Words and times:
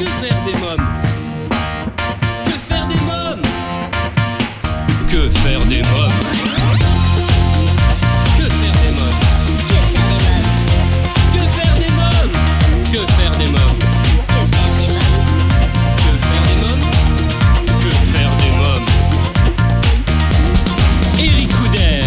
Que 0.00 0.06
faire 0.06 0.40
des 0.46 0.54
moms? 0.54 0.84
Que 2.46 2.56
faire 2.68 2.86
des 2.88 3.00
moms? 3.04 3.42
Que 5.10 5.30
faire 5.40 5.64
des 5.66 5.82
moms? 5.82 6.14
Que 8.38 8.46
faire 8.48 8.76
des 8.80 8.92
moms? 8.96 9.18
Que 11.34 11.40
faire 11.52 11.74
des 11.76 11.90
moments? 11.92 12.32
Que 12.94 13.00
faire 13.12 13.34
des 13.36 13.50
moms? 13.50 13.76
Que 13.76 14.40
faire 14.40 14.40
des 14.56 14.56
moms? 14.56 14.56
Que 15.98 16.12
faire 16.24 16.44
des 16.48 16.56
moms? 16.62 16.82
Que 17.82 17.90
faire 17.90 18.32
des 18.38 18.52
moms? 18.56 18.86
Eric 21.18 21.50
Couder. 21.58 22.00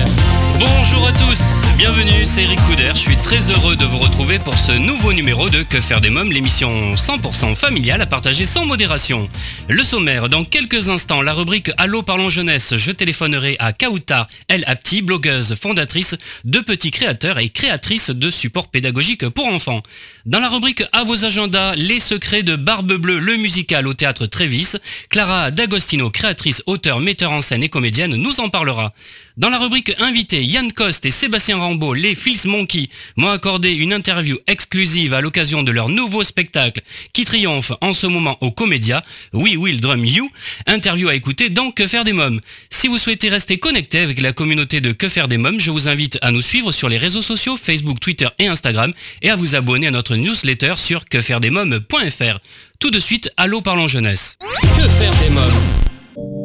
Bonjour 0.58 1.04
à 1.08 1.12
tous, 1.12 1.42
bienvenue, 1.78 2.26
c'est 2.26 2.42
Eric 2.42 2.60
Couder. 2.66 2.90
Je 2.96 3.00
suis 3.00 3.18
très 3.18 3.52
heureux 3.52 3.76
de 3.76 3.86
vous 3.86 4.00
retrouver 4.00 4.40
pour 4.40 4.58
ce 4.58 4.72
nouveau 4.72 4.93
numéro 5.14 5.48
de 5.50 5.62
Que 5.62 5.80
faire 5.80 6.02
des 6.02 6.10
mômes, 6.10 6.32
l'émission 6.32 6.96
100% 6.96 7.56
familiale 7.56 8.02
à 8.02 8.06
partager 8.08 8.46
sans 8.46 8.66
modération. 8.66 9.30
Le 9.70 9.84
sommaire, 9.84 10.28
dans 10.28 10.44
quelques 10.44 10.90
instants, 10.90 11.22
la 11.22 11.34
rubrique 11.34 11.72
Allô 11.78 12.02
parlons 12.02 12.30
jeunesse, 12.30 12.76
je 12.78 12.92
téléphonerai 12.92 13.56
à 13.60 13.74
Kauta 13.74 14.28
El 14.48 14.64
Apti, 14.66 15.02
blogueuse, 15.02 15.56
fondatrice 15.56 16.16
de 16.46 16.60
petits 16.62 16.90
créateurs 16.90 17.38
et 17.38 17.50
créatrice 17.50 18.10
de 18.10 18.32
supports 18.32 18.70
pédagogiques 18.70 19.28
pour 19.30 19.48
enfants. 19.48 19.84
Dans 20.26 20.40
la 20.40 20.50
rubrique 20.50 20.84
À 20.92 21.04
vos 21.04 21.26
agendas, 21.26 21.76
les 21.76 22.00
secrets 22.00 22.44
de 22.44 22.56
Barbe 22.56 22.94
Bleue, 22.94 23.20
le 23.20 23.38
musical 23.38 23.88
au 23.88 23.94
théâtre 23.94 24.26
Trévis, 24.26 24.78
Clara 25.10 25.52
D'Agostino, 25.52 26.10
créatrice, 26.10 26.64
auteur, 26.66 27.00
metteur 27.00 27.32
en 27.32 27.42
scène 27.42 27.62
et 27.62 27.70
comédienne, 27.70 28.16
nous 28.16 28.40
en 28.40 28.50
parlera. 28.50 28.94
Dans 29.36 29.50
la 29.50 29.58
rubrique 29.58 29.96
Invité, 29.98 30.44
Yann 30.44 30.72
Coste 30.72 31.08
et 31.08 31.12
Sébastien 31.12 31.58
Rambaud, 31.58 31.96
les 31.96 32.14
Fils 32.14 32.46
Monkey, 32.46 32.88
m'ont 33.16 33.30
accordé 33.30 33.72
une 33.72 33.92
interview 33.92 34.38
exclusive 34.46 35.16
à 35.16 35.22
l'occasion 35.22 35.64
de 35.64 35.72
leur 35.72 35.90
nouveau 35.90 36.24
spectacle 36.24 36.82
qui 37.14 37.24
triomphe 37.24 37.72
en 37.82 37.94
ce 37.94 38.06
moment 38.06 38.38
au 38.42 38.52
Comédia, 38.52 39.04
We 39.34 39.58
Will 39.58 39.82
Drum 39.82 40.06
You, 40.06 40.30
interview 40.68 41.08
à 41.08 41.16
écouter 41.16 41.50
dans 41.50 41.72
Que 41.72 41.88
faire 41.88 42.04
des 42.04 42.14
mômes. 42.14 42.42
Si 42.70 42.88
vous 42.88 43.00
souhaitez 43.00 43.30
rester 43.30 43.58
connecté 43.58 44.02
avec 44.02 44.22
la 44.22 44.34
communauté 44.34 44.82
de 44.82 44.92
Que 44.92 45.10
faire 45.10 45.28
des 45.28 45.38
mômes, 45.40 45.60
je 45.60 45.72
vous 45.72 45.88
invite 45.88 46.20
à 46.22 46.32
nous 46.32 46.42
suivre 46.42 46.72
sur 46.72 46.88
les 46.88 47.00
réseaux 47.00 47.24
sociaux 47.24 47.58
Facebook, 47.58 48.00
Twitter 48.00 48.28
et 48.38 48.46
Instagram 48.46 48.94
et 49.24 49.32
à 49.32 49.36
vous 49.36 49.56
abonner 49.56 49.88
à 49.88 49.92
notre 49.92 50.16
newsletter 50.16 50.76
sur 50.78 51.06
quefairedesmômes.fr. 51.06 52.38
Tout 52.78 52.92
de 52.92 53.00
suite, 53.00 53.32
allô 53.38 53.62
parlons 53.62 53.88
jeunesse. 53.88 54.38
Que 54.78 54.88
faire 54.88 55.16
des 55.24 55.30
mômes? 55.32 55.93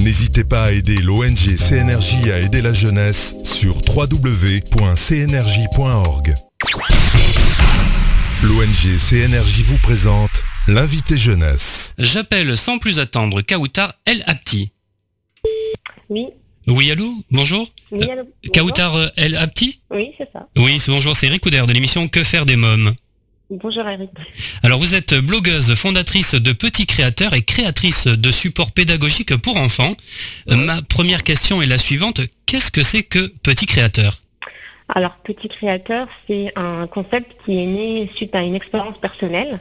N'hésitez 0.00 0.44
pas 0.44 0.64
à 0.64 0.72
aider 0.72 0.96
l'ONG 0.96 1.56
CNRJ 1.58 2.30
à 2.30 2.38
aider 2.38 2.62
la 2.62 2.72
jeunesse 2.72 3.34
sur 3.44 3.76
www.cnrj.org. 3.86 4.74
L'ONG 8.42 8.96
CNRJ 8.96 9.60
vous 9.60 9.76
présente 9.76 10.42
l'invité 10.66 11.18
jeunesse. 11.18 11.92
J'appelle 11.98 12.56
sans 12.56 12.78
plus 12.78 12.98
attendre 12.98 13.42
Kautar 13.42 13.92
El 14.06 14.24
Apti. 14.26 14.72
Oui, 16.08 16.28
Oui, 16.66 16.90
allô 16.90 17.12
Bonjour 17.30 17.68
oui, 17.92 18.10
allô. 18.10 18.22
Euh, 18.96 19.10
El 19.16 19.36
Apti 19.36 19.82
Oui, 19.90 20.12
c'est 20.16 20.30
ça. 20.32 20.48
Oui, 20.56 20.78
c'est 20.78 20.90
bonjour, 20.90 21.14
c'est 21.14 21.26
Eric 21.26 21.42
Couder 21.42 21.64
de 21.68 21.74
l'émission 21.74 22.08
Que 22.08 22.24
faire 22.24 22.46
des 22.46 22.56
mômes? 22.56 22.94
Bonjour 23.50 23.88
Eric. 23.88 24.10
Alors 24.62 24.78
vous 24.78 24.94
êtes 24.94 25.12
blogueuse, 25.12 25.74
fondatrice 25.74 26.34
de 26.36 26.52
Petits 26.52 26.86
Créateurs 26.86 27.34
et 27.34 27.42
créatrice 27.42 28.06
de 28.06 28.30
supports 28.30 28.70
pédagogiques 28.70 29.36
pour 29.36 29.56
enfants. 29.56 29.96
Ma 30.46 30.80
première 30.82 31.24
question 31.24 31.60
est 31.60 31.66
la 31.66 31.78
suivante. 31.78 32.20
Qu'est-ce 32.46 32.70
que 32.70 32.84
c'est 32.84 33.02
que 33.02 33.26
Petits 33.42 33.66
Créateurs? 33.66 34.20
Alors, 34.92 35.12
Petit 35.22 35.48
Créateur, 35.48 36.08
c'est 36.26 36.52
un 36.56 36.86
concept 36.88 37.36
qui 37.44 37.62
est 37.62 37.66
né 37.66 38.10
suite 38.14 38.34
à 38.34 38.42
une 38.42 38.56
expérience 38.56 38.98
personnelle. 38.98 39.60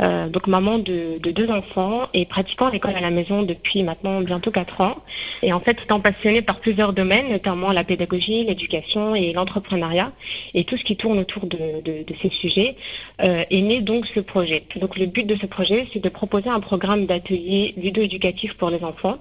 Euh, 0.00 0.28
donc, 0.28 0.46
maman 0.46 0.78
de, 0.78 1.18
de 1.18 1.30
deux 1.32 1.50
enfants 1.50 2.02
et 2.14 2.26
pratiquant 2.26 2.70
l'école 2.70 2.94
à 2.94 3.00
la 3.00 3.10
maison 3.10 3.42
depuis 3.42 3.82
maintenant 3.82 4.20
bientôt 4.20 4.52
quatre 4.52 4.80
ans. 4.80 4.96
Et 5.42 5.52
en 5.52 5.58
fait, 5.58 5.82
étant 5.82 5.98
passionnée 5.98 6.42
par 6.42 6.60
plusieurs 6.60 6.92
domaines, 6.92 7.28
notamment 7.28 7.72
la 7.72 7.82
pédagogie, 7.82 8.44
l'éducation 8.44 9.16
et 9.16 9.32
l'entrepreneuriat, 9.32 10.12
et 10.54 10.62
tout 10.64 10.76
ce 10.76 10.84
qui 10.84 10.96
tourne 10.96 11.18
autour 11.18 11.46
de 11.46 12.04
ces 12.22 12.30
sujets, 12.30 12.76
euh, 13.22 13.42
est 13.50 13.62
né 13.62 13.80
donc 13.80 14.06
ce 14.06 14.20
projet. 14.20 14.62
Donc, 14.76 14.96
le 14.96 15.06
but 15.06 15.26
de 15.26 15.34
ce 15.34 15.46
projet, 15.46 15.88
c'est 15.92 16.02
de 16.02 16.08
proposer 16.08 16.50
un 16.50 16.60
programme 16.60 17.06
d'atelier 17.06 17.74
ludo-éducatif 17.76 18.54
pour 18.54 18.70
les 18.70 18.84
enfants 18.84 19.18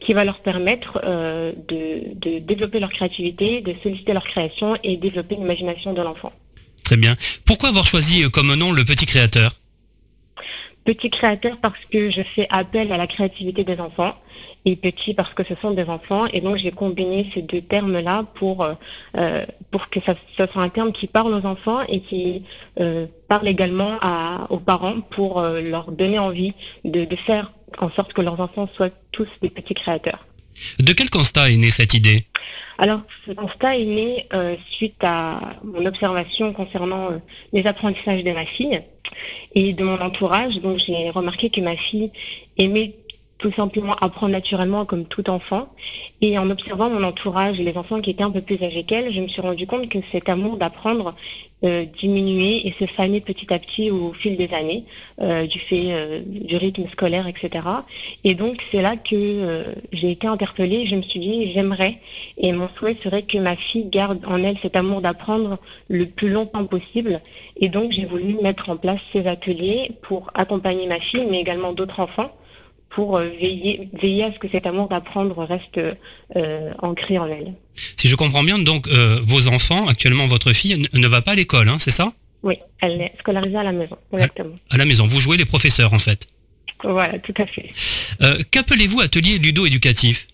qui 0.00 0.12
va 0.12 0.24
leur 0.24 0.38
permettre 0.38 1.00
euh, 1.04 1.52
de, 1.68 2.14
de 2.14 2.38
développer 2.38 2.80
leur 2.80 2.90
créativité, 2.90 3.60
de 3.60 3.74
solliciter 3.82 4.12
leur 4.12 4.24
création 4.24 4.76
et 4.82 4.96
développer 4.96 5.36
l'imagination 5.36 5.92
de 5.92 6.02
l'enfant. 6.02 6.32
Très 6.84 6.96
bien. 6.96 7.14
Pourquoi 7.44 7.70
avoir 7.70 7.86
choisi 7.86 8.22
euh, 8.22 8.28
comme 8.28 8.54
nom 8.54 8.72
le 8.72 8.84
Petit 8.84 9.06
Créateur? 9.06 9.52
Petit 10.84 11.10
créateur 11.10 11.56
parce 11.60 11.84
que 11.90 12.10
je 12.10 12.22
fais 12.22 12.46
appel 12.48 12.92
à 12.92 12.96
la 12.96 13.08
créativité 13.08 13.64
des 13.64 13.80
enfants 13.80 14.14
et 14.64 14.76
petit 14.76 15.14
parce 15.14 15.34
que 15.34 15.42
ce 15.42 15.54
sont 15.60 15.72
des 15.72 15.86
enfants 15.86 16.26
et 16.32 16.40
donc 16.40 16.58
j'ai 16.58 16.70
combiné 16.70 17.28
ces 17.34 17.42
deux 17.42 17.60
termes-là 17.60 18.22
pour, 18.34 18.62
euh, 18.62 18.74
euh, 19.16 19.44
pour 19.72 19.90
que 19.90 19.98
ça, 20.00 20.14
ça 20.36 20.46
soit 20.46 20.62
un 20.62 20.68
terme 20.68 20.92
qui 20.92 21.08
parle 21.08 21.34
aux 21.34 21.44
enfants 21.44 21.80
et 21.88 22.00
qui 22.00 22.44
euh, 22.78 23.06
parle 23.26 23.48
également 23.48 23.94
à, 24.00 24.46
aux 24.50 24.60
parents 24.60 25.00
pour 25.00 25.40
euh, 25.40 25.60
leur 25.60 25.90
donner 25.90 26.20
envie 26.20 26.52
de, 26.84 27.04
de 27.04 27.16
faire 27.16 27.50
en 27.78 27.90
sorte 27.90 28.12
que 28.12 28.22
leurs 28.22 28.40
enfants 28.40 28.68
soient 28.72 28.90
tous 29.12 29.28
des 29.42 29.50
petits 29.50 29.74
créateurs. 29.74 30.26
De 30.78 30.92
quel 30.92 31.10
constat 31.10 31.50
est 31.50 31.56
née 31.56 31.70
cette 31.70 31.94
idée? 31.94 32.24
Alors, 32.78 33.00
ce 33.26 33.32
constat 33.32 33.76
est 33.76 33.84
né 33.84 34.26
euh, 34.34 34.56
suite 34.68 35.02
à 35.02 35.40
mon 35.64 35.84
observation 35.86 36.52
concernant 36.52 37.10
euh, 37.10 37.18
les 37.52 37.66
apprentissages 37.66 38.24
de 38.24 38.32
ma 38.32 38.44
fille 38.44 38.80
et 39.54 39.72
de 39.72 39.84
mon 39.84 39.98
entourage. 40.00 40.60
Donc, 40.60 40.78
j'ai 40.78 41.10
remarqué 41.10 41.50
que 41.50 41.60
ma 41.60 41.76
fille 41.76 42.10
aimait 42.58 42.94
tout 43.38 43.52
simplement 43.52 43.94
apprendre 44.00 44.32
naturellement 44.32 44.84
comme 44.84 45.04
tout 45.04 45.28
enfant. 45.28 45.68
Et 46.20 46.38
en 46.38 46.48
observant 46.50 46.90
mon 46.90 47.02
entourage 47.02 47.60
et 47.60 47.64
les 47.64 47.76
enfants 47.76 48.00
qui 48.00 48.10
étaient 48.10 48.24
un 48.24 48.30
peu 48.30 48.40
plus 48.40 48.62
âgés 48.62 48.84
qu'elle, 48.84 49.12
je 49.12 49.20
me 49.20 49.28
suis 49.28 49.42
rendu 49.42 49.66
compte 49.66 49.88
que 49.88 49.98
cet 50.10 50.28
amour 50.28 50.56
d'apprendre 50.56 51.14
euh, 51.64 51.84
diminuait 51.84 52.66
et 52.66 52.74
se 52.78 52.86
fanait 52.86 53.20
petit 53.20 53.52
à 53.52 53.58
petit 53.58 53.90
au 53.90 54.12
fil 54.12 54.36
des 54.36 54.52
années, 54.52 54.84
euh, 55.20 55.46
du 55.46 55.58
fait 55.58 55.86
euh, 55.88 56.20
du 56.24 56.56
rythme 56.56 56.88
scolaire, 56.88 57.26
etc. 57.26 57.64
Et 58.24 58.34
donc 58.34 58.64
c'est 58.70 58.82
là 58.82 58.96
que 58.96 59.14
euh, 59.14 59.64
j'ai 59.92 60.10
été 60.10 60.26
interpellée. 60.26 60.86
Je 60.86 60.96
me 60.96 61.02
suis 61.02 61.20
dit 61.20 61.52
j'aimerais 61.52 61.98
et 62.38 62.52
mon 62.52 62.68
souhait 62.76 62.96
serait 63.02 63.22
que 63.22 63.38
ma 63.38 63.56
fille 63.56 63.86
garde 63.86 64.20
en 64.26 64.42
elle 64.42 64.58
cet 64.60 64.76
amour 64.76 65.00
d'apprendre 65.00 65.58
le 65.88 66.06
plus 66.06 66.30
longtemps 66.30 66.66
possible. 66.66 67.20
Et 67.60 67.68
donc 67.68 67.92
j'ai 67.92 68.06
voulu 68.06 68.36
mettre 68.42 68.70
en 68.70 68.76
place 68.76 69.00
ces 69.12 69.26
ateliers 69.26 69.92
pour 70.02 70.30
accompagner 70.34 70.86
ma 70.86 71.00
fille, 71.00 71.26
mais 71.30 71.40
également 71.40 71.72
d'autres 71.72 72.00
enfants 72.00 72.32
pour 72.90 73.16
euh, 73.16 73.28
veiller, 73.28 73.88
veiller 74.00 74.24
à 74.24 74.32
ce 74.32 74.38
que 74.38 74.48
cet 74.48 74.66
amour 74.66 74.88
d'apprendre 74.88 75.44
reste 75.44 75.78
euh, 76.36 76.72
ancré 76.82 77.18
en 77.18 77.26
elle. 77.26 77.54
Si 77.96 78.08
je 78.08 78.16
comprends 78.16 78.42
bien, 78.42 78.58
donc 78.58 78.88
euh, 78.88 79.20
vos 79.22 79.48
enfants, 79.48 79.86
actuellement 79.86 80.26
votre 80.26 80.52
fille, 80.52 80.82
ne 80.92 81.08
va 81.08 81.20
pas 81.20 81.32
à 81.32 81.34
l'école, 81.34 81.68
hein, 81.68 81.76
c'est 81.78 81.90
ça? 81.90 82.12
Oui, 82.42 82.58
elle 82.80 83.00
est 83.00 83.12
scolarisée 83.18 83.56
à 83.56 83.64
la 83.64 83.72
maison, 83.72 83.96
exactement. 84.12 84.56
À 84.70 84.76
la 84.76 84.84
maison, 84.84 85.06
vous 85.06 85.20
jouez 85.20 85.36
les 85.36 85.44
professeurs 85.44 85.92
en 85.92 85.98
fait. 85.98 86.28
Voilà, 86.84 87.18
tout 87.18 87.34
à 87.38 87.46
fait. 87.46 87.72
Euh, 88.22 88.38
Qu'appelez-vous 88.50 89.00
atelier 89.00 89.38
ludo-éducatif? 89.38 90.28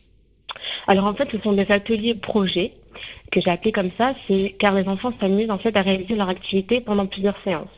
Alors 0.87 1.07
en 1.07 1.15
fait, 1.15 1.29
ce 1.33 1.41
sont 1.41 1.53
des 1.53 1.71
ateliers 1.71 2.15
projets 2.15 2.73
que 3.31 3.41
j'ai 3.41 3.51
appelés 3.51 3.73
comme 3.73 3.91
ça, 3.99 4.15
c'est 4.29 4.55
car 4.59 4.75
les 4.75 4.87
enfants 4.89 5.13
s'amusent 5.19 5.51
en 5.51 5.59
fait 5.59 5.77
à 5.77 5.83
réaliser 5.83 6.15
leur 6.15 6.29
activité 6.29 6.81
pendant 6.81 7.07
plusieurs 7.07 7.37
séances. 7.45 7.69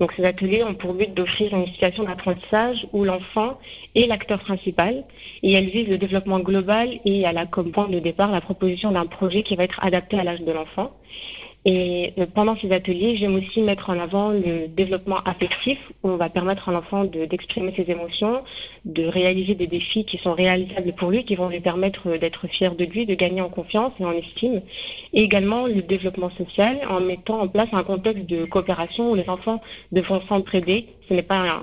Donc 0.00 0.12
ces 0.16 0.24
ateliers 0.24 0.64
ont 0.64 0.74
pour 0.74 0.94
but 0.94 1.12
d'offrir 1.14 1.54
une 1.54 1.66
situation 1.66 2.04
d'apprentissage 2.04 2.86
où 2.92 3.04
l'enfant 3.04 3.58
est 3.94 4.06
l'acteur 4.06 4.40
principal 4.40 5.04
et 5.42 5.52
elles 5.52 5.70
visent 5.70 5.88
le 5.88 5.98
développement 5.98 6.40
global 6.40 6.88
et 7.04 7.26
à 7.26 7.32
la 7.32 7.46
comme 7.46 7.72
point 7.72 7.88
de 7.88 7.98
départ 7.98 8.30
la 8.30 8.40
proposition 8.40 8.92
d'un 8.92 9.06
projet 9.06 9.42
qui 9.42 9.56
va 9.56 9.64
être 9.64 9.82
adapté 9.84 10.18
à 10.18 10.24
l'âge 10.24 10.42
de 10.42 10.52
l'enfant. 10.52 10.92
Et 11.64 12.12
euh, 12.18 12.26
pendant 12.26 12.56
ces 12.56 12.72
ateliers, 12.72 13.16
j'aime 13.16 13.36
aussi 13.36 13.60
mettre 13.60 13.90
en 13.90 13.98
avant 14.00 14.30
le 14.30 14.66
développement 14.66 15.18
affectif, 15.24 15.78
où 16.02 16.08
on 16.10 16.16
va 16.16 16.28
permettre 16.28 16.68
à 16.68 16.72
l'enfant 16.72 17.04
de- 17.04 17.24
d'exprimer 17.24 17.72
ses 17.76 17.88
émotions, 17.90 18.42
de 18.84 19.04
réaliser 19.04 19.54
des 19.54 19.68
défis 19.68 20.04
qui 20.04 20.18
sont 20.18 20.34
réalisables 20.34 20.92
pour 20.92 21.10
lui, 21.10 21.24
qui 21.24 21.36
vont 21.36 21.48
lui 21.48 21.60
permettre 21.60 22.08
euh, 22.08 22.18
d'être 22.18 22.48
fier 22.48 22.74
de 22.74 22.84
lui, 22.84 23.06
de 23.06 23.14
gagner 23.14 23.42
en 23.42 23.48
confiance 23.48 23.92
et 24.00 24.04
en 24.04 24.12
estime. 24.12 24.60
Et 25.12 25.22
également 25.22 25.66
le 25.66 25.82
développement 25.82 26.30
social, 26.30 26.80
en 26.90 27.00
mettant 27.00 27.40
en 27.40 27.46
place 27.46 27.68
un 27.72 27.84
contexte 27.84 28.26
de 28.26 28.44
coopération 28.44 29.12
où 29.12 29.14
les 29.14 29.28
enfants 29.28 29.60
devront 29.92 30.20
s'entraider, 30.28 30.86
ce 31.12 31.16
n'est 31.16 31.22
pas 31.22 31.60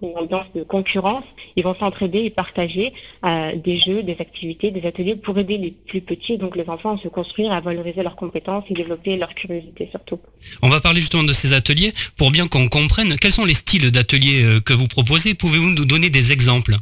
une 0.00 0.16
ambiance 0.16 0.46
de 0.54 0.62
concurrence. 0.62 1.24
Ils 1.54 1.64
vont 1.64 1.74
s'entraider 1.74 2.20
et 2.20 2.30
partager 2.30 2.94
des 3.22 3.76
jeux, 3.76 4.02
des 4.02 4.16
activités, 4.18 4.70
des 4.70 4.86
ateliers 4.86 5.16
pour 5.16 5.36
aider 5.36 5.58
les 5.58 5.72
plus 5.72 6.00
petits, 6.00 6.38
donc 6.38 6.56
les 6.56 6.66
enfants, 6.70 6.96
à 6.96 6.98
se 6.98 7.08
construire, 7.08 7.52
à 7.52 7.60
valoriser 7.60 8.02
leurs 8.02 8.16
compétences 8.16 8.64
et 8.70 8.74
développer 8.74 9.18
leur 9.18 9.34
curiosité 9.34 9.88
surtout. 9.90 10.18
On 10.62 10.70
va 10.70 10.80
parler 10.80 11.00
justement 11.00 11.24
de 11.24 11.34
ces 11.34 11.52
ateliers 11.52 11.92
pour 12.16 12.30
bien 12.30 12.48
qu'on 12.48 12.68
comprenne 12.68 13.16
quels 13.16 13.32
sont 13.32 13.44
les 13.44 13.52
styles 13.52 13.90
d'ateliers 13.90 14.60
que 14.64 14.72
vous 14.72 14.88
proposez. 14.88 15.34
Pouvez-vous 15.34 15.68
nous 15.70 15.84
donner 15.84 16.08
des 16.08 16.32
exemples? 16.32 16.76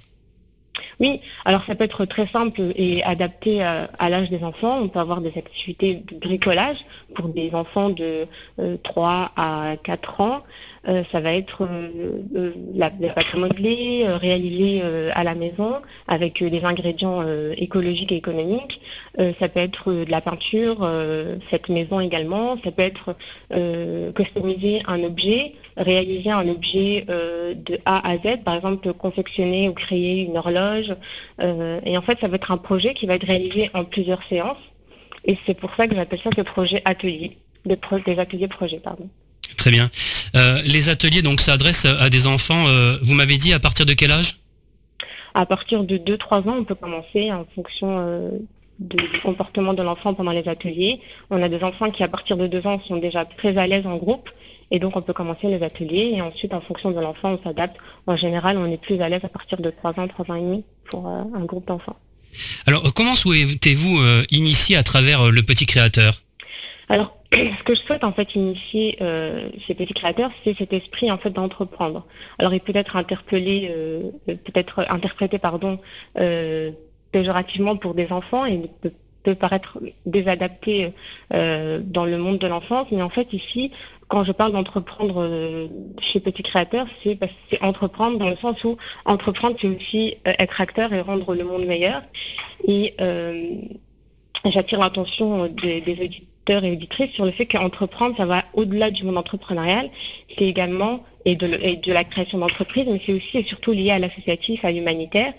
Oui, 1.01 1.21
alors 1.45 1.65
ça 1.65 1.75
peut 1.75 1.85
être 1.85 2.05
très 2.05 2.27
simple 2.27 2.61
et 2.77 3.03
adapté 3.05 3.63
à, 3.63 4.09
l'âge 4.09 4.31
des 4.31 4.45
enfants. 4.45 4.79
On 4.83 4.89
peut 4.89 5.01
avoir 5.01 5.21
des 5.21 5.33
activités 5.37 5.95
de 5.95 6.17
bricolage 6.17 6.85
pour 7.15 7.29
des 7.29 7.51
enfants 7.53 7.91
de 7.91 8.27
3 8.83 9.11
euh, 9.11 9.25
à 9.37 9.77
4 9.83 10.21
ans. 10.21 10.43
Euh, 10.87 11.03
ça 11.11 11.21
va 11.21 11.33
être 11.33 11.63
euh, 11.63 12.53
la, 12.75 12.91
pâte 12.91 13.25
à 15.15 15.25
la 15.25 15.35
maison 15.35 15.73
avec 16.09 16.45
des 16.45 16.65
ingrédients 16.65 17.25
écologiques 17.57 18.13
et 18.13 18.17
économiques. 18.17 18.81
ça 19.19 19.49
peut 19.49 19.61
être 19.61 19.93
de 19.93 20.11
la 20.11 20.21
peinture, 20.21 20.89
cette 21.51 21.69
maison 21.69 22.01
également. 22.01 22.57
Ça 22.63 22.71
peut 22.71 22.83
être 22.83 23.17
customiser 24.15 24.83
un 24.87 25.03
objet 25.03 25.55
réaliser 25.77 26.31
un 26.31 26.49
objet 26.49 27.05
euh, 27.09 27.55
de 27.55 27.79
A 27.85 28.09
à 28.09 28.17
Z, 28.17 28.43
par 28.45 28.55
exemple 28.55 28.93
confectionner 28.93 29.69
ou 29.69 29.73
créer 29.73 30.23
une 30.23 30.37
horloge. 30.37 30.84
Euh, 31.41 31.81
et 31.85 31.97
en 31.97 32.03
fait, 32.03 32.19
ça 32.21 32.29
va 32.29 32.37
être 32.37 32.51
un 32.51 32.57
projet 32.57 32.95
qui 32.95 33.07
va 33.07 33.15
être 33.15 33.27
réalisé 33.27 33.71
en 33.75 33.85
plusieurs 33.85 34.23
séances. 34.29 34.59
Et 35.25 35.39
c'est 35.47 35.55
pour 35.55 35.75
ça 35.75 35.87
que 35.87 35.95
j'appelle 35.95 36.21
ça 36.23 36.31
des 36.31 36.45
projets 36.45 36.83
ateliers, 36.85 37.39
des, 37.65 37.79
des 38.07 38.19
ateliers 38.19 38.49
projets, 38.49 38.79
pardon. 38.79 39.09
Très 39.57 39.71
bien. 39.71 39.91
Euh, 40.37 40.61
les 40.65 40.89
ateliers 40.89 41.23
donc 41.23 41.41
s'adressent 41.41 41.87
à 41.87 42.11
des 42.11 42.27
enfants, 42.27 42.65
vous 43.03 43.15
m'avez 43.15 43.39
dit 43.39 43.53
à 43.55 43.61
partir 43.61 43.87
de 43.87 43.95
quel 43.95 44.11
âge? 44.11 44.37
À 45.33 45.47
partir 45.47 45.85
de 45.85 45.97
2-3 45.97 46.49
ans, 46.49 46.57
on 46.59 46.65
peut 46.65 46.75
commencer 46.75 47.33
en 47.33 47.47
fonction 47.55 48.31
du 48.79 48.97
comportement 49.23 49.73
de 49.73 49.83
l'enfant 49.83 50.13
pendant 50.15 50.33
les 50.33 50.47
ateliers. 50.49 51.01
On 51.31 51.43
a 51.43 51.49
des 51.49 51.63
enfants 51.63 51.91
qui, 51.91 52.03
à 52.03 52.09
partir 52.09 52.37
de 52.37 52.47
2 52.47 52.67
ans, 52.67 52.81
sont 52.87 52.97
déjà 52.97 53.25
très 53.25 53.57
à 53.57 53.67
l'aise 53.67 53.87
en 53.87 53.97
groupe 53.97 54.29
et 54.75 54.81
donc, 54.81 54.97
on 54.97 55.03
peut 55.03 55.13
commencer 55.13 55.47
les 55.47 55.63
ateliers 55.63 56.15
et 56.17 56.21
ensuite, 56.21 56.53
en 56.53 56.61
fonction 56.61 56.91
de 56.91 56.99
l'enfant, 56.99 57.39
on 57.39 57.45
s'adapte. 57.45 57.77
En 58.09 58.17
général, 58.17 58.59
on 58.59 58.67
est 58.67 58.77
plus 58.77 59.01
à 59.01 59.09
l'aise 59.09 59.21
à 59.23 59.29
partir 59.29 59.57
de 59.61 59.71
3 59.71 60.01
ans, 60.01 60.09
3 60.09 60.33
ans 60.33 60.35
et 60.35 60.41
demi 60.41 60.65
pour 60.91 61.07
euh, 61.07 61.23
un 61.33 61.45
groupe 61.45 61.69
d'enfants. 61.69 61.95
Alors, 62.67 62.93
comment 62.93 63.15
souhaitez-vous 63.15 64.01
euh, 64.01 64.25
initier 64.33 64.77
à 64.77 64.83
travers 64.83 65.27
euh, 65.27 65.31
le 65.31 65.45
petit 65.45 65.65
créateur? 65.65 66.23
Alors, 66.89 67.17
ce 67.33 67.63
que 67.63 67.77
je 67.77 67.83
souhaite 67.83 68.03
en 68.03 68.11
fait 68.11 68.35
initier 68.35 68.99
chez 68.99 69.77
Petit 69.77 69.95
Créateur, 69.95 70.33
c'est 70.43 70.59
cet 70.59 70.73
esprit 70.73 71.09
en 71.13 71.19
fait 71.19 71.31
d'entreprendre. 71.31 72.05
Alors, 72.41 72.53
il 72.53 72.59
peut 72.59 72.73
être 72.75 72.97
interpellé, 72.97 73.73
peut-être 74.27 74.85
interprété, 74.91 75.39
pardon, 75.39 75.79
péjorativement 77.13 77.77
pour 77.77 77.95
des 77.95 78.11
enfants 78.11 78.45
et 78.45 78.61
peut 78.83 78.91
peut 79.23 79.35
paraître 79.35 79.79
désadapté 80.05 80.93
dans 81.31 82.05
le 82.05 82.19
monde 82.19 82.39
de 82.39 82.47
l'enfance, 82.47 82.87
mais 82.93 83.03
en 83.03 83.09
fait 83.09 83.33
ici, 83.33 83.73
quand 84.09 84.25
je 84.25 84.33
parle 84.33 84.53
d'entreprendre 84.53 85.23
euh, 85.23 85.69
chez 86.01 86.21
Petit 86.21 86.43
Créateur, 86.43 86.87
c'est 87.03 87.17
parce 87.17 87.33
que 87.33 87.39
c'est 87.51 87.63
entreprendre 87.63 88.19
dans 88.19 88.31
le 88.31 88.37
sens 88.37 88.63
où 88.65 88.77
entreprendre, 89.05 89.57
c'est 89.61 89.69
aussi 89.69 90.15
euh, 90.27 90.33
être 90.39 90.61
acteur 90.61 90.93
et 90.93 91.01
rendre 91.01 91.35
le 91.35 91.45
monde 91.45 91.65
meilleur. 91.65 92.03
Et 92.67 92.95
euh, 93.01 93.57
j'attire 94.45 94.81
l'attention 94.81 95.47
des, 95.47 95.83
auditeurs 96.01 96.65
et 96.65 96.73
auditrices 96.73 97.13
sur 97.13 97.25
le 97.25 97.31
fait 97.31 97.47
qu'entreprendre, 97.47 98.17
ça 98.17 98.27
va 98.27 98.43
au-delà 98.53 98.91
du 98.91 99.05
monde 99.05 99.19
entrepreneurial. 99.19 99.91
C'est 100.37 100.45
également 100.45 101.01
et 101.25 101.37
de, 101.37 101.49
et 101.63 101.77
de, 101.77 101.93
la 101.93 102.05
création 102.05 102.39
d'entreprises, 102.39 102.87
mais 102.87 103.01
c'est 103.05 103.15
aussi 103.15 103.39
et 103.39 103.45
surtout 103.45 103.73
lié 103.73 103.91
à 103.91 103.99
l'associatif, 103.99 104.65
à 104.65 104.73
l'humanitaire. 104.73 105.33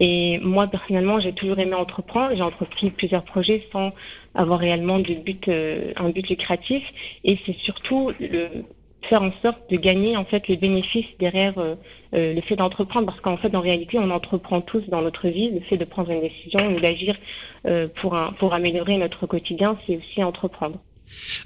Et 0.00 0.38
moi, 0.38 0.66
personnellement, 0.68 1.20
j'ai 1.20 1.32
toujours 1.32 1.58
aimé 1.58 1.74
entreprendre. 1.74 2.34
J'ai 2.36 2.42
entrepris 2.42 2.90
plusieurs 2.90 3.24
projets 3.24 3.66
sans 3.72 3.92
avoir 4.34 4.60
réellement 4.60 5.00
euh, 5.48 5.92
un 5.96 6.10
but 6.10 6.28
lucratif. 6.28 6.92
Et 7.24 7.38
c'est 7.44 7.58
surtout 7.58 8.12
faire 9.02 9.22
en 9.22 9.32
sorte 9.42 9.70
de 9.70 9.76
gagner 9.76 10.16
en 10.16 10.24
fait 10.24 10.48
les 10.48 10.56
bénéfices 10.56 11.06
derrière 11.20 11.56
euh, 11.58 11.76
euh, 12.14 12.34
le 12.34 12.40
fait 12.40 12.56
d'entreprendre 12.56 13.06
parce 13.06 13.20
qu'en 13.20 13.36
fait 13.36 13.54
en 13.54 13.60
réalité 13.60 13.96
on 13.96 14.10
entreprend 14.10 14.60
tous 14.60 14.82
dans 14.88 15.02
notre 15.02 15.28
vie 15.28 15.50
le 15.52 15.60
fait 15.60 15.76
de 15.76 15.84
prendre 15.84 16.10
une 16.10 16.20
décision 16.20 16.74
ou 16.74 16.80
d'agir 16.80 17.14
pour 17.94 18.52
améliorer 18.52 18.96
notre 18.96 19.26
quotidien 19.26 19.78
c'est 19.86 19.96
aussi 19.96 20.24
entreprendre. 20.24 20.78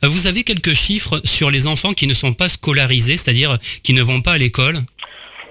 Vous 0.02 0.26
avez 0.26 0.44
quelques 0.44 0.72
chiffres 0.72 1.20
sur 1.24 1.50
les 1.50 1.66
enfants 1.66 1.92
qui 1.92 2.06
ne 2.06 2.14
sont 2.14 2.32
pas 2.32 2.48
scolarisés, 2.48 3.16
c'est-à-dire 3.16 3.58
qui 3.82 3.92
ne 3.92 4.02
vont 4.02 4.22
pas 4.22 4.32
à 4.32 4.38
l'école? 4.38 4.80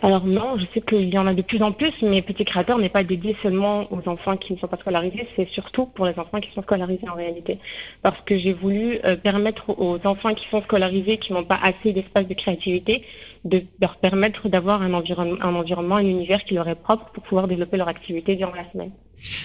Alors 0.03 0.25
non, 0.25 0.57
je 0.57 0.65
sais 0.73 0.81
qu'il 0.81 1.13
y 1.13 1.17
en 1.17 1.27
a 1.27 1.33
de 1.33 1.43
plus 1.43 1.61
en 1.61 1.71
plus, 1.71 1.93
mais 2.01 2.23
Petit 2.23 2.43
Créateur 2.43 2.79
n'est 2.79 2.89
pas 2.89 3.03
dédié 3.03 3.37
seulement 3.43 3.87
aux 3.93 4.09
enfants 4.09 4.35
qui 4.35 4.53
ne 4.53 4.57
sont 4.57 4.67
pas 4.67 4.77
scolarisés, 4.77 5.27
c'est 5.35 5.47
surtout 5.47 5.85
pour 5.85 6.07
les 6.07 6.17
enfants 6.17 6.39
qui 6.39 6.49
sont 6.55 6.63
scolarisés 6.63 7.07
en 7.07 7.13
réalité. 7.13 7.59
Parce 8.01 8.19
que 8.25 8.35
j'ai 8.37 8.53
voulu 8.53 8.97
euh, 9.05 9.15
permettre 9.15 9.69
aux 9.69 9.99
enfants 10.05 10.33
qui 10.33 10.47
sont 10.47 10.63
scolarisés, 10.63 11.17
qui 11.17 11.33
n'ont 11.33 11.43
pas 11.43 11.59
assez 11.61 11.93
d'espace 11.93 12.27
de 12.27 12.33
créativité, 12.33 13.03
de 13.45 13.63
leur 13.79 13.97
permettre 13.97 14.49
d'avoir 14.49 14.81
un 14.81 14.93
environnement, 14.95 15.37
un 15.41 15.53
environnement, 15.53 15.97
un 15.97 16.05
univers 16.05 16.43
qui 16.45 16.55
leur 16.55 16.67
est 16.67 16.75
propre 16.75 17.11
pour 17.13 17.21
pouvoir 17.21 17.47
développer 17.47 17.77
leur 17.77 17.87
activité 17.87 18.35
durant 18.35 18.55
la 18.55 18.69
semaine. 18.71 18.91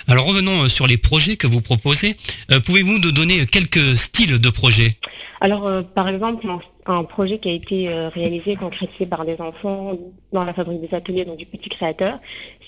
Alors 0.09 0.25
revenons 0.25 0.63
euh, 0.63 0.69
sur 0.69 0.87
les 0.87 0.97
projets 0.97 1.37
que 1.37 1.47
vous 1.47 1.61
proposez. 1.61 2.17
Euh, 2.51 2.61
pouvez-vous 2.61 2.99
nous 2.99 3.13
donner 3.13 3.45
quelques 3.45 3.99
styles 3.99 4.39
de 4.39 4.49
projets? 4.49 4.97
Alors 5.43 5.71
par 5.95 6.09
exemple, 6.09 6.47
un 6.87 7.05
projet 7.05 7.39
qui 7.39 7.49
a 7.49 7.53
été 7.53 7.89
euh, 7.89 8.09
réalisé, 8.09 8.57
concrétisé 8.57 9.07
par 9.07 9.25
des 9.25 9.41
enfants 9.41 9.97
dans 10.33 10.45
la 10.45 10.55
fabrique 10.55 10.81
des 10.81 10.95
ateliers, 10.95 11.25
donc 11.25 11.37
du 11.37 11.47
petit 11.47 11.69
créateur, 11.69 12.19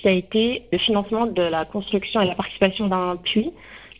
ça 0.02 0.08
a 0.08 0.12
été 0.12 0.64
le 0.72 0.78
financement 0.78 1.26
de 1.26 1.42
la 1.42 1.64
construction 1.64 2.20
et 2.20 2.26
la 2.26 2.34
participation 2.34 2.88
d'un 2.88 3.16
puits 3.16 3.52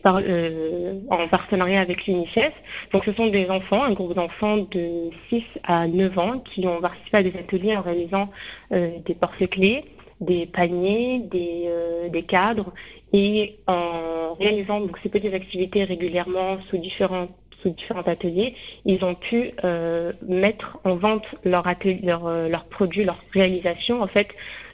euh, 0.07 1.01
en 1.11 1.29
partenariat 1.29 1.81
avec 1.81 2.07
l'UNICEF. 2.07 2.53
Donc 2.93 3.05
ce 3.05 3.13
sont 3.13 3.27
des 3.27 3.51
enfants, 3.51 3.83
un 3.85 3.93
groupe 3.93 4.15
d'enfants 4.15 4.59
de 4.59 5.11
6 5.29 5.43
à 5.65 5.87
9 5.87 6.19
ans 6.19 6.39
qui 6.39 6.67
ont 6.67 6.81
participé 6.81 7.17
à 7.19 7.23
des 7.23 7.37
ateliers 7.37 7.77
en 7.77 7.83
réalisant 7.83 8.31
euh, 8.73 8.91
des 9.05 9.15
porte-clés, 9.15 9.85
des 10.21 10.47
paniers, 10.47 11.21
des, 11.21 12.23
cadres 12.23 12.73
et 13.13 13.59
en 13.67 14.35
réalisant 14.35 14.81
donc, 14.81 14.99
ces 15.03 15.09
petites 15.09 15.35
activités 15.35 15.85
régulièrement 15.85 16.59
sous 16.69 16.79
différentes 16.79 17.31
sous 17.63 17.71
différents 17.71 18.03
ateliers, 18.03 18.55
ils 18.85 19.05
ont 19.05 19.15
pu 19.15 19.53
euh, 19.65 20.13
mettre 20.27 20.79
en 20.85 20.97
vente 20.97 21.27
leur 21.45 21.65
leur, 22.03 22.27
euh, 22.27 22.49
leurs 22.49 22.65
produits, 22.65 23.05
leurs 23.05 23.23
réalisations, 23.33 24.03
en 24.03 24.07
fait, 24.07 24.29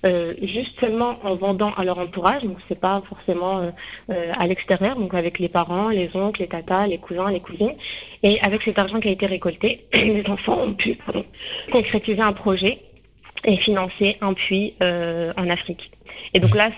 euh, 0.04 0.34
juste 0.42 0.78
seulement 0.81 1.19
en 1.25 1.34
vendant 1.34 1.72
à 1.76 1.84
leur 1.84 1.98
entourage, 1.98 2.42
donc 2.42 2.58
c'est 2.69 2.78
pas 2.78 3.02
forcément 3.08 3.72
à 4.08 4.46
l'extérieur, 4.46 4.96
donc 4.96 5.14
avec 5.14 5.38
les 5.38 5.48
parents, 5.48 5.88
les 5.88 6.10
oncles, 6.14 6.42
les 6.42 6.48
tatas, 6.48 6.86
les 6.86 6.98
cousins, 6.98 7.31
les 7.31 7.41
cousines. 7.41 7.74
Et 8.22 8.41
avec 8.41 8.62
cet 8.62 8.79
argent 8.79 9.00
qui 9.00 9.08
a 9.08 9.12
été 9.12 9.26
récolté, 9.26 9.86
les 9.94 10.24
enfants 10.29 10.58
ont 10.60 10.74
pu 10.74 10.98
concrétiser 11.72 12.20
un 12.20 12.32
projet 12.32 12.81
et 13.46 13.56
financer 13.56 14.17
un 14.20 14.34
puits 14.34 14.74
en 14.81 15.48
Afrique. 15.48 15.91
Et 16.32 16.41
donc 16.41 16.55
là, 16.55 16.70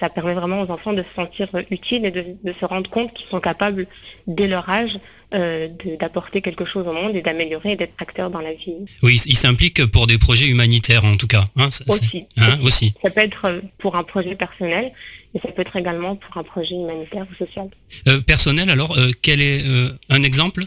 ça 0.00 0.08
permet 0.08 0.34
vraiment 0.34 0.60
aux 0.60 0.70
enfants 0.70 0.92
de 0.92 1.02
se 1.02 1.14
sentir 1.14 1.48
utiles 1.70 2.04
et 2.04 2.10
de 2.10 2.52
se 2.52 2.64
rendre 2.64 2.88
compte 2.90 3.12
qu'ils 3.12 3.28
sont 3.28 3.40
capables, 3.40 3.86
dès 4.26 4.46
leur 4.46 4.68
âge, 4.68 4.98
euh, 5.34 5.68
d'apporter 6.00 6.40
quelque 6.40 6.64
chose 6.64 6.86
au 6.86 6.92
monde 6.94 7.14
et 7.14 7.20
d'améliorer 7.20 7.72
et 7.72 7.76
d'être 7.76 7.92
acteur 7.98 8.30
dans 8.30 8.40
la 8.40 8.54
vie. 8.54 8.76
Oui, 9.02 9.20
il 9.26 9.36
s'implique 9.36 9.84
pour 9.84 10.06
des 10.06 10.16
projets 10.16 10.46
humanitaires 10.46 11.04
en 11.04 11.18
tout 11.18 11.26
cas. 11.26 11.48
Hein, 11.56 11.68
aussi, 11.86 12.24
hein, 12.38 12.58
aussi. 12.62 12.94
Ça 13.04 13.10
peut 13.10 13.20
être 13.20 13.44
euh, 13.44 13.60
pour 13.76 13.96
un 13.96 14.04
projet 14.04 14.34
personnel 14.36 14.90
et 15.34 15.38
ça 15.40 15.52
peut 15.52 15.60
être 15.60 15.76
également 15.76 16.16
pour 16.16 16.38
un 16.38 16.42
projet 16.42 16.76
humanitaire 16.76 17.26
ou 17.30 17.44
social. 17.44 17.68
Euh, 18.06 18.22
personnel, 18.22 18.70
alors, 18.70 18.96
quel 19.20 19.42
est 19.42 19.64
un 20.08 20.22
exemple? 20.22 20.64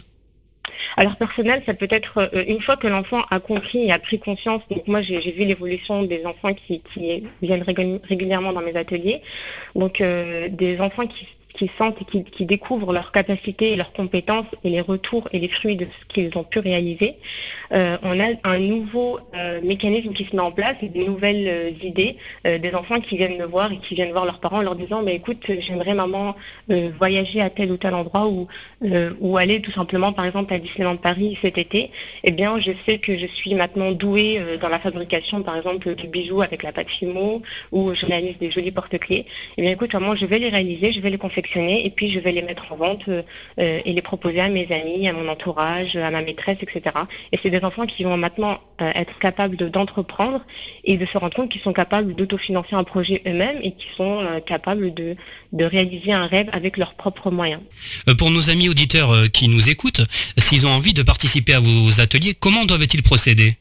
Alors 0.96 1.16
personnel, 1.16 1.64
ça 1.66 1.74
peut 1.74 1.88
être 1.90 2.30
une 2.46 2.60
fois 2.60 2.76
que 2.76 2.86
l'enfant 2.86 3.22
a 3.30 3.40
compris 3.40 3.86
et 3.86 3.92
a 3.92 3.98
pris 3.98 4.20
conscience. 4.20 4.62
Donc 4.70 4.86
moi, 4.86 5.02
j'ai 5.02 5.18
vu 5.18 5.44
l'évolution 5.44 6.04
des 6.04 6.24
enfants 6.24 6.54
qui, 6.54 6.82
qui, 6.94 7.24
viennent 7.42 7.64
régulièrement 8.08 8.52
dans 8.52 8.62
mes 8.62 8.76
ateliers. 8.76 9.22
Donc 9.74 9.98
des 9.98 10.78
enfants 10.78 11.08
qui 11.08 11.26
qui 11.54 11.70
sentent 11.78 11.98
et 12.00 12.22
qui, 12.24 12.46
découvrent 12.46 12.92
leurs 12.92 13.12
capacités 13.12 13.72
et 13.72 13.76
leurs 13.76 13.92
compétences 13.92 14.46
et 14.64 14.70
les 14.70 14.80
retours 14.80 15.28
et 15.32 15.38
les 15.38 15.48
fruits 15.48 15.76
de 15.76 15.84
ce 15.84 16.14
qu'ils 16.14 16.36
ont 16.36 16.44
pu 16.44 16.58
réaliser. 16.58 17.16
Euh, 17.72 17.96
on 18.02 18.18
a 18.18 18.26
un 18.44 18.58
nouveau 18.58 19.20
euh, 19.36 19.60
mécanisme 19.62 20.12
qui 20.12 20.24
se 20.24 20.34
met 20.34 20.42
en 20.42 20.50
place 20.50 20.76
et 20.82 20.88
des 20.88 21.04
nouvelles 21.04 21.46
euh, 21.48 21.70
idées 21.82 22.16
des 22.44 22.74
enfants 22.74 23.00
qui 23.00 23.16
viennent 23.16 23.38
me 23.38 23.44
voir 23.44 23.72
et 23.72 23.78
qui 23.78 23.94
viennent 23.94 24.12
voir 24.12 24.24
leurs 24.24 24.40
parents 24.40 24.58
en 24.58 24.62
leur 24.62 24.76
disant 24.76 25.04
écoute, 25.06 25.50
j'aimerais 25.60 25.94
maman 25.94 26.34
voyager 26.98 27.40
à 27.40 27.50
tel 27.50 27.70
ou 27.70 27.76
tel 27.76 27.94
endroit 27.94 28.26
ou, 28.26 28.46
ou 29.20 29.36
aller 29.36 29.60
tout 29.60 29.70
simplement 29.70 30.12
par 30.12 30.24
exemple 30.24 30.52
à 30.54 30.58
Disneyland 30.58 30.96
Paris 30.96 31.38
cet 31.42 31.58
été. 31.58 31.90
Eh 32.24 32.30
bien, 32.30 32.58
je 32.60 32.72
sais 32.86 32.98
que 32.98 33.16
je 33.16 33.26
suis 33.26 33.54
maintenant 33.54 33.92
douée 33.92 34.40
dans 34.60 34.68
la 34.68 34.78
fabrication 34.78 35.42
par 35.42 35.56
exemple 35.56 35.94
de 35.94 36.06
bijoux 36.06 36.42
avec 36.42 36.62
la 36.62 36.72
pâte 36.72 36.88
Fimo 36.88 37.42
ou 37.70 37.94
je 37.94 38.06
réalise 38.06 38.38
des 38.38 38.50
jolis 38.50 38.72
porte-clés. 38.72 39.26
Eh 39.56 39.62
bien, 39.62 39.72
écoute, 39.72 39.92
maman, 39.94 40.16
je 40.16 40.26
vais 40.26 40.38
les 40.38 40.48
réaliser, 40.48 40.92
je 40.92 41.00
vais 41.00 41.10
les 41.10 41.18
confectionner 41.18 41.41
et 41.56 41.90
puis 41.90 42.10
je 42.10 42.18
vais 42.20 42.32
les 42.32 42.42
mettre 42.42 42.72
en 42.72 42.76
vente 42.76 43.08
euh, 43.08 43.22
euh, 43.58 43.80
et 43.84 43.92
les 43.92 44.02
proposer 44.02 44.40
à 44.40 44.48
mes 44.48 44.66
amis, 44.72 45.08
à 45.08 45.12
mon 45.12 45.28
entourage, 45.28 45.96
à 45.96 46.10
ma 46.10 46.22
maîtresse, 46.22 46.58
etc. 46.62 46.82
Et 47.32 47.38
c'est 47.42 47.50
des 47.50 47.62
enfants 47.64 47.86
qui 47.86 48.04
vont 48.04 48.16
maintenant 48.16 48.60
euh, 48.80 48.90
être 48.94 49.18
capables 49.18 49.56
de- 49.56 49.68
d'entreprendre 49.68 50.40
et 50.84 50.96
de 50.96 51.06
se 51.06 51.18
rendre 51.18 51.34
compte 51.34 51.50
qu'ils 51.50 51.60
sont 51.62 51.72
capables 51.72 52.14
d'autofinancer 52.14 52.74
un 52.74 52.84
projet 52.84 53.22
eux-mêmes 53.26 53.58
et 53.62 53.72
qui 53.72 53.86
sont 53.96 54.20
capables 54.46 54.92
de, 54.94 55.16
réaliser 55.64 56.12
un 56.12 56.26
rêve 56.26 56.48
avec 56.52 56.76
leurs 56.76 56.94
propres 56.94 57.30
moyens. 57.30 57.60
Pour 58.18 58.30
nos 58.30 58.50
amis 58.50 58.68
auditeurs 58.68 59.30
qui 59.32 59.48
nous 59.48 59.68
écoutent, 59.68 60.02
s'ils 60.38 60.66
ont 60.66 60.70
envie 60.70 60.92
de 60.92 61.02
participer 61.02 61.54
à 61.54 61.60
vos 61.60 62.00
ateliers, 62.00 62.34
comment 62.34 62.64
doivent-ils 62.64 63.02
procéder? 63.02 63.56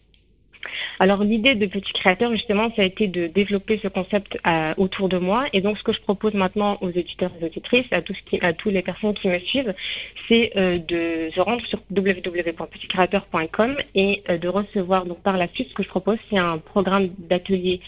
Alors 0.99 1.23
l'idée 1.23 1.55
de 1.55 1.65
Petit 1.65 1.93
Créateur, 1.93 2.31
justement, 2.31 2.71
ça 2.75 2.81
a 2.81 2.85
été 2.85 3.07
de 3.07 3.27
développer 3.27 3.79
ce 3.81 3.87
concept 3.87 4.37
euh, 4.47 4.73
autour 4.77 5.09
de 5.09 5.17
moi. 5.17 5.45
Et 5.53 5.61
donc 5.61 5.77
ce 5.77 5.83
que 5.83 5.93
je 5.93 6.01
propose 6.01 6.33
maintenant 6.33 6.77
aux 6.81 6.89
éditeurs 6.89 7.31
et 7.39 7.43
aux 7.43 7.47
auditrices, 7.47 7.87
à, 7.91 8.01
toutes 8.01 8.71
les 8.71 8.81
personnes 8.81 9.13
qui 9.13 9.27
me 9.27 9.39
suivent, 9.39 9.73
c'est 10.27 10.51
euh, 10.57 10.77
de 10.77 11.31
se 11.33 11.39
rendre 11.39 11.65
sur 11.65 11.79
www.petitcreateur.com 11.89 13.75
et 13.95 14.23
euh, 14.29 14.37
de 14.37 14.47
recevoir 14.47 15.05
par 15.23 15.37
la 15.37 15.47
suite 15.47 15.69
ce 15.69 15.73
que 15.73 15.83
je 15.83 15.89
propose, 15.89 16.17
c'est 16.29 16.37
un 16.37 16.57
programme 16.57 17.09
d'ateliers 17.17 17.81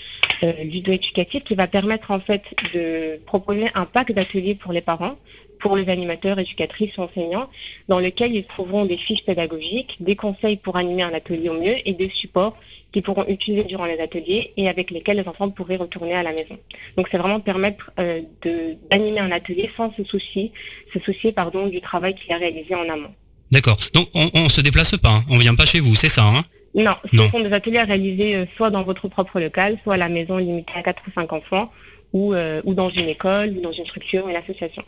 euh, 0.43 0.51
ludo-éducatifs 0.63 1.43
qui 1.43 1.55
va 1.55 1.67
permettre 1.67 2.11
en 2.11 2.19
fait 2.19 2.43
de 2.73 3.19
proposer 3.25 3.67
un 3.75 3.85
pack 3.85 4.11
d'ateliers 4.11 4.55
pour 4.55 4.73
les 4.73 4.81
parents 4.81 5.15
pour 5.63 5.77
les 5.77 5.87
animateurs, 5.89 6.37
éducatrices, 6.39 6.99
enseignants, 6.99 7.49
dans 7.87 8.01
lequel 8.01 8.35
ils 8.35 8.43
trouveront 8.43 8.83
des 8.85 8.97
fiches 8.97 9.23
pédagogiques, 9.23 9.95
des 10.01 10.17
conseils 10.17 10.57
pour 10.57 10.75
animer 10.75 11.03
un 11.03 11.13
atelier 11.13 11.47
au 11.47 11.53
mieux 11.53 11.75
et 11.87 11.93
des 11.93 12.09
supports 12.09 12.57
qu'ils 12.91 13.01
pourront 13.01 13.25
utiliser 13.29 13.63
durant 13.63 13.85
les 13.85 13.97
ateliers 14.01 14.51
et 14.57 14.67
avec 14.67 14.91
lesquels 14.91 15.17
les 15.21 15.27
enfants 15.27 15.49
pourraient 15.49 15.77
retourner 15.77 16.15
à 16.15 16.21
la 16.21 16.33
maison. 16.33 16.57
Donc 16.97 17.07
c'est 17.09 17.17
vraiment 17.17 17.39
permettre 17.39 17.91
euh, 17.97 18.21
d'animer 18.91 19.21
un 19.21 19.31
atelier 19.31 19.71
sans 19.77 19.91
se 19.95 20.03
soucier, 20.03 20.51
se 20.93 20.99
soucier 20.99 21.31
pardon, 21.31 21.67
du 21.67 21.79
travail 21.79 22.13
qu'il 22.13 22.31
a 22.33 22.37
réalisé 22.37 22.75
en 22.75 22.87
amont. 22.89 23.13
D'accord. 23.53 23.77
Donc 23.93 24.09
on, 24.13 24.29
on 24.33 24.49
se 24.49 24.59
déplace 24.59 24.97
pas, 24.97 25.09
hein. 25.11 25.23
on 25.29 25.37
vient 25.37 25.55
pas 25.55 25.65
chez 25.65 25.79
vous, 25.79 25.95
c'est 25.95 26.09
ça 26.09 26.25
hein? 26.25 26.43
Non, 26.75 26.95
ce 27.09 27.15
Non. 27.15 27.29
sont 27.29 27.39
des 27.39 27.53
ateliers 27.53 27.77
à 27.77 27.85
réaliser 27.85 28.35
euh, 28.35 28.45
soit 28.57 28.69
dans 28.69 28.83
votre 28.83 29.07
propre 29.07 29.39
local, 29.39 29.77
soit 29.83 29.93
à 29.93 29.97
la 29.97 30.09
maison 30.09 30.37
limitée 30.37 30.73
à 30.75 30.83
4 30.83 31.03
ou 31.07 31.11
5 31.15 31.31
enfants, 31.31 31.71
ou, 32.11 32.33
euh, 32.33 32.61
ou 32.65 32.73
dans 32.73 32.89
une 32.89 33.07
école, 33.07 33.49
ou 33.57 33.61
dans 33.61 33.71
une 33.71 33.85
structure, 33.85 34.27
une 34.27 34.35
association. 34.35 34.83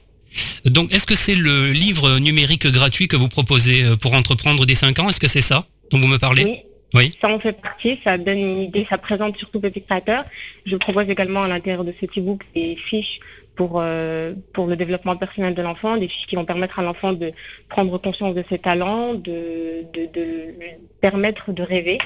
Donc 0.65 0.93
est-ce 0.93 1.05
que 1.05 1.15
c'est 1.15 1.35
le 1.35 1.71
livre 1.71 2.19
numérique 2.19 2.67
gratuit 2.67 3.07
que 3.07 3.15
vous 3.15 3.27
proposez 3.29 3.83
euh, 3.83 3.95
pour 3.95 4.13
entreprendre 4.13 4.65
des 4.65 4.75
5 4.75 4.99
ans? 4.99 5.09
Est-ce 5.09 5.19
que 5.19 5.27
c'est 5.27 5.41
ça 5.41 5.65
dont 5.91 5.99
vous 5.99 6.07
me 6.07 6.17
parlez? 6.17 6.43
Oui. 6.45 6.57
Oui. 6.93 7.17
Ça 7.21 7.29
en 7.33 7.39
fait 7.39 7.59
partie, 7.61 7.99
ça 8.05 8.17
donne 8.17 8.37
une 8.37 8.59
idée, 8.61 8.87
ça 8.89 8.97
présente 8.97 9.37
surtout 9.37 9.59
Petit 9.59 9.81
Créateur. 9.81 10.23
Je 10.65 10.75
propose 10.77 11.09
également 11.09 11.43
à 11.43 11.47
l'intérieur 11.47 11.83
de 11.83 11.93
cet 11.99 12.17
e-book 12.17 12.43
des 12.55 12.77
fiches 12.77 13.19
pour, 13.57 13.81
euh, 13.81 14.33
pour 14.53 14.67
le 14.67 14.75
développement 14.77 15.15
personnel 15.17 15.53
de 15.55 15.61
l'enfant, 15.61 15.97
des 15.97 16.07
fiches 16.07 16.25
qui 16.27 16.35
vont 16.35 16.45
permettre 16.45 16.79
à 16.79 16.83
l'enfant 16.83 17.11
de 17.11 17.31
prendre 17.69 17.97
conscience 17.97 18.33
de 18.33 18.43
ses 18.49 18.59
talents, 18.59 19.13
de, 19.13 19.83
de, 19.93 20.05
de 20.13 20.21
lui 20.57 20.67
permettre 21.01 21.51
de 21.51 21.63
rêver 21.63 21.97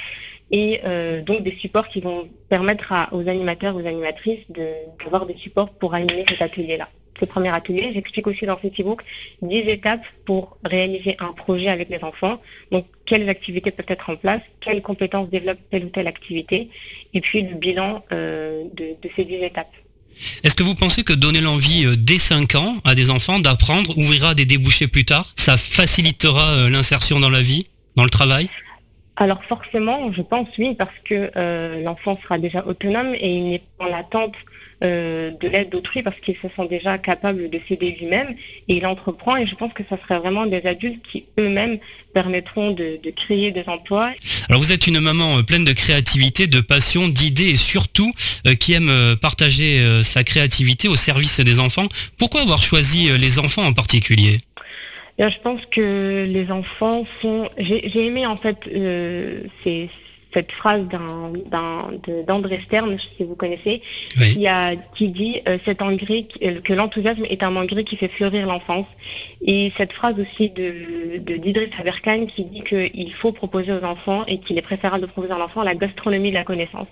et 0.52 0.80
euh, 0.86 1.22
donc 1.22 1.44
des 1.44 1.56
supports 1.56 1.88
qui 1.88 2.02
vont 2.02 2.28
permettre 2.50 2.92
à- 2.92 3.14
aux 3.14 3.28
animateurs, 3.28 3.76
aux 3.76 3.86
animatrices 3.86 4.46
de- 4.50 4.74
d'avoir 5.04 5.28
des 5.28 5.38
supports 5.38 5.70
pour 5.72 5.94
animer 5.94 6.26
cet 6.28 6.42
atelier-là. 6.42 6.90
Ce 7.20 7.26
premier 7.26 7.50
atelier, 7.50 7.92
j'explique 7.94 8.28
aussi 8.28 8.46
dans 8.46 8.60
cet 8.62 8.80
e-book 8.80 9.02
10 9.42 9.58
étapes 9.58 10.06
pour 10.26 10.58
réaliser 10.64 11.18
un 11.20 11.34
projet 11.34 11.70
avec 11.70 11.90
les 11.90 12.04
enfants. 12.04 12.42
Donc, 12.72 12.86
quelles 13.06 13.28
activités 13.30 13.72
peuvent 13.72 13.86
être 13.90 14.10
en 14.10 14.16
place, 14.16 14.42
quelles 14.62 14.82
compétences 14.82 15.30
développe 15.30 15.60
telle 15.70 15.86
ou 15.86 15.90
telle 15.90 16.08
activité, 16.08 16.70
et 17.14 17.22
puis 17.22 17.42
le 17.42 17.56
bilan 17.56 18.04
euh, 18.14 18.64
de, 18.74 18.96
de 19.02 19.10
ces 19.16 19.26
10 19.26 19.36
étapes. 19.36 19.74
Est-ce 20.44 20.56
que 20.56 20.64
vous 20.64 20.76
pensez 20.76 21.04
que 21.04 21.14
donner 21.14 21.42
l'envie 21.42 21.86
euh, 21.86 21.96
dès 21.98 22.18
5 22.18 22.56
ans 22.56 22.78
à 22.84 22.96
des 22.96 23.10
enfants 23.10 23.40
d'apprendre 23.40 23.98
ouvrira 23.98 24.36
des 24.36 24.46
débouchés 24.46 24.88
plus 24.88 25.06
tard? 25.06 25.34
Ça 25.36 25.58
facilitera 25.58 26.52
euh, 26.52 26.70
l'insertion 26.70 27.20
dans 27.20 27.30
la 27.30 27.42
vie, 27.42 27.68
dans 27.96 28.04
le 28.04 28.10
travail? 28.10 28.50
Alors 29.16 29.44
forcément, 29.44 30.12
je 30.14 30.22
pense 30.22 30.48
oui, 30.58 30.76
parce 30.76 30.96
que 31.04 31.30
euh, 31.36 31.84
l'enfant 31.84 32.18
sera 32.24 32.38
déjà 32.38 32.66
autonome 32.66 33.14
et 33.16 33.38
il 33.38 33.50
n'est 33.50 33.62
pas 33.78 33.90
en 33.90 33.94
attente 33.94 34.36
euh, 34.84 35.32
de 35.32 35.48
l'aide 35.48 35.70
d'autrui 35.70 36.04
parce 36.04 36.16
qu'il 36.20 36.36
se 36.36 36.48
sent 36.56 36.68
déjà 36.70 36.98
capable 36.98 37.50
de 37.50 37.60
s'aider 37.68 37.98
lui-même 38.00 38.36
et 38.68 38.78
il 38.78 38.86
entreprend 38.86 39.36
et 39.38 39.46
je 39.46 39.56
pense 39.56 39.74
que 39.74 39.84
ça 39.90 39.98
serait 40.02 40.20
vraiment 40.20 40.46
des 40.46 40.62
adultes 40.66 41.02
qui 41.12 41.26
eux-mêmes 41.38 41.80
permettront 42.14 42.72
de, 42.72 43.00
de 43.04 43.10
créer 43.12 43.52
des 43.52 43.64
emplois 43.68 44.12
Alors 44.50 44.62
vous 44.62 44.72
êtes 44.72 44.88
une 44.88 45.00
maman 45.00 45.38
euh, 45.40 45.44
pleine 45.44 45.64
de 45.64 45.74
créativité, 45.74 46.48
de 46.48 46.62
passion, 46.62 47.08
d'idées 47.08 47.50
et 47.50 47.56
surtout 47.56 48.14
euh, 48.48 48.56
qui 48.56 48.74
aime 48.74 48.90
euh, 48.90 49.16
partager 49.16 49.80
euh, 49.80 50.02
sa 50.02 50.24
créativité 50.24 50.88
au 50.88 50.96
service 50.96 51.40
des 51.40 51.60
enfants. 51.60 51.88
Pourquoi 52.18 52.42
avoir 52.42 52.64
choisi 52.64 53.10
les 53.18 53.40
enfants 53.40 53.66
en 53.66 53.74
particulier? 53.74 54.40
Bien, 55.18 55.30
je 55.30 55.38
pense 55.40 55.62
que 55.70 56.26
les 56.30 56.50
enfants 56.52 57.06
sont. 57.22 57.50
J'ai 57.58 58.06
aimé 58.06 58.26
en 58.26 58.38
fait 58.38 58.58
ces- 59.64 59.90
cette 60.34 60.52
phrase 60.52 60.84
d'un 60.88 61.32
d'un- 61.54 61.92
de- 62.06 62.22
d'André 62.24 62.60
Stern, 62.66 62.92
je 62.98 63.04
sais 63.04 63.10
si 63.18 63.24
vous 63.24 63.36
connaissez, 63.36 63.82
Oui. 64.20 64.34
qui 64.36 64.48
a 64.48 64.76
qui 64.96 65.08
dit 65.10 65.42
euh, 65.48 65.58
cet 65.66 65.82
engrais 65.82 66.26
euh, 66.44 66.60
que 66.62 66.74
l'enthousiasme 66.74 67.26
est 67.30 67.42
un 67.44 67.56
engrais 67.56 67.84
qui 67.84 67.96
fait 67.96 68.08
fleurir 68.10 68.46
l'enfance. 68.48 68.86
Et 69.42 69.72
cette 69.78 69.94
phrase 69.94 70.16
aussi 70.20 70.50
de 70.50 71.18
de 71.20 71.38
d'Idriss 71.38 71.70
Aberkane 71.80 72.28
qui 72.28 72.46
dit 72.46 72.62
qu'il 72.62 73.14
faut 73.14 73.32
proposer 73.32 73.72
aux 73.74 73.84
enfants 73.84 74.24
et 74.28 74.38
qu'il 74.40 74.58
est 74.58 74.62
préférable 74.72 75.02
de 75.02 75.08
proposer 75.08 75.34
à 75.34 75.38
l'enfant 75.40 75.64
la 75.64 75.76
gastronomie 75.76 76.30
de 76.30 76.36
la 76.36 76.44
connaissance. 76.44 76.88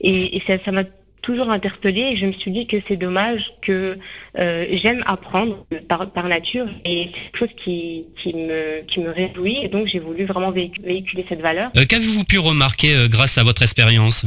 Et, 0.00 0.36
et 0.36 0.40
ça 0.46 0.54
ça 0.64 0.72
m'a 0.72 0.84
toujours 1.22 1.50
interpellée 1.50 2.10
et 2.12 2.16
je 2.16 2.26
me 2.26 2.32
suis 2.32 2.50
dit 2.50 2.66
que 2.66 2.76
c'est 2.86 2.96
dommage 2.96 3.54
que 3.62 3.96
euh, 4.38 4.66
j'aime 4.72 5.02
apprendre 5.06 5.64
par, 5.88 6.10
par 6.10 6.28
nature 6.28 6.66
et 6.84 7.04
c'est 7.04 7.10
quelque 7.22 7.38
chose 7.38 7.54
qui, 7.56 8.06
qui, 8.16 8.34
me, 8.34 8.82
qui 8.82 9.00
me 9.00 9.10
réjouit 9.10 9.58
et 9.62 9.68
donc 9.68 9.86
j'ai 9.86 10.00
voulu 10.00 10.24
vraiment 10.24 10.50
véhic- 10.52 10.82
véhiculer 10.82 11.24
cette 11.28 11.40
valeur. 11.40 11.70
Euh, 11.76 11.84
Qu'avez-vous 11.88 12.24
pu 12.24 12.38
remarquer 12.38 12.94
euh, 12.94 13.08
grâce 13.08 13.38
à 13.38 13.44
votre 13.44 13.62
expérience? 13.62 14.26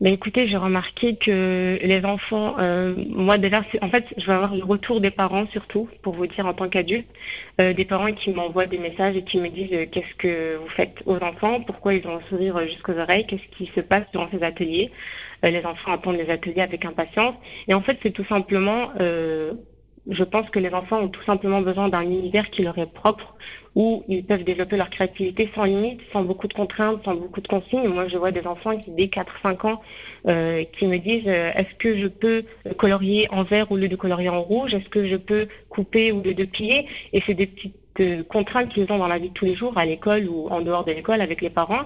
Mais 0.00 0.12
écoutez, 0.14 0.48
j'ai 0.48 0.56
remarqué 0.56 1.14
que 1.14 1.78
les 1.80 2.04
enfants, 2.04 2.56
euh, 2.58 2.92
moi 3.08 3.38
déjà, 3.38 3.62
en 3.82 3.88
fait, 3.88 4.04
je 4.16 4.26
vais 4.26 4.32
avoir 4.32 4.52
le 4.56 4.64
retour 4.64 5.00
des 5.00 5.12
parents 5.12 5.46
surtout, 5.52 5.88
pour 6.02 6.14
vous 6.14 6.26
dire 6.26 6.44
en 6.44 6.54
tant 6.54 6.68
qu'adulte, 6.68 7.06
euh, 7.60 7.72
des 7.72 7.84
parents 7.84 8.10
qui 8.10 8.32
m'envoient 8.32 8.66
des 8.66 8.78
messages 8.78 9.14
et 9.14 9.22
qui 9.22 9.38
me 9.38 9.48
disent 9.48 9.68
euh, 9.72 9.86
qu'est-ce 9.88 10.14
que 10.18 10.56
vous 10.56 10.68
faites 10.68 10.96
aux 11.06 11.18
enfants, 11.18 11.60
pourquoi 11.60 11.94
ils 11.94 12.04
ont 12.08 12.16
un 12.16 12.28
sourire 12.28 12.58
jusqu'aux 12.66 12.98
oreilles, 12.98 13.26
qu'est-ce 13.28 13.56
qui 13.56 13.70
se 13.76 13.80
passe 13.80 14.02
durant 14.12 14.28
ces 14.36 14.42
ateliers. 14.42 14.90
Euh, 15.44 15.50
les 15.50 15.64
enfants 15.64 15.92
attendent 15.92 16.16
les 16.16 16.30
ateliers 16.30 16.62
avec 16.62 16.84
impatience. 16.84 17.34
Et 17.68 17.74
en 17.74 17.80
fait, 17.80 17.98
c'est 18.02 18.10
tout 18.10 18.24
simplement, 18.24 18.90
euh, 19.00 19.52
je 20.08 20.24
pense 20.24 20.48
que 20.50 20.58
les 20.58 20.70
enfants 20.70 21.00
ont 21.00 21.08
tout 21.08 21.24
simplement 21.24 21.60
besoin 21.60 21.88
d'un 21.88 22.02
univers 22.02 22.50
qui 22.50 22.62
leur 22.62 22.78
est 22.78 22.92
propre, 22.92 23.34
où 23.74 24.04
ils 24.08 24.24
peuvent 24.24 24.44
développer 24.44 24.76
leur 24.76 24.90
créativité 24.90 25.50
sans 25.54 25.64
limite, 25.64 26.00
sans 26.12 26.24
beaucoup 26.24 26.46
de 26.46 26.52
contraintes, 26.52 27.02
sans 27.04 27.14
beaucoup 27.14 27.40
de 27.40 27.48
consignes. 27.48 27.88
Moi, 27.88 28.08
je 28.08 28.16
vois 28.16 28.30
des 28.30 28.46
enfants 28.46 28.76
qui, 28.76 28.90
dès 28.90 29.06
4-5 29.06 29.66
ans, 29.66 29.82
euh, 30.28 30.64
qui 30.78 30.86
me 30.86 30.98
disent 30.98 31.26
euh, 31.26 31.50
est-ce 31.54 31.74
que 31.78 31.96
je 31.96 32.06
peux 32.06 32.44
colorier 32.76 33.28
en 33.30 33.44
vert 33.44 33.70
au 33.72 33.76
lieu 33.76 33.88
de 33.88 33.96
colorier 33.96 34.28
en 34.28 34.42
rouge? 34.42 34.74
Est-ce 34.74 34.88
que 34.88 35.06
je 35.06 35.16
peux 35.16 35.48
couper 35.68 36.12
au 36.12 36.22
lieu 36.22 36.34
de 36.34 36.44
plier? 36.44 36.86
Et 37.12 37.22
c'est 37.24 37.34
des 37.34 37.46
petites 37.46 37.81
euh, 38.00 38.22
contraintes 38.22 38.68
qu'ils 38.70 38.90
ont 38.90 38.98
dans 38.98 39.08
la 39.08 39.18
vie 39.18 39.28
de 39.28 39.34
tous 39.34 39.44
les 39.44 39.54
jours, 39.54 39.72
à 39.76 39.84
l'école 39.86 40.26
ou 40.28 40.48
en 40.48 40.60
dehors 40.60 40.84
de 40.84 40.92
l'école 40.92 41.20
avec 41.20 41.40
les 41.40 41.50
parents. 41.50 41.84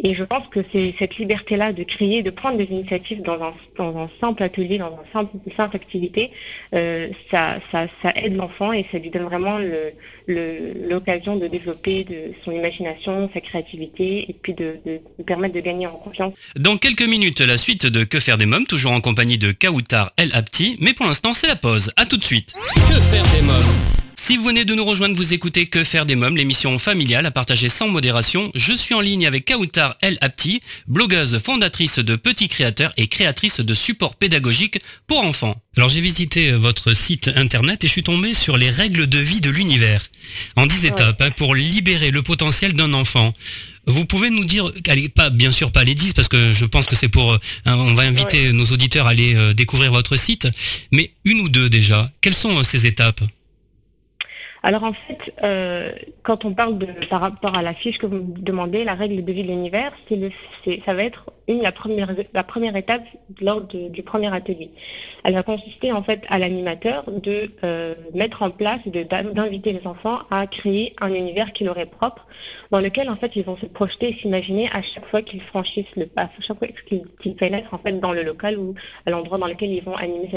Et 0.00 0.14
je 0.14 0.22
pense 0.22 0.46
que 0.50 0.60
c'est 0.72 0.94
cette 0.98 1.16
liberté-là 1.16 1.72
de 1.72 1.82
créer, 1.82 2.22
de 2.22 2.30
prendre 2.30 2.56
des 2.56 2.64
initiatives 2.70 3.22
dans 3.22 3.40
un, 3.42 3.52
dans 3.76 3.96
un 3.98 4.08
simple 4.20 4.42
atelier, 4.44 4.78
dans 4.78 4.86
un 4.86 5.12
simple, 5.12 5.36
une 5.44 5.52
simple 5.56 5.74
activité, 5.76 6.30
euh, 6.74 7.08
ça, 7.32 7.58
ça, 7.72 7.86
ça 8.02 8.12
aide 8.16 8.36
l'enfant 8.36 8.72
et 8.72 8.86
ça 8.92 8.98
lui 8.98 9.10
donne 9.10 9.24
vraiment 9.24 9.58
le- 9.58 9.92
le- 10.28 10.88
l'occasion 10.88 11.34
de 11.36 11.48
développer 11.48 12.04
de 12.04 12.32
son 12.44 12.52
imagination, 12.52 13.28
sa 13.34 13.40
créativité 13.40 14.26
et 14.30 14.32
puis 14.40 14.54
de, 14.54 14.76
de 14.86 15.00
lui 15.18 15.24
permettre 15.26 15.54
de 15.54 15.60
gagner 15.60 15.86
en 15.88 15.96
confiance. 15.96 16.32
Dans 16.56 16.76
quelques 16.76 17.02
minutes, 17.02 17.40
la 17.40 17.58
suite 17.58 17.86
de 17.86 18.04
Que 18.04 18.20
faire 18.20 18.38
des 18.38 18.46
mômes, 18.46 18.66
toujours 18.66 18.92
en 18.92 19.00
compagnie 19.00 19.38
de 19.38 19.50
Kautar 19.52 20.12
El 20.16 20.30
Apti, 20.34 20.76
mais 20.80 20.94
pour 20.94 21.06
l'instant 21.06 21.32
c'est 21.34 21.48
la 21.48 21.56
pause. 21.56 21.92
À 21.96 22.06
tout 22.06 22.16
de 22.16 22.24
suite. 22.24 22.52
Que 22.88 23.00
faire 23.00 23.24
des 23.34 23.42
mômes? 23.42 23.97
Si 24.20 24.36
vous 24.36 24.42
venez 24.42 24.64
de 24.64 24.74
nous 24.74 24.84
rejoindre, 24.84 25.14
vous 25.14 25.32
écoutez 25.32 25.66
Que 25.66 25.84
faire 25.84 26.04
des 26.04 26.16
mômes, 26.16 26.36
l'émission 26.36 26.76
familiale 26.80 27.24
à 27.24 27.30
partager 27.30 27.68
sans 27.68 27.86
modération. 27.86 28.50
Je 28.56 28.72
suis 28.72 28.92
en 28.92 29.00
ligne 29.00 29.28
avec 29.28 29.44
Kautar 29.44 29.96
El 30.02 30.18
Apti, 30.20 30.60
blogueuse, 30.88 31.38
fondatrice 31.38 32.00
de 32.00 32.16
Petits 32.16 32.48
Créateurs 32.48 32.92
et 32.96 33.06
créatrice 33.06 33.60
de 33.60 33.74
supports 33.74 34.16
pédagogiques 34.16 34.80
pour 35.06 35.20
enfants. 35.20 35.54
Alors 35.76 35.88
j'ai 35.88 36.00
visité 36.00 36.50
euh, 36.50 36.58
votre 36.58 36.94
site 36.94 37.30
internet 37.36 37.84
et 37.84 37.86
je 37.86 37.92
suis 37.92 38.02
tombé 38.02 38.34
sur 38.34 38.56
les 38.56 38.70
règles 38.70 39.06
de 39.06 39.18
vie 39.20 39.40
de 39.40 39.50
l'univers, 39.50 40.04
en 40.56 40.66
10 40.66 40.86
étapes, 40.86 41.22
hein, 41.22 41.30
pour 41.30 41.54
libérer 41.54 42.10
le 42.10 42.22
potentiel 42.22 42.72
d'un 42.72 42.94
enfant. 42.94 43.32
Vous 43.86 44.04
pouvez 44.04 44.30
nous 44.30 44.44
dire, 44.44 44.70
allez, 44.88 45.08
pas, 45.08 45.30
bien 45.30 45.52
sûr 45.52 45.70
pas 45.70 45.84
les 45.84 45.94
10, 45.94 46.12
parce 46.12 46.28
que 46.28 46.52
je 46.52 46.64
pense 46.64 46.86
que 46.86 46.96
c'est 46.96 47.08
pour, 47.08 47.34
euh, 47.34 47.38
hein, 47.66 47.76
on 47.76 47.94
va 47.94 48.02
inviter 48.02 48.52
nos 48.52 48.66
auditeurs 48.66 49.06
à 49.06 49.10
aller 49.10 49.36
euh, 49.36 49.54
découvrir 49.54 49.92
votre 49.92 50.16
site, 50.16 50.48
mais 50.90 51.12
une 51.24 51.40
ou 51.40 51.48
deux 51.48 51.70
déjà. 51.70 52.10
Quelles 52.20 52.34
sont 52.34 52.58
euh, 52.58 52.62
ces 52.64 52.84
étapes? 52.84 53.22
Alors 54.62 54.84
en 54.84 54.92
fait, 54.92 55.34
euh, 55.44 55.92
quand 56.22 56.44
on 56.44 56.54
parle 56.54 56.78
de 56.78 56.86
par 57.08 57.20
rapport 57.20 57.54
à 57.54 57.62
la 57.62 57.74
fiche 57.74 57.98
que 57.98 58.06
vous 58.06 58.16
me 58.16 58.38
demandez, 58.38 58.84
la 58.84 58.94
règle 58.94 59.24
de 59.24 59.32
vie 59.32 59.42
de 59.42 59.48
l'univers, 59.48 59.92
ça 60.84 60.94
va 60.94 61.04
être 61.04 61.26
une 61.48 61.62
la 61.62 61.72
première, 61.72 62.76
étape 62.76 63.04
lors 63.40 63.62
du 63.62 64.02
premier 64.02 64.32
atelier. 64.32 64.70
Elle 65.24 65.34
va 65.34 65.42
consister 65.42 65.92
en 65.92 66.02
fait 66.02 66.22
à 66.28 66.38
l'animateur 66.38 67.04
de 67.10 67.50
euh, 67.64 67.94
mettre 68.14 68.42
en 68.42 68.50
place, 68.50 68.80
d'inviter 68.86 69.72
les 69.72 69.86
enfants 69.86 70.18
à 70.30 70.46
créer 70.46 70.94
un 71.00 71.12
univers 71.12 71.52
qui 71.52 71.64
leur 71.64 71.78
est 71.78 71.86
propre, 71.86 72.26
dans 72.70 72.80
lequel 72.80 73.08
en 73.08 73.16
fait 73.16 73.34
ils 73.36 73.44
vont 73.44 73.56
se 73.56 73.66
projeter 73.66 74.10
et 74.10 74.12
s'imaginer 74.12 74.68
à 74.72 74.82
chaque 74.82 75.06
fois 75.06 75.22
qu'ils 75.22 75.42
franchissent 75.42 75.96
le 75.96 76.06
pas, 76.06 76.24
à 76.24 76.30
chaque 76.40 76.58
fois 76.58 76.68
qu'ils 77.22 77.36
pénètrent 77.36 77.72
en 77.72 77.78
fait 77.78 77.98
dans 77.98 78.12
le 78.12 78.22
local 78.22 78.58
ou 78.58 78.74
à 79.06 79.10
l'endroit 79.10 79.38
dans 79.38 79.48
lequel 79.48 79.72
ils 79.72 79.82
vont 79.82 79.96
animer 79.96 80.30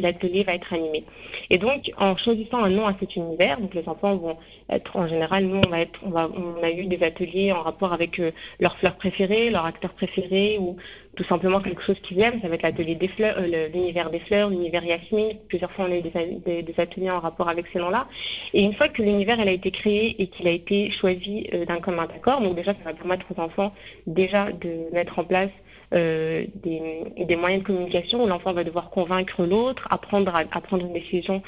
l'atelier 0.00 0.44
va 0.44 0.54
être 0.54 0.72
animé. 0.72 1.04
Et 1.50 1.58
donc 1.58 1.92
en 1.98 2.16
choisissant 2.16 2.64
un 2.64 2.70
nom 2.70 2.86
à 2.86 2.94
cet 2.98 3.16
univers, 3.16 3.60
donc 3.60 3.74
les 3.74 3.86
enfants 3.86 4.16
vont 4.16 4.38
être 4.70 4.96
en 4.96 5.06
général, 5.08 5.44
nous 5.44 5.60
on 5.64 5.68
va 5.68 5.80
être, 5.80 6.00
on, 6.04 6.10
va, 6.10 6.28
on 6.34 6.62
a 6.62 6.70
eu 6.70 6.86
des 6.86 7.02
ateliers 7.04 7.52
en 7.52 7.62
rapport 7.62 7.92
avec 7.92 8.18
euh, 8.18 8.30
leurs 8.60 8.76
fleurs 8.76 8.96
préférées, 8.96 9.50
leur 9.50 9.64
acteur 9.64 9.92
préféré 9.92 10.37
ou 10.58 10.76
tout 11.18 11.24
simplement 11.24 11.60
quelque 11.60 11.82
chose 11.82 11.96
qu'ils 12.00 12.20
aiment. 12.22 12.40
Ça 12.40 12.48
va 12.48 12.54
être 12.54 12.62
l'atelier 12.62 12.94
des 12.94 13.08
fleurs, 13.08 13.34
euh, 13.38 13.68
l'univers 13.74 14.08
des 14.08 14.20
fleurs, 14.20 14.50
l'univers 14.50 14.84
Yasmine. 14.84 15.36
Plusieurs 15.48 15.72
fois, 15.72 15.86
on 15.88 15.92
a 15.92 15.96
eu 15.96 16.02
des, 16.02 16.74
ateliers 16.78 17.10
en 17.10 17.18
rapport 17.18 17.48
avec 17.48 17.66
ces 17.72 17.80
noms-là. 17.80 18.06
Et 18.54 18.62
une 18.62 18.72
fois 18.72 18.86
que 18.88 19.02
l'univers 19.02 19.40
a 19.40 19.50
été 19.50 19.72
créé 19.72 20.14
et 20.22 20.28
qu'il 20.28 20.46
a 20.46 20.52
été 20.52 20.90
choisi 20.90 21.48
euh, 21.52 21.64
d'un 21.64 21.80
commun 21.80 22.04
accord, 22.04 22.40
donc 22.40 22.54
déjà, 22.54 22.72
ça 22.72 22.84
va 22.84 22.92
permettre 22.94 23.26
aux 23.36 23.40
enfants 23.40 23.74
déjà 24.06 24.52
de 24.52 24.92
mettre 24.92 25.18
en 25.18 25.24
place 25.24 25.50
euh, 25.92 26.44
des, 26.54 27.36
moyens 27.36 27.62
de 27.62 27.66
communication 27.66 28.22
où 28.22 28.28
l'enfant 28.28 28.52
va 28.52 28.62
devoir 28.62 28.88
convaincre 28.88 29.44
l'autre, 29.44 29.88
apprendre 29.90 30.32
à, 30.36 30.60
prendre 30.60 30.86
une 30.86 30.92
décision 30.92 31.42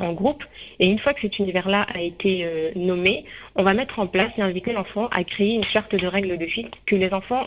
en 0.00 0.12
groupe. 0.12 0.44
Et 0.80 0.86
une 0.90 0.98
fois 0.98 1.14
que 1.14 1.22
cet 1.22 1.38
univers-là 1.38 1.86
a 1.94 2.00
été 2.00 2.46
nommé, 2.76 3.24
on 3.56 3.62
va 3.62 3.72
mettre 3.72 4.00
en 4.00 4.06
place 4.06 4.30
et 4.36 4.42
inviter 4.42 4.72
l'enfant 4.72 5.06
à 5.12 5.22
créer 5.22 5.54
une 5.54 5.64
charte 5.64 5.94
de 5.94 6.06
règles 6.06 6.36
de 6.36 6.44
vie 6.44 6.66
que 6.86 6.96
les 6.96 7.12
enfants 7.12 7.46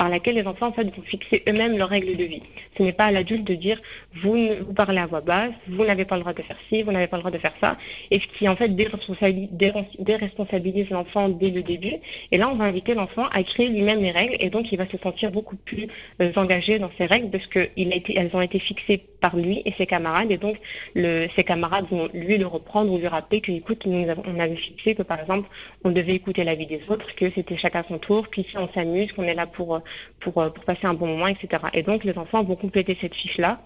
par 0.00 0.08
laquelle 0.08 0.36
les 0.36 0.46
enfants 0.46 0.68
en 0.68 0.72
fait, 0.72 0.84
vont 0.84 1.02
fixer 1.02 1.42
eux-mêmes 1.46 1.76
leurs 1.76 1.90
règles 1.90 2.16
de 2.16 2.24
vie. 2.24 2.42
Ce 2.78 2.82
n'est 2.82 2.94
pas 2.94 3.04
à 3.04 3.10
l'adulte 3.10 3.46
de 3.46 3.54
dire 3.54 3.78
vous, 4.22 4.36
vous 4.66 4.72
parlez 4.72 4.98
à 4.98 5.06
voix 5.06 5.20
basse, 5.20 5.52
vous 5.68 5.84
n'avez 5.84 6.04
pas 6.04 6.16
le 6.16 6.22
droit 6.22 6.32
de 6.32 6.42
faire 6.42 6.56
ci, 6.68 6.82
vous 6.82 6.92
n'avez 6.92 7.06
pas 7.06 7.16
le 7.16 7.22
droit 7.22 7.30
de 7.30 7.38
faire 7.38 7.52
ça, 7.62 7.76
et 8.10 8.18
ce 8.18 8.26
qui 8.26 8.48
en 8.48 8.56
fait 8.56 8.74
déresponsabilise 8.74 10.90
l'enfant 10.90 11.28
dès 11.28 11.50
le 11.50 11.62
début. 11.62 11.96
Et 12.32 12.38
là, 12.38 12.48
on 12.48 12.56
va 12.56 12.64
inviter 12.64 12.94
l'enfant 12.94 13.26
à 13.32 13.42
créer 13.42 13.68
lui-même 13.68 14.00
les 14.00 14.10
règles, 14.10 14.36
et 14.40 14.50
donc 14.50 14.72
il 14.72 14.78
va 14.78 14.88
se 14.88 14.96
sentir 14.98 15.30
beaucoup 15.30 15.56
plus 15.56 15.86
euh, 16.20 16.32
engagé 16.36 16.78
dans 16.78 16.90
ces 16.98 17.06
règles 17.06 17.30
parce 17.30 17.46
qu'elles 17.46 18.30
ont 18.32 18.40
été 18.40 18.58
fixées 18.58 19.06
par 19.20 19.36
lui 19.36 19.62
et 19.64 19.72
ses 19.78 19.86
camarades, 19.86 20.32
et 20.32 20.38
donc 20.38 20.56
le, 20.94 21.26
ses 21.36 21.44
camarades 21.44 21.86
vont 21.90 22.08
lui 22.12 22.36
le 22.36 22.46
reprendre 22.46 22.92
ou 22.92 22.98
lui 22.98 23.06
rappeler 23.06 23.40
que, 23.40 23.52
écoute, 23.52 23.86
nous 23.86 24.06
on 24.26 24.40
avait 24.40 24.56
fixé 24.56 24.94
que 24.94 25.02
par 25.02 25.20
exemple, 25.20 25.48
on 25.84 25.90
devait 25.90 26.14
écouter 26.14 26.42
l'avis 26.42 26.66
des 26.66 26.82
autres, 26.88 27.14
que 27.14 27.30
c'était 27.30 27.56
chacun 27.56 27.84
son 27.86 27.98
tour, 27.98 28.26
puis 28.28 28.44
si 28.48 28.58
on 28.58 28.68
s'amuse, 28.72 29.12
qu'on 29.12 29.22
est 29.22 29.34
là 29.34 29.46
pour, 29.46 29.80
pour, 30.18 30.32
pour 30.32 30.64
passer 30.64 30.84
un 30.84 30.94
bon 30.94 31.06
moment, 31.06 31.28
etc. 31.28 31.62
Et 31.74 31.82
donc 31.82 32.02
les 32.02 32.16
enfants 32.18 32.42
vont 32.42 32.56
compléter 32.56 32.96
cette 33.00 33.14
fiche-là 33.14 33.60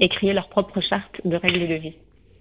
et 0.00 0.08
créer 0.08 0.32
leur 0.32 0.48
propre 0.48 0.80
charte 0.80 1.20
de 1.24 1.36
règles 1.36 1.68
de 1.68 1.74
vie. 1.74 1.94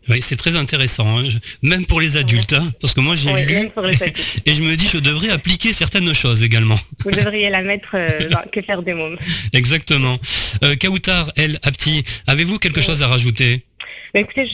Oui, 0.10 0.22
c'est 0.22 0.38
très 0.38 0.56
intéressant, 0.56 1.20
hein. 1.20 1.28
même 1.62 1.86
pour 1.86 2.00
les 2.00 2.16
adultes, 2.16 2.54
hein, 2.54 2.72
parce 2.80 2.94
que 2.94 3.02
moi 3.02 3.16
j'ai 3.16 3.34
lu 3.46 3.54
et 4.46 4.54
je 4.56 4.62
me 4.62 4.76
dis 4.76 4.88
je 4.88 5.00
devrais 5.00 5.30
appliquer 5.30 5.74
certaines 5.74 6.14
choses 6.14 6.44
également. 6.44 6.80
Vous 7.04 7.12
devriez 7.12 7.50
la 7.50 7.62
mettre 7.62 7.90
euh, 7.94 8.30
dans 8.30 8.42
Que 8.50 8.62
faire 8.62 8.82
des 8.84 8.94
mômes. 8.94 9.18
Exactement. 9.52 10.18
Euh, 10.64 10.76
Kautar, 10.76 11.32
El 11.36 11.60
Apti, 11.64 12.06
avez-vous 12.26 12.58
quelque 12.58 12.80
chose 12.80 13.04
à 13.04 13.08
rajouter? 13.08 13.66
Bah, 14.14 14.20
écoutez, 14.22 14.48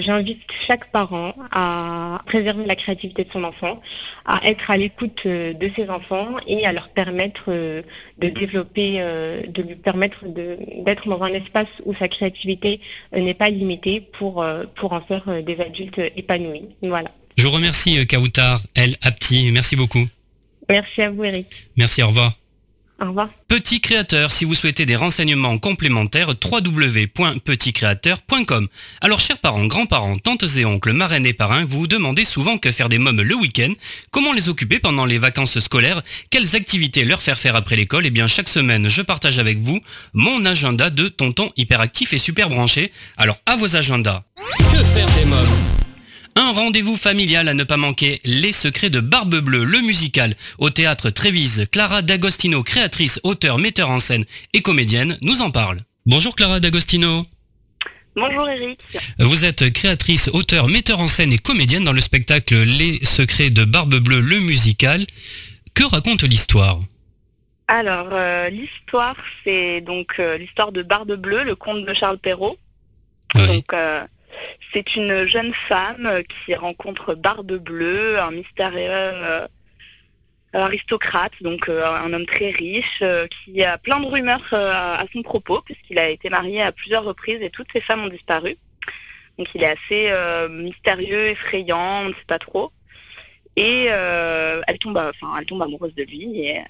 j'invite 0.00 0.40
chaque 0.50 0.90
parent 0.90 1.34
à 1.52 2.20
préserver 2.26 2.66
la 2.66 2.76
créativité 2.76 3.24
de 3.24 3.32
son 3.32 3.44
enfant, 3.44 3.80
à 4.24 4.40
être 4.44 4.70
à 4.70 4.76
l'écoute 4.76 5.22
euh, 5.26 5.52
de 5.52 5.70
ses 5.74 5.88
enfants 5.88 6.36
et 6.46 6.66
à 6.66 6.72
leur 6.72 6.88
permettre 6.88 7.44
euh, 7.48 7.82
de 8.18 8.28
développer, 8.28 8.96
euh, 8.98 9.42
de 9.46 9.62
lui 9.62 9.74
permettre 9.76 10.26
d'être 10.26 11.08
dans 11.08 11.22
un 11.22 11.32
espace 11.32 11.68
où 11.84 11.94
sa 11.94 12.08
créativité 12.08 12.80
n'est 13.16 13.34
pas 13.34 13.50
limitée 13.50 14.00
pour, 14.00 14.44
pour 14.74 14.92
en 14.92 15.00
faire 15.00 15.42
des 15.42 15.60
adultes 15.60 16.00
épanouis. 16.16 16.64
Voilà. 16.82 17.10
Je 17.36 17.46
vous 17.46 17.52
remercie 17.52 18.06
Kautar 18.06 18.60
El 18.74 18.96
Apti. 19.02 19.50
Merci 19.52 19.76
beaucoup. 19.76 20.06
Merci 20.68 21.02
à 21.02 21.10
vous 21.10 21.24
Eric. 21.24 21.46
Merci, 21.76 22.02
au 22.02 22.08
revoir. 22.08 22.39
Au 23.02 23.06
revoir. 23.06 23.30
Petit 23.48 23.80
créateur, 23.80 24.30
si 24.30 24.44
vous 24.44 24.54
souhaitez 24.54 24.84
des 24.84 24.94
renseignements 24.94 25.56
complémentaires, 25.56 26.28
www.petitcréateur.com. 26.28 28.68
Alors 29.00 29.20
chers 29.20 29.38
parents, 29.38 29.64
grands-parents, 29.66 30.18
tantes 30.18 30.44
et 30.56 30.66
oncles, 30.66 30.92
marraines 30.92 31.24
et 31.24 31.32
parrains, 31.32 31.64
vous 31.64 31.80
vous 31.80 31.86
demandez 31.86 32.26
souvent 32.26 32.58
que 32.58 32.70
faire 32.70 32.90
des 32.90 32.98
mômes 32.98 33.22
le 33.22 33.34
week-end, 33.34 33.72
comment 34.10 34.34
les 34.34 34.50
occuper 34.50 34.80
pendant 34.80 35.06
les 35.06 35.16
vacances 35.18 35.58
scolaires, 35.60 36.02
quelles 36.28 36.56
activités 36.56 37.04
leur 37.04 37.22
faire 37.22 37.38
faire 37.38 37.56
après 37.56 37.76
l'école, 37.76 38.04
et 38.04 38.08
eh 38.08 38.10
bien 38.10 38.26
chaque 38.26 38.50
semaine 38.50 38.88
je 38.88 39.02
partage 39.02 39.38
avec 39.38 39.60
vous 39.60 39.80
mon 40.12 40.44
agenda 40.44 40.90
de 40.90 41.08
tonton 41.08 41.52
hyperactif 41.56 42.12
et 42.12 42.18
super 42.18 42.50
branché. 42.50 42.92
Alors 43.16 43.38
à 43.46 43.56
vos 43.56 43.76
agendas. 43.76 44.24
Que 44.36 44.84
faire 44.84 45.06
des 45.16 45.24
mômes? 45.24 45.89
Un 46.36 46.52
rendez-vous 46.52 46.96
familial 46.96 47.48
à 47.48 47.54
ne 47.54 47.64
pas 47.64 47.76
manquer, 47.76 48.20
Les 48.24 48.52
Secrets 48.52 48.90
de 48.90 49.00
Barbe 49.00 49.36
Bleue, 49.40 49.64
le 49.64 49.80
musical, 49.80 50.34
au 50.58 50.70
théâtre 50.70 51.10
Trévise. 51.10 51.66
Clara 51.70 52.02
D'Agostino, 52.02 52.62
créatrice, 52.62 53.20
auteur, 53.22 53.58
metteur 53.58 53.90
en 53.90 54.00
scène 54.00 54.24
et 54.52 54.62
comédienne, 54.62 55.18
nous 55.20 55.42
en 55.42 55.50
parle. 55.50 55.80
Bonjour 56.06 56.34
Clara 56.34 56.60
D'Agostino. 56.60 57.24
Bonjour 58.16 58.48
Eric. 58.48 58.80
Vous 59.18 59.44
êtes 59.44 59.72
créatrice, 59.72 60.28
auteur, 60.32 60.68
metteur 60.68 61.00
en 61.00 61.08
scène 61.08 61.32
et 61.32 61.38
comédienne 61.38 61.84
dans 61.84 61.92
le 61.92 62.00
spectacle 62.00 62.60
Les 62.62 63.04
Secrets 63.04 63.50
de 63.50 63.64
Barbe 63.64 63.96
Bleue, 63.96 64.20
le 64.20 64.40
musical. 64.40 65.06
Que 65.74 65.84
raconte 65.84 66.22
l'histoire? 66.24 66.80
Alors, 67.68 68.08
euh, 68.12 68.50
l'histoire, 68.50 69.14
c'est 69.44 69.80
donc 69.80 70.16
euh, 70.18 70.38
l'histoire 70.38 70.72
de 70.72 70.82
Barbe 70.82 71.14
Bleue, 71.14 71.44
le 71.44 71.54
conte 71.54 71.86
de 71.86 71.94
Charles 71.94 72.18
Perrault. 72.18 72.58
Donc, 73.34 73.72
euh, 73.72 74.04
c'est 74.72 74.96
une 74.96 75.26
jeune 75.26 75.52
femme 75.52 76.08
qui 76.28 76.54
rencontre 76.54 77.14
Barbe 77.14 77.52
Bleue, 77.56 78.18
un 78.20 78.30
mystérieux 78.30 79.48
euh, 80.54 80.62
aristocrate, 80.64 81.32
donc 81.42 81.68
euh, 81.68 81.84
un 82.04 82.12
homme 82.12 82.26
très 82.26 82.50
riche, 82.50 83.00
euh, 83.02 83.26
qui 83.28 83.62
a 83.62 83.78
plein 83.78 84.00
de 84.00 84.06
rumeurs 84.06 84.52
à 84.52 85.04
son 85.12 85.22
propos, 85.22 85.60
puisqu'il 85.62 85.98
a 85.98 86.08
été 86.08 86.28
marié 86.28 86.62
à 86.62 86.72
plusieurs 86.72 87.04
reprises 87.04 87.40
et 87.40 87.50
toutes 87.50 87.70
ses 87.72 87.80
femmes 87.80 88.04
ont 88.04 88.08
disparu. 88.08 88.56
Donc 89.38 89.48
il 89.54 89.62
est 89.62 89.66
assez 89.66 90.12
mystérieux, 90.50 91.28
effrayant, 91.28 92.02
on 92.04 92.08
ne 92.08 92.14
sait 92.14 92.26
pas 92.26 92.38
trop. 92.38 92.72
Et 93.56 93.84
elle, 93.84 94.78
tombe, 94.78 94.98
enfin, 94.98 95.34
elle 95.38 95.46
tombe 95.46 95.62
amoureuse 95.62 95.94
de 95.94 96.02
lui 96.02 96.40
et 96.40 96.60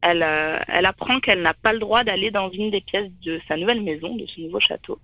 elle, 0.00 0.24
elle 0.68 0.86
apprend 0.86 1.18
qu'elle 1.18 1.42
n'a 1.42 1.54
pas 1.54 1.72
le 1.72 1.80
droit 1.80 2.04
d'aller 2.04 2.30
dans 2.30 2.50
une 2.50 2.70
des 2.70 2.80
pièces 2.80 3.10
de 3.22 3.40
sa 3.48 3.56
nouvelle 3.56 3.82
maison, 3.82 4.14
de 4.14 4.26
son 4.26 4.42
nouveau 4.42 4.60
château 4.60 5.00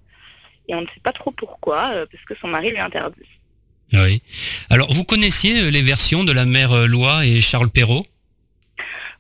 et 0.68 0.74
on 0.74 0.83
ne 0.83 0.87
sait 0.87 1.00
pas 1.02 1.12
trop 1.12 1.31
pourquoi, 1.31 1.90
euh, 1.92 2.07
parce 2.11 2.24
que 2.24 2.35
son 2.40 2.48
mari 2.48 2.70
lui 2.70 2.79
interdit. 2.79 3.20
Oui. 3.92 4.22
Alors, 4.70 4.92
vous 4.92 5.05
connaissiez 5.05 5.62
euh, 5.62 5.70
les 5.70 5.83
versions 5.83 6.24
de 6.24 6.33
la 6.33 6.44
mère 6.44 6.72
euh, 6.72 6.87
Loi 6.87 7.24
et 7.24 7.40
Charles 7.40 7.70
Perrault? 7.70 8.07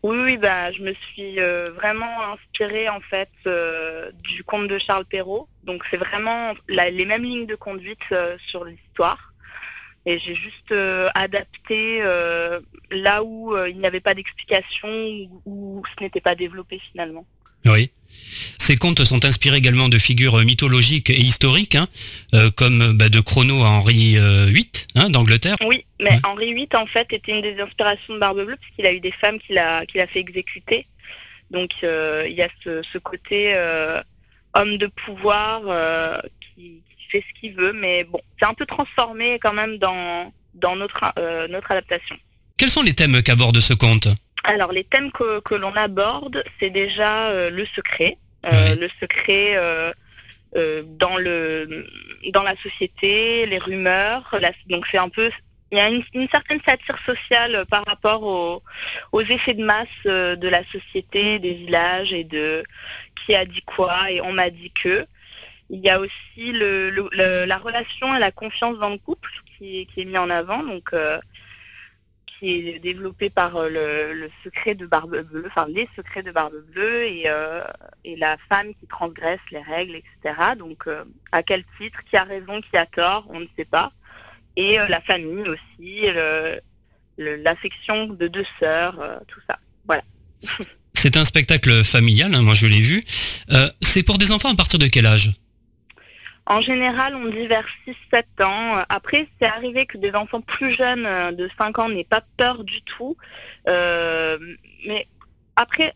Oui, 0.02 0.18
oui, 0.20 0.36
bah, 0.36 0.70
je 0.72 0.82
me 0.82 0.92
suis 0.94 1.36
vraiment 1.74 2.32
inspirée 2.32 2.88
en 2.88 3.00
fait 3.00 3.30
du 4.22 4.44
conte 4.44 4.68
de 4.68 4.78
Charles 4.78 5.06
Perrault. 5.06 5.48
Donc 5.64 5.84
c'est 5.90 5.96
vraiment 5.96 6.52
les 6.68 7.04
mêmes 7.06 7.24
lignes 7.24 7.46
de 7.46 7.56
conduite 7.56 8.04
sur 8.46 8.64
l'histoire. 8.64 9.32
Et 10.04 10.20
j'ai 10.20 10.36
juste 10.36 10.72
adapté 11.14 12.02
là 12.92 13.24
où 13.24 13.56
il 13.66 13.78
n'y 13.78 13.86
avait 13.86 14.00
pas 14.00 14.14
d'explication, 14.14 14.88
où 15.44 15.82
ce 15.98 16.04
n'était 16.04 16.20
pas 16.20 16.36
développé 16.36 16.80
finalement. 16.92 17.26
Oui. 17.64 17.90
Ces 18.58 18.76
contes 18.76 19.04
sont 19.04 19.24
inspirés 19.24 19.58
également 19.58 19.88
de 19.88 19.98
figures 19.98 20.38
mythologiques 20.44 21.10
et 21.10 21.20
historiques, 21.20 21.74
hein, 21.74 21.88
euh, 22.34 22.50
comme 22.50 22.96
bah, 22.96 23.08
de 23.08 23.20
Chrono 23.20 23.62
à 23.62 23.68
Henri 23.68 24.16
VIII 24.16 24.70
hein, 24.94 25.10
d'Angleterre. 25.10 25.56
Oui, 25.66 25.84
mais 26.00 26.18
Henri 26.24 26.54
VIII 26.54 26.68
en 26.74 26.86
fait 26.86 27.12
était 27.12 27.32
une 27.32 27.42
des 27.42 27.60
inspirations 27.60 28.14
de 28.14 28.18
Barbe 28.18 28.44
Bleue 28.44 28.56
puisqu'il 28.56 28.86
a 28.86 28.92
eu 28.92 29.00
des 29.00 29.12
femmes 29.12 29.38
qu'il 29.38 29.58
a, 29.58 29.78
a 29.78 30.06
fait 30.06 30.20
exécuter. 30.20 30.86
Donc 31.50 31.70
euh, 31.84 32.26
il 32.28 32.34
y 32.34 32.42
a 32.42 32.48
ce, 32.64 32.98
côté 32.98 33.54
euh, 33.54 34.00
homme 34.54 34.78
de 34.78 34.86
pouvoir 34.88 35.62
qui, 36.54 36.82
fait 37.08 37.22
ce 37.28 37.40
qu'il 37.40 37.54
veut, 37.54 37.72
mais 37.72 38.02
bon, 38.02 38.20
c'est 38.40 38.48
un 38.48 38.54
peu 38.54 38.66
transformé 38.66 39.38
quand 39.40 39.52
même 39.52 39.78
dans, 39.78 40.32
dans 40.54 40.74
notre, 40.74 41.00
notre 41.48 41.70
adaptation. 41.70 42.16
Quels 42.56 42.70
sont 42.70 42.82
les 42.82 42.94
thèmes 42.94 43.22
qu'aborde 43.22 43.60
ce 43.60 43.74
conte? 43.74 44.08
Alors 44.44 44.72
les 44.72 44.84
thèmes 44.84 45.10
que, 45.12 45.54
l'on 45.54 45.74
aborde, 45.76 46.42
c'est 46.58 46.70
déjà 46.70 47.30
euh, 47.30 47.50
le 47.50 47.66
secret, 47.66 48.18
euh, 48.46 48.76
le 48.76 48.88
secret 49.00 49.56
euh, 49.56 49.92
dans 50.84 51.16
le 51.18 51.86
dans 52.32 52.42
la 52.42 52.56
société, 52.56 53.46
les 53.46 53.58
rumeurs. 53.58 54.34
donc 54.68 54.86
c'est 54.86 54.98
un 54.98 55.08
peu 55.08 55.30
il 55.72 55.78
y 55.78 55.80
a 55.80 55.88
une, 55.88 56.28
certaine 56.30 56.60
satire 56.64 56.96
sociale 57.04 57.64
par 57.68 57.84
rapport 57.86 58.22
aux, 59.12 59.20
effets 59.20 59.54
de 59.54 59.64
masse 59.64 59.88
de 60.04 60.48
la 60.48 60.62
société, 60.70 61.40
des 61.40 61.54
villages 61.54 62.12
et 62.12 62.22
de 62.22 62.62
qui 63.16 63.34
a 63.34 63.44
dit 63.44 63.62
quoi 63.62 64.10
et 64.10 64.20
on 64.20 64.32
m'a 64.32 64.50
dit 64.50 64.70
que. 64.70 65.06
Il 65.68 65.80
y 65.84 65.90
a 65.90 65.98
aussi 65.98 66.52
la 66.52 67.58
relation 67.58 68.14
et 68.14 68.20
la 68.20 68.30
confiance 68.30 68.78
dans 68.78 68.90
le 68.90 68.98
couple 68.98 69.28
qui, 69.58 69.88
est 69.96 70.04
mis 70.04 70.16
en 70.16 70.30
avant. 70.30 70.62
Donc 70.62 70.92
qui 72.38 72.68
est 72.68 72.78
développé 72.78 73.30
par 73.30 73.52
le, 73.68 74.12
le, 74.12 74.30
secret 74.44 74.74
de 74.74 74.86
Barbe 74.86 75.22
Bleue, 75.22 75.44
enfin 75.46 75.66
les 75.68 75.88
secrets 75.96 76.22
de 76.22 76.30
Barbe 76.30 76.62
Bleue 76.72 77.04
et, 77.04 77.26
et 78.04 78.16
la 78.16 78.36
femme 78.50 78.68
qui 78.78 78.86
transgresse 78.86 79.40
les 79.50 79.60
règles, 79.60 79.96
etc. 79.96 80.54
Donc 80.58 80.86
à 81.32 81.42
quel 81.42 81.64
titre, 81.80 81.98
qui 82.08 82.16
a 82.16 82.24
raison, 82.24 82.60
qui 82.60 82.76
a 82.76 82.86
tort, 82.86 83.26
on 83.30 83.40
ne 83.40 83.46
sait 83.58 83.64
pas. 83.64 83.92
Et 84.56 84.76
la 84.88 85.00
famille 85.00 85.44
aussi, 85.48 86.06
l'affection 87.16 88.08
de 88.08 88.28
deux 88.28 88.46
sœurs, 88.60 89.22
tout 89.28 89.40
ça. 89.48 89.58
Voilà. 89.86 90.02
C'est 90.94 91.16
un 91.16 91.24
spectacle 91.24 91.84
familial, 91.84 92.34
hein, 92.34 92.42
moi 92.42 92.54
je 92.54 92.66
l'ai 92.66 92.80
vu. 92.80 93.04
c'est 93.80 94.02
pour 94.02 94.18
des 94.18 94.30
enfants 94.30 94.50
à 94.50 94.56
partir 94.56 94.78
de 94.78 94.86
quel 94.88 95.06
âge? 95.06 95.32
En 96.46 96.60
général, 96.60 97.16
on 97.16 97.26
dit 97.26 97.48
vers 97.48 97.66
6-7 98.12 98.44
ans. 98.44 98.84
Après, 98.88 99.28
c'est 99.40 99.48
arrivé 99.48 99.84
que 99.84 99.98
des 99.98 100.14
enfants 100.14 100.40
plus 100.40 100.70
jeunes 100.72 101.04
euh, 101.04 101.32
de 101.32 101.50
5 101.58 101.78
ans 101.80 101.88
n'aient 101.88 102.04
pas 102.04 102.22
peur 102.36 102.62
du 102.62 102.82
tout. 102.82 103.16
Euh, 103.68 104.38
mais 104.86 105.08
après, 105.56 105.92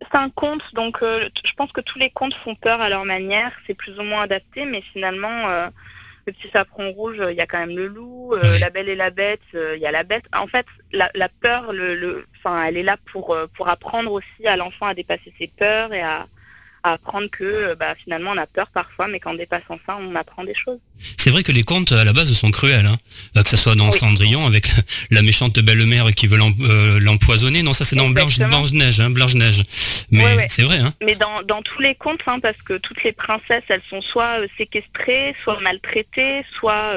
c'est 0.00 0.18
un 0.18 0.28
conte, 0.28 0.74
donc 0.74 0.98
euh, 1.02 1.28
je 1.44 1.52
pense 1.52 1.70
que 1.70 1.80
tous 1.80 2.00
les 2.00 2.10
contes 2.10 2.34
font 2.34 2.56
peur 2.56 2.80
à 2.80 2.88
leur 2.88 3.04
manière. 3.04 3.52
C'est 3.66 3.74
plus 3.74 3.96
ou 3.96 4.02
moins 4.02 4.22
adapté, 4.22 4.64
mais 4.64 4.82
finalement, 4.92 5.46
le 6.26 6.32
petit 6.32 6.50
chaperon 6.52 6.90
rouge, 6.92 7.22
il 7.30 7.36
y 7.36 7.40
a 7.40 7.46
quand 7.46 7.64
même 7.64 7.76
le 7.76 7.86
loup. 7.86 8.34
la 8.58 8.70
belle 8.70 8.88
et 8.88 8.96
la 8.96 9.10
bête, 9.10 9.40
il 9.54 9.80
y 9.80 9.86
a 9.86 9.92
la 9.92 10.02
bête. 10.02 10.24
En 10.36 10.48
fait, 10.48 10.66
la, 10.92 11.28
peur, 11.40 11.72
le, 11.72 12.26
enfin, 12.38 12.64
elle 12.64 12.76
est 12.76 12.82
là 12.82 12.96
pour, 13.12 13.36
pour 13.54 13.68
apprendre 13.68 14.10
aussi 14.10 14.46
à 14.46 14.56
l'enfant 14.56 14.86
à 14.86 14.94
dépasser 14.94 15.32
ses 15.38 15.46
peurs 15.46 15.92
et 15.92 16.02
à, 16.02 16.26
à 16.82 16.92
apprendre 16.92 17.28
que 17.30 17.44
euh, 17.44 17.74
bah, 17.74 17.94
finalement 18.02 18.32
on 18.32 18.38
a 18.38 18.46
peur 18.46 18.66
parfois, 18.72 19.08
mais 19.08 19.20
qu'en 19.20 19.34
dépassant 19.34 19.78
ça, 19.86 19.98
on 20.00 20.14
apprend 20.16 20.44
des 20.44 20.54
choses. 20.54 20.78
C'est 21.16 21.30
vrai 21.30 21.42
que 21.42 21.52
les 21.52 21.62
contes 21.62 21.92
à 21.92 22.04
la 22.04 22.12
base 22.12 22.32
sont 22.32 22.50
cruels, 22.50 22.86
hein. 22.86 22.98
euh, 23.36 23.42
que 23.42 23.48
ce 23.48 23.56
soit 23.56 23.74
dans 23.74 23.90
Cendrillon 23.92 24.46
avec 24.46 24.68
la 25.10 25.22
méchante 25.22 25.58
belle-mère 25.58 26.10
qui 26.10 26.26
veut 26.26 26.38
euh, 26.38 26.98
l'empoisonner. 27.00 27.62
non, 27.62 27.72
ça 27.72 27.84
c'est 27.84 27.96
dans 27.96 28.08
Blanche, 28.08 28.38
Neige, 28.72 29.00
hein, 29.00 29.10
Blanche 29.10 29.34
Neige. 29.34 29.62
Mais 30.10 30.48
c'est 30.48 30.62
vrai. 30.62 30.78
Hein. 30.78 30.92
Mais 31.04 31.16
dans, 31.16 31.62
tous 31.62 31.80
les 31.80 31.94
contes, 31.94 32.22
hein, 32.26 32.40
parce 32.40 32.60
que 32.64 32.74
toutes 32.74 33.04
les 33.04 33.12
princesses, 33.12 33.62
elles 33.68 33.82
sont 33.88 34.02
soit 34.02 34.38
séquestrées, 34.58 35.34
soit 35.42 35.60
maltraitées, 35.60 36.44
soit 36.52 36.94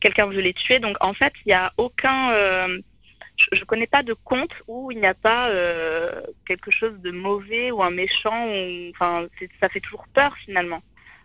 quelqu'un 0.00 0.26
veut 0.26 0.40
les 0.40 0.52
tuer. 0.52 0.78
Donc 0.78 0.96
en 1.00 1.12
fait, 1.12 1.32
il 1.44 1.48
n'y 1.48 1.54
a 1.54 1.72
aucun 1.76 2.30
je 3.36 3.60
ne 3.60 3.64
connais 3.64 3.86
pas 3.86 4.02
de 4.02 4.12
conte 4.12 4.52
où 4.68 4.90
il 4.92 5.00
n'y 5.00 5.06
a 5.06 5.14
pas 5.14 5.50
euh, 5.50 6.22
quelque 6.46 6.70
chose 6.70 6.94
de 7.02 7.10
mauvais 7.10 7.70
ou 7.70 7.82
un 7.82 7.90
méchant. 7.90 8.48
enfin, 8.94 9.26
ça 9.60 9.68
fait 9.68 9.80
toujours 9.80 10.06
peur 10.14 10.34
finalement. 10.44 10.82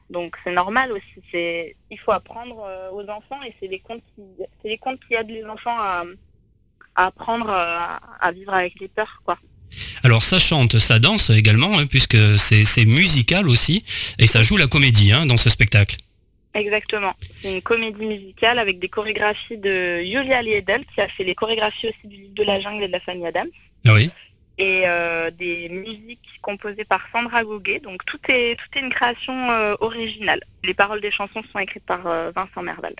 Donc 0.09 0.35
c'est 0.43 0.53
normal 0.53 0.91
aussi. 0.91 1.05
Il 1.33 1.99
faut 2.03 2.11
apprendre 2.11 2.63
euh, 2.65 2.89
aux 2.91 3.07
enfants 3.09 3.41
et 3.45 3.53
c'est 3.59 3.67
les 3.67 3.79
contes 3.79 4.03
qui, 4.15 5.15
aident 5.15 5.29
les 5.29 5.45
enfants 5.45 5.77
à, 5.77 6.03
apprendre 6.95 7.49
euh, 7.49 7.77
à, 8.19 8.31
vivre 8.31 8.53
avec 8.53 8.79
les 8.79 8.87
peurs. 8.87 9.21
Alors 10.03 10.23
ça 10.23 10.39
chante, 10.39 10.79
ça 10.79 10.97
danse 10.97 11.29
également, 11.29 11.77
hein, 11.77 11.85
puisque 11.85 12.17
c'est, 12.39 12.85
musical 12.85 13.47
aussi, 13.47 13.83
et 14.17 14.25
ça 14.25 14.41
joue 14.41 14.57
la 14.57 14.67
comédie 14.67 15.11
hein, 15.11 15.27
dans 15.27 15.37
ce 15.37 15.49
spectacle. 15.49 15.97
Exactement. 16.53 17.13
C'est 17.41 17.53
une 17.53 17.61
comédie 17.61 18.05
musicale 18.05 18.59
avec 18.59 18.79
des 18.79 18.89
chorégraphies 18.89 19.57
de 19.57 19.99
Julia 19.99 20.41
Liedel, 20.41 20.83
qui 20.93 21.01
a 21.01 21.07
fait 21.07 21.23
les 21.23 21.35
chorégraphies 21.35 21.87
aussi 21.87 22.07
du 22.07 22.15
livre 22.15 22.33
de 22.33 22.43
la 22.43 22.59
jungle 22.59 22.83
et 22.83 22.87
de 22.87 22.91
la 22.91 22.99
famille 22.99 23.27
Adams. 23.27 23.49
Ah 23.85 23.93
oui. 23.93 24.09
Et 24.57 24.83
euh, 24.87 25.31
des 25.31 25.69
musiques 25.69 26.19
composées 26.41 26.85
par 26.85 27.07
Sandra 27.13 27.43
Gouguet. 27.43 27.79
Donc 27.79 28.03
tout 28.05 28.19
est, 28.27 28.57
tout 28.57 28.77
est 28.77 28.81
une 28.81 28.89
création 28.89 29.51
euh, 29.51 29.75
originale. 29.79 30.41
Les 30.63 30.73
paroles 30.73 31.01
des 31.01 31.11
chansons 31.11 31.41
sont 31.53 31.59
écrites 31.59 31.85
par 31.85 32.05
euh, 32.07 32.31
Vincent 32.35 32.61
Merval. 32.61 32.95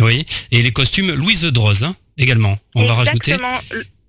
Oui. 0.00 0.24
Et 0.50 0.62
les 0.62 0.72
costumes, 0.72 1.12
Louise 1.12 1.44
Droz 1.44 1.84
hein, 1.84 1.96
également. 2.16 2.56
On 2.74 2.84
va 2.86 2.94
rajouter. 2.94 3.36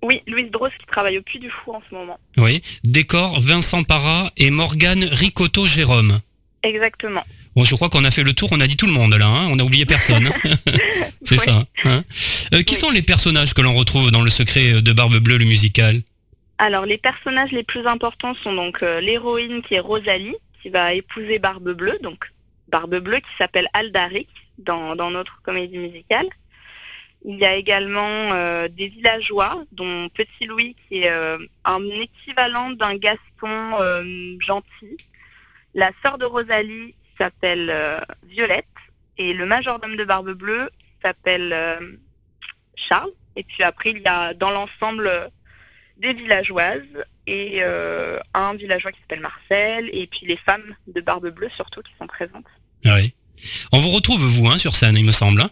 Oui, 0.02 0.22
Louise 0.26 0.50
Droz 0.50 0.70
qui 0.78 0.86
travaille 0.86 1.18
au 1.18 1.22
Puy 1.22 1.38
du 1.40 1.50
Fou 1.50 1.72
en 1.72 1.82
ce 1.88 1.94
moment. 1.94 2.18
Oui. 2.36 2.62
Décor, 2.84 3.40
Vincent 3.40 3.84
Parra 3.84 4.30
et 4.36 4.50
Morgane 4.50 5.04
Ricotto 5.04 5.66
Jérôme. 5.66 6.20
Exactement. 6.62 7.24
Bon, 7.56 7.64
je 7.64 7.74
crois 7.76 7.88
qu'on 7.88 8.04
a 8.04 8.10
fait 8.10 8.24
le 8.24 8.32
tour, 8.32 8.48
on 8.52 8.60
a 8.60 8.66
dit 8.66 8.76
tout 8.76 8.86
le 8.86 8.92
monde 8.92 9.14
là, 9.14 9.26
hein. 9.26 9.48
on 9.50 9.58
a 9.60 9.62
oublié 9.62 9.86
personne. 9.86 10.28
C'est 11.24 11.38
ça. 11.38 11.64
Hein. 11.84 12.04
Euh, 12.52 12.62
qui 12.62 12.74
sont 12.74 12.90
les 12.90 13.02
personnages 13.02 13.54
que 13.54 13.62
l'on 13.62 13.74
retrouve 13.74 14.10
dans 14.10 14.22
Le 14.22 14.30
Secret 14.30 14.82
de 14.82 14.92
Barbe 14.92 15.18
Bleue, 15.18 15.38
le 15.38 15.44
musical? 15.44 16.02
Alors, 16.58 16.84
les 16.84 16.98
personnages 16.98 17.52
les 17.52 17.62
plus 17.62 17.86
importants 17.86 18.34
sont 18.34 18.52
donc 18.52 18.82
euh, 18.82 19.00
l'héroïne 19.00 19.62
qui 19.62 19.74
est 19.74 19.80
Rosalie, 19.80 20.36
qui 20.62 20.68
va 20.68 20.94
épouser 20.94 21.38
Barbe 21.38 21.70
Bleue, 21.70 21.98
donc 22.02 22.32
Barbe 22.68 22.96
Bleue 22.96 23.18
qui 23.18 23.36
s'appelle 23.38 23.68
Aldaric 23.72 24.28
dans, 24.58 24.96
notre 25.10 25.40
comédie 25.42 25.78
musicale. 25.78 26.26
Il 27.24 27.38
y 27.38 27.44
a 27.44 27.54
également 27.54 28.32
euh, 28.32 28.68
des 28.68 28.88
villageois, 28.88 29.64
dont 29.72 30.08
Petit 30.08 30.46
Louis 30.46 30.74
qui 30.88 31.04
est 31.04 31.10
un 31.64 31.82
équivalent 31.90 32.70
d'un 32.70 32.96
Gaston 32.96 34.38
gentil. 34.40 34.96
La 35.74 35.90
sœur 36.04 36.18
de 36.18 36.24
Rosalie 36.24 36.94
s'appelle 37.18 37.68
euh, 37.70 37.98
Violette 38.28 38.66
et 39.18 39.32
le 39.32 39.46
majordome 39.46 39.96
de 39.96 40.04
Barbe 40.04 40.32
Bleue 40.32 40.70
s'appelle 41.04 41.52
euh, 41.52 41.96
Charles. 42.74 43.12
Et 43.36 43.44
puis 43.44 43.62
après, 43.62 43.90
il 43.90 43.98
y 43.98 44.06
a 44.06 44.34
dans 44.34 44.50
l'ensemble 44.50 45.10
des 45.96 46.12
villageoises 46.12 46.82
et 47.26 47.58
euh, 47.60 48.18
un 48.34 48.54
villageois 48.54 48.92
qui 48.92 49.00
s'appelle 49.00 49.20
Marcel 49.20 49.88
et 49.92 50.06
puis 50.06 50.26
les 50.26 50.36
femmes 50.36 50.74
de 50.86 51.00
Barbe 51.00 51.28
Bleue 51.28 51.50
surtout 51.54 51.82
qui 51.82 51.92
sont 51.98 52.06
présentes. 52.06 52.46
Ah 52.84 52.96
oui. 52.96 53.14
On 53.72 53.80
vous 53.80 53.90
retrouve 53.90 54.20
vous 54.20 54.48
hein, 54.48 54.58
sur 54.58 54.74
scène, 54.74 54.96
il 54.96 55.04
me 55.04 55.12
semble. 55.12 55.40
Hein 55.40 55.50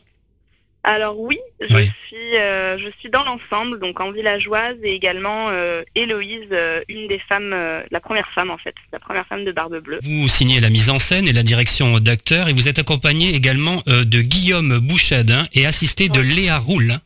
alors 0.85 1.17
oui, 1.19 1.39
je 1.61 1.67
suis 1.67 2.37
euh, 2.37 2.77
je 2.77 2.89
suis 2.99 3.09
dans 3.09 3.23
l'ensemble, 3.23 3.79
donc 3.79 4.01
en 4.01 4.11
villageoise 4.11 4.77
et 4.83 4.95
également 4.95 5.49
euh, 5.51 5.83
Héloïse, 5.95 6.49
euh, 6.51 6.81
une 6.89 7.07
des 7.07 7.21
femmes, 7.21 7.55
la 7.91 8.01
première 8.01 8.29
femme 8.31 8.51
en 8.51 8.59
fait, 8.59 8.75
la 8.93 8.99
première 8.99 9.25
femme 9.27 9.45
de 9.45 9.53
Barbe 9.53 9.79
Bleue. 9.79 10.01
Vous 10.03 10.27
signez 10.27 10.59
la 10.59 10.71
mise 10.71 10.91
en 10.91 10.99
scène 10.99 11.29
et 11.29 11.33
la 11.33 11.45
direction 11.45 12.01
d'acteur 12.01 12.49
et 12.49 12.53
vous 12.53 12.67
êtes 12.67 12.81
accompagné 12.81 13.33
également 13.35 13.83
de 13.87 14.21
Guillaume 14.23 14.81
Bouchade 14.81 15.31
hein, 15.31 15.47
et 15.53 15.67
assisté 15.67 16.09
de 16.09 16.21
Léa 16.21 16.59
Roule. 16.59 16.99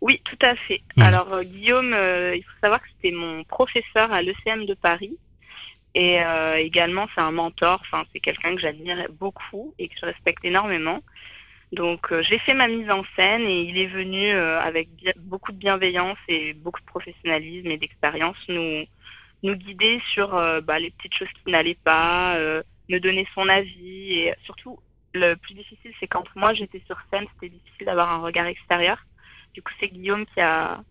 Oui, 0.00 0.20
tout 0.24 0.38
à 0.40 0.54
fait. 0.54 0.80
Alors 1.00 1.42
Guillaume, 1.42 1.94
il 2.34 2.42
faut 2.42 2.58
savoir 2.62 2.80
que 2.80 2.86
c'était 2.96 3.14
mon 3.14 3.42
professeur 3.42 4.12
à 4.12 4.22
l'ECM 4.22 4.64
de 4.64 4.74
Paris. 4.74 5.16
Et 5.96 6.18
également, 6.58 7.08
c'est 7.16 7.20
un 7.20 7.32
mentor, 7.32 7.80
enfin, 7.80 8.04
c'est 8.12 8.20
quelqu'un 8.20 8.54
que 8.54 8.60
j'admire 8.60 9.08
beaucoup 9.18 9.74
et 9.80 9.88
que 9.88 9.94
je 10.00 10.06
respecte 10.06 10.44
énormément. 10.44 11.02
Donc 11.72 12.10
euh, 12.10 12.22
j'ai 12.22 12.38
fait 12.38 12.54
ma 12.54 12.66
mise 12.66 12.90
en 12.90 13.02
scène 13.16 13.42
et 13.42 13.62
il 13.62 13.78
est 13.78 13.86
venu 13.86 14.32
euh, 14.32 14.60
avec 14.60 14.88
beaucoup 15.18 15.52
de 15.52 15.56
bienveillance 15.56 16.18
et 16.26 16.52
beaucoup 16.52 16.80
de 16.80 16.86
professionnalisme 16.86 17.68
et 17.68 17.76
d'expérience 17.76 18.36
nous, 18.48 18.84
nous 19.44 19.54
guider 19.54 20.00
sur 20.04 20.34
euh, 20.34 20.60
bah, 20.60 20.80
les 20.80 20.90
petites 20.90 21.14
choses 21.14 21.28
qui 21.28 21.52
n'allaient 21.52 21.78
pas, 21.84 22.36
me 22.88 22.98
donner 22.98 23.26
son 23.36 23.48
avis 23.48 24.14
et 24.14 24.34
surtout 24.42 24.80
le 25.14 25.34
plus 25.36 25.54
difficile 25.54 25.92
c'est 26.00 26.08
quand 26.08 26.24
moi 26.34 26.54
j'étais 26.54 26.82
sur 26.86 26.96
scène, 27.12 27.26
c'était 27.34 27.54
difficile 27.54 27.86
d'avoir 27.86 28.12
un 28.12 28.18
regard 28.18 28.46
extérieur. 28.46 29.06
Du 29.54 29.62
coup 29.62 29.72
c'est 29.80 29.88
Guillaume 29.88 30.26
qui 30.26 30.40
a 30.40 30.82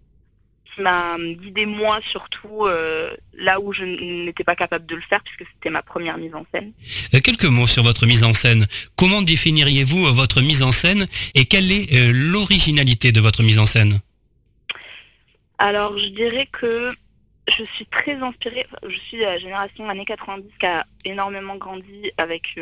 qui 0.74 0.82
m'a 0.82 1.18
guidé 1.18 1.66
moi 1.66 2.00
surtout 2.02 2.66
euh, 2.66 3.16
là 3.34 3.60
où 3.60 3.74
je 3.74 3.84
n'étais 3.84 4.44
pas 4.44 4.56
capable 4.56 4.86
de 4.86 4.96
le 4.96 5.02
faire 5.02 5.22
puisque 5.24 5.50
c'était 5.54 5.70
ma 5.70 5.82
première 5.82 6.18
mise 6.18 6.34
en 6.34 6.46
scène. 6.54 6.74
Euh, 7.14 7.20
quelques 7.22 7.46
mots 7.46 7.68
sur 7.68 7.84
votre 7.84 8.06
mise 8.06 8.24
en 8.24 8.34
scène. 8.34 8.68
Comment 8.96 9.22
définiriez-vous 9.22 10.08
euh, 10.08 10.12
votre 10.12 10.42
mise 10.42 10.64
en 10.64 10.72
scène 10.72 11.06
et 11.36 11.46
quelle 11.46 11.72
est 11.72 12.12
l'originalité 12.12 13.12
de 13.12 13.22
votre 13.22 13.44
mise 13.44 13.60
en 13.60 13.66
scène? 13.66 14.00
Alors 15.58 15.98
je 15.98 16.08
dirais 16.08 16.48
que 16.52 16.92
je 17.58 17.64
suis 17.64 17.86
très 17.86 18.16
inspirée, 18.16 18.66
je 18.88 18.98
suis 18.98 19.18
de 19.18 19.24
la 19.24 19.40
génération 19.40 19.90
années 19.90 20.06
90 20.06 20.48
qui 20.60 20.66
a 20.66 20.86
énormément 21.04 21.56
grandi 21.56 22.12
avec 22.18 22.56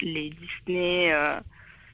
les 0.00 0.30
Disney 0.30 1.12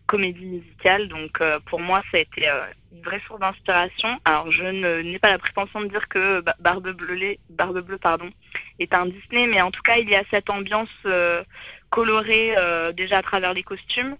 comédies 0.06 0.46
musicales, 0.46 1.06
donc 1.08 1.40
pour 1.66 1.80
moi 1.80 2.02
ça 2.10 2.18
a 2.18 2.20
été 2.20 2.48
une 2.92 3.03
vraie 3.03 3.20
source 3.26 3.40
d'inspiration. 3.40 4.09
Alors 4.24 4.50
je 4.50 4.64
n'ai 5.03 5.18
pas 5.18 5.31
la 5.31 5.38
prétention 5.38 5.81
de 5.81 5.87
dire 5.87 6.09
que 6.09 6.42
Barbe 6.61 6.90
Bleue, 6.90 7.37
Barbe 7.48 7.81
Bleue 7.81 7.98
pardon, 7.98 8.31
est 8.79 8.94
un 8.94 9.07
Disney, 9.07 9.46
mais 9.46 9.61
en 9.61 9.70
tout 9.70 9.83
cas 9.83 9.98
il 9.98 10.09
y 10.09 10.14
a 10.14 10.22
cette 10.31 10.50
ambiance 10.50 10.88
euh, 11.07 11.42
colorée 11.90 12.55
euh, 12.59 12.92
déjà 12.92 13.18
à 13.18 13.22
travers 13.22 13.55
les 13.55 13.62
costumes 13.62 14.16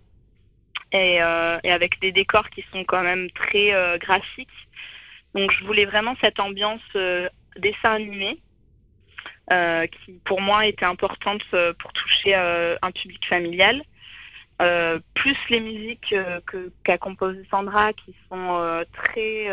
euh, 0.95 1.59
et, 1.63 1.73
avec 1.73 2.01
des 2.01 2.13
décors 2.13 2.51
qui 2.51 2.65
sont 2.73 2.85
quand 2.85 3.03
même 3.03 3.31
très 3.33 3.73
graphiques. 3.99 4.49
Donc 5.35 5.51
je 5.53 5.65
voulais 5.65 5.87
vraiment 5.87 6.17
cette 6.21 6.41
ambiance 6.41 6.83
dessin 7.57 7.93
animé. 7.95 8.41
qui 9.51 10.13
pour 10.25 10.41
moi 10.41 10.67
était 10.67 10.85
importante 10.85 11.45
pour 11.79 11.93
toucher 11.93 12.35
un 12.35 12.91
public 12.93 13.25
familial. 13.27 13.83
Euh, 14.61 14.99
plus 15.15 15.39
les 15.49 15.61
musiques 15.61 16.13
euh, 16.13 16.41
qu'a 16.85 16.99
composé 16.99 17.47
Sandra 17.51 17.95
qui 17.95 18.15
sont 18.29 18.57
euh, 18.57 18.85
très 18.93 19.47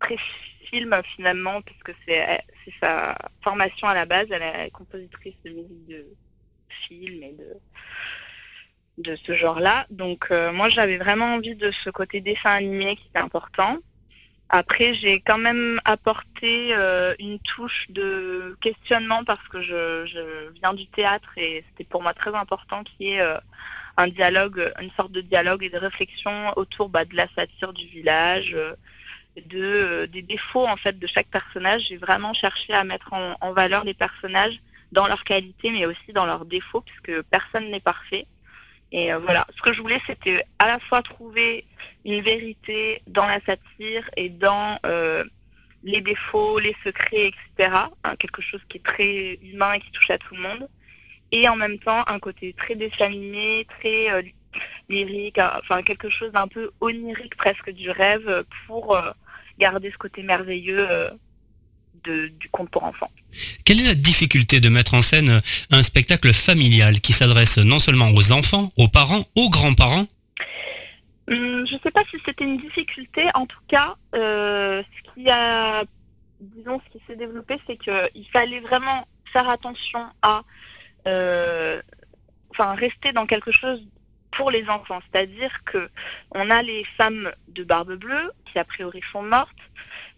très 0.00 0.16
film 0.70 0.94
finalement 1.04 1.60
puisque 1.62 1.94
c'est 2.06 2.42
sa 2.80 3.16
formation 3.42 3.86
à 3.88 3.94
la 3.94 4.06
base. 4.06 4.26
Elle 4.30 4.42
est 4.42 4.70
compositrice 4.70 5.34
de 5.44 5.50
musique 5.50 5.86
de 5.88 6.06
film 6.68 7.22
et 7.22 7.32
de 7.32 7.56
de 8.98 9.14
ce 9.26 9.32
genre 9.34 9.60
là 9.60 9.84
donc 9.90 10.30
moi 10.54 10.70
j'avais 10.70 10.96
vraiment 10.96 11.34
envie 11.34 11.54
de 11.54 11.70
ce 11.70 11.90
côté 11.90 12.20
dessin 12.20 12.50
animé 12.50 12.96
qui 12.96 13.06
était 13.08 13.20
important. 13.20 13.78
Après, 14.48 14.94
j'ai 14.94 15.20
quand 15.20 15.38
même 15.38 15.80
apporté 15.84 16.72
une 17.18 17.38
touche 17.40 17.90
de 17.90 18.56
questionnement 18.60 19.24
parce 19.24 19.46
que 19.48 19.60
je, 19.60 20.50
viens 20.60 20.72
du 20.72 20.86
théâtre 20.86 21.32
et 21.36 21.64
c'était 21.68 21.84
pour 21.84 22.02
moi 22.02 22.14
très 22.14 22.34
important 22.34 22.84
ait 23.00 23.20
euh, 23.20 23.36
un 23.96 24.08
dialogue, 24.08 24.72
une 24.80 24.90
sorte 24.92 25.12
de 25.12 25.20
dialogue 25.20 25.64
et 25.64 25.70
de 25.70 25.78
réflexion 25.78 26.52
autour 26.56 26.88
bah, 26.88 27.04
de 27.04 27.16
la 27.16 27.26
satire 27.36 27.72
du 27.72 27.86
village, 27.86 28.54
euh, 28.54 28.74
de, 29.46 29.60
euh, 29.62 30.06
des 30.06 30.22
défauts 30.22 30.66
en 30.66 30.76
fait 30.76 30.98
de 30.98 31.06
chaque 31.06 31.28
personnage. 31.28 31.86
J'ai 31.88 31.96
vraiment 31.96 32.34
cherché 32.34 32.72
à 32.72 32.84
mettre 32.84 33.12
en, 33.12 33.52
valeur 33.52 33.84
les 33.84 33.94
personnages 33.94 34.60
dans 34.92 35.06
leurs 35.06 35.24
qualités 35.24 35.70
mais 35.70 35.86
aussi 35.86 36.12
dans 36.14 36.26
leurs 36.26 36.44
défauts 36.44 36.82
puisque 36.82 37.22
personne 37.22 37.70
n'est 37.70 37.80
parfait. 37.80 38.26
Et 38.92 39.12
euh, 39.12 39.18
voilà, 39.18 39.46
ce 39.56 39.62
que 39.62 39.72
je 39.72 39.80
voulais, 39.80 40.00
c'était 40.06 40.44
à 40.58 40.66
la 40.66 40.78
fois 40.78 41.02
trouver 41.02 41.66
une 42.04 42.22
vérité 42.22 43.02
dans 43.06 43.26
la 43.26 43.40
satire 43.46 44.08
et 44.16 44.28
dans 44.28 44.78
les 45.82 46.00
défauts, 46.00 46.58
les 46.58 46.74
secrets, 46.84 47.28
etc. 47.28 47.70
Hein, 48.04 48.16
quelque 48.18 48.42
chose 48.42 48.60
qui 48.68 48.78
est 48.78 48.84
très 48.84 49.38
humain 49.42 49.72
et 49.74 49.80
qui 49.80 49.90
touche 49.92 50.10
à 50.10 50.18
tout 50.18 50.34
le 50.34 50.42
monde. 50.42 50.68
Et 51.36 51.48
en 51.48 51.56
même 51.56 51.78
temps, 51.86 52.02
un 52.06 52.18
côté 52.18 52.54
très 52.62 52.74
dessin 52.76 53.06
animé, 53.06 53.66
très 53.78 54.00
euh, 54.10 54.22
lyrique, 54.88 55.38
enfin 55.60 55.82
quelque 55.82 56.08
chose 56.08 56.32
d'un 56.32 56.48
peu 56.48 56.64
onirique 56.80 57.36
presque 57.36 57.70
du 57.80 57.90
rêve 57.90 58.28
pour 58.66 58.96
euh, 58.96 59.10
garder 59.58 59.90
ce 59.90 59.98
côté 59.98 60.22
merveilleux 60.22 60.86
euh, 60.90 61.10
de- 62.04 62.28
du 62.28 62.48
conte 62.48 62.70
pour 62.70 62.84
enfants. 62.84 63.10
Quelle 63.64 63.80
est 63.82 63.88
la 63.94 63.94
difficulté 63.94 64.60
de 64.60 64.70
mettre 64.70 64.94
en 64.94 65.02
scène 65.02 65.42
un 65.70 65.82
spectacle 65.82 66.32
familial 66.32 67.00
qui 67.04 67.12
s'adresse 67.12 67.58
non 67.58 67.80
seulement 67.80 68.10
aux 68.14 68.32
enfants, 68.32 68.72
aux 68.78 68.88
parents, 68.88 69.24
aux 69.36 69.50
grands-parents? 69.50 70.06
Hum, 71.30 71.66
je 71.66 71.74
ne 71.74 71.80
sais 71.82 71.90
pas 71.90 72.04
si 72.10 72.16
c'était 72.24 72.44
une 72.44 72.58
difficulté. 72.58 73.22
En 73.34 73.44
tout 73.46 73.64
cas, 73.68 73.96
ce 74.14 74.82
qui 75.14 75.28
a, 75.28 75.82
disons, 76.40 76.80
ce 76.86 76.92
qui 76.92 77.04
s'est 77.06 77.16
développé, 77.16 77.56
c'est 77.66 77.76
qu'il 77.76 78.26
fallait 78.32 78.60
vraiment 78.60 79.06
faire 79.32 79.48
attention 79.50 80.02
à, 80.22 80.42
enfin, 81.06 82.74
rester 82.74 83.12
dans 83.12 83.26
quelque 83.26 83.52
chose 83.52 83.86
pour 84.30 84.50
les 84.50 84.68
enfants. 84.68 85.00
C'est-à-dire 85.10 85.64
que 85.64 85.88
on 86.32 86.50
a 86.50 86.62
les 86.62 86.84
femmes 86.98 87.30
de 87.48 87.64
barbe 87.64 87.94
bleue 87.94 88.32
qui 88.52 88.58
a 88.58 88.64
priori 88.64 89.00
sont 89.12 89.22
mortes, 89.22 89.48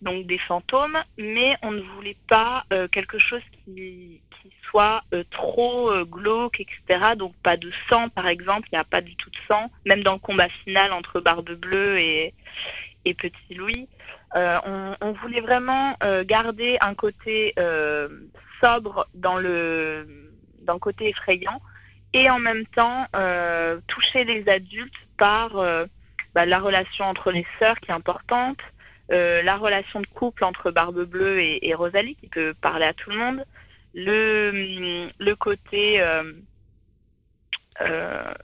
donc 0.03 0.27
des 0.27 0.39
fantômes, 0.39 0.99
mais 1.17 1.57
on 1.63 1.71
ne 1.71 1.81
voulait 1.81 2.17
pas 2.27 2.65
euh, 2.73 2.89
quelque 2.89 3.19
chose 3.19 3.43
qui, 3.65 4.21
soit 4.69 5.01
euh, 5.15 5.25
trop 5.31 5.91
euh, 5.91 6.05
glauque, 6.05 6.61
etc. 6.61 7.15
Donc 7.17 7.35
pas 7.43 7.57
de 7.57 7.71
sang, 7.89 8.11
par 8.11 8.27
exemple, 8.27 8.69
il 8.71 8.75
n'y 8.75 8.81
a 8.81 8.85
pas 8.85 9.01
du 9.01 9.17
tout 9.17 9.31
de 9.31 9.39
sang, 9.51 9.71
même 9.87 10.03
dans 10.03 10.13
le 10.13 10.19
combat 10.19 10.49
final 10.49 10.93
entre 10.93 11.21
Barbe 11.21 11.53
Bleue 11.53 11.99
et, 11.99 12.35
et 13.07 13.15
Petit 13.15 13.55
Louis. 13.55 13.89
Euh, 14.37 14.59
on, 15.01 15.13
voulait 15.13 15.41
vraiment 15.41 15.97
euh, 16.03 16.23
garder 16.23 16.77
un 16.83 16.95
côté 16.95 17.55
euh, 17.59 18.09
sobre 18.63 19.09
dans 19.15 19.39
le, 19.39 20.28
le 20.75 20.81
côté 20.81 21.09
effrayant 21.09 21.61
et 22.13 22.31
en 22.31 22.39
même 22.39 22.67
temps 22.67 23.07
euh, 23.17 23.81
toucher 23.87 24.25
les 24.25 24.49
adultes 24.49 24.95
par 25.17 25.57
euh, 25.57 25.87
bah, 26.35 26.47
la 26.47 26.59
relation 26.59 27.05
entre 27.05 27.33
les 27.33 27.47
sœurs 27.61 27.79
qui 27.81 27.91
est 27.91 27.95
importante, 27.95 28.59
euh, 29.13 29.43
la 29.43 29.57
relation 29.57 30.01
de 30.01 30.07
couple 30.07 30.45
entre 30.45 30.71
Barbe 30.71 31.05
Bleue 31.05 31.41
et, 31.41 31.69
et 31.69 31.75
Rosalie 31.75 32.17
qui 32.17 32.29
peut 32.29 32.55
parler 32.55 32.87
à 32.87 32.93
tout 32.93 33.11
le 33.11 33.17
monde, 33.17 33.45
le, 33.95 35.11
le 35.19 35.35
côté 35.35 36.01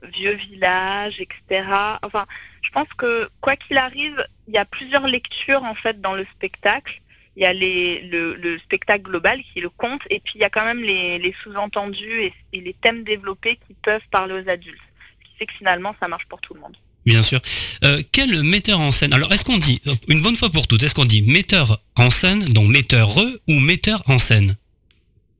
vieux 0.03 0.35
village, 0.35 1.21
etc. 1.21 1.69
Enfin, 2.03 2.25
je 2.63 2.71
pense 2.71 2.89
que 2.97 3.29
quoi 3.41 3.57
qu'il 3.57 3.77
arrive, 3.77 4.25
il 4.47 4.55
y 4.55 4.59
a 4.59 4.65
plusieurs 4.65 5.07
lectures 5.07 5.65
en 5.65 5.75
fait 5.75 6.01
dans 6.01 6.15
le 6.15 6.25
spectacle. 6.37 7.01
Il 7.37 7.43
y 7.43 7.47
a 7.47 7.53
les, 7.53 8.03
le, 8.03 8.35
le 8.37 8.59
spectacle 8.59 9.03
global 9.03 9.41
qui 9.43 9.59
est 9.59 9.63
le 9.63 9.69
conte, 9.71 10.03
et 10.11 10.21
puis 10.21 10.35
il 10.37 10.41
y 10.41 10.45
a 10.45 10.51
quand 10.51 10.65
même 10.65 10.83
les, 10.83 11.19
les 11.19 11.35
sous-entendus 11.43 12.21
et, 12.23 12.33
et 12.53 12.61
les 12.61 12.75
thèmes 12.81 13.03
développés 13.03 13.59
qui 13.67 13.75
peuvent 13.83 14.01
parler 14.13 14.35
aux 14.35 14.49
adultes. 14.49 14.79
Ce 15.21 15.29
qui 15.31 15.37
fait 15.39 15.47
que 15.47 15.55
finalement, 15.55 15.95
ça 16.01 16.07
marche 16.09 16.27
pour 16.27 16.41
tout 16.41 16.55
le 16.55 16.61
monde. 16.61 16.77
Bien 17.05 17.23
sûr. 17.23 17.41
Euh, 17.83 18.01
quel 18.13 18.43
metteur 18.45 18.79
en 18.81 18.91
scène? 18.91 19.13
Alors, 19.13 19.31
est-ce 19.33 19.45
qu'on 19.45 19.59
dit, 19.59 19.81
euh, 19.89 19.95
une 20.09 20.23
bonne 20.23 20.37
fois 20.37 20.49
pour 20.51 20.67
toutes, 20.69 20.83
est-ce 20.85 20.95
qu'on 20.95 21.05
dit 21.05 21.23
metteur 21.23 21.83
en 21.97 22.09
scène, 22.09 22.39
donc 22.53 22.69
metteur 22.71 23.19
ou 23.19 23.53
metteur 23.61 24.03
en 24.07 24.19
scène? 24.19 24.57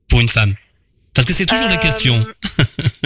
Pour 0.09 0.19
une 0.21 0.29
femme? 0.29 0.53
Parce 1.13 1.25
que 1.25 1.33
c'est 1.33 1.45
toujours 1.45 1.67
la 1.67 1.75
Euh, 1.75 1.77
question. 1.77 2.23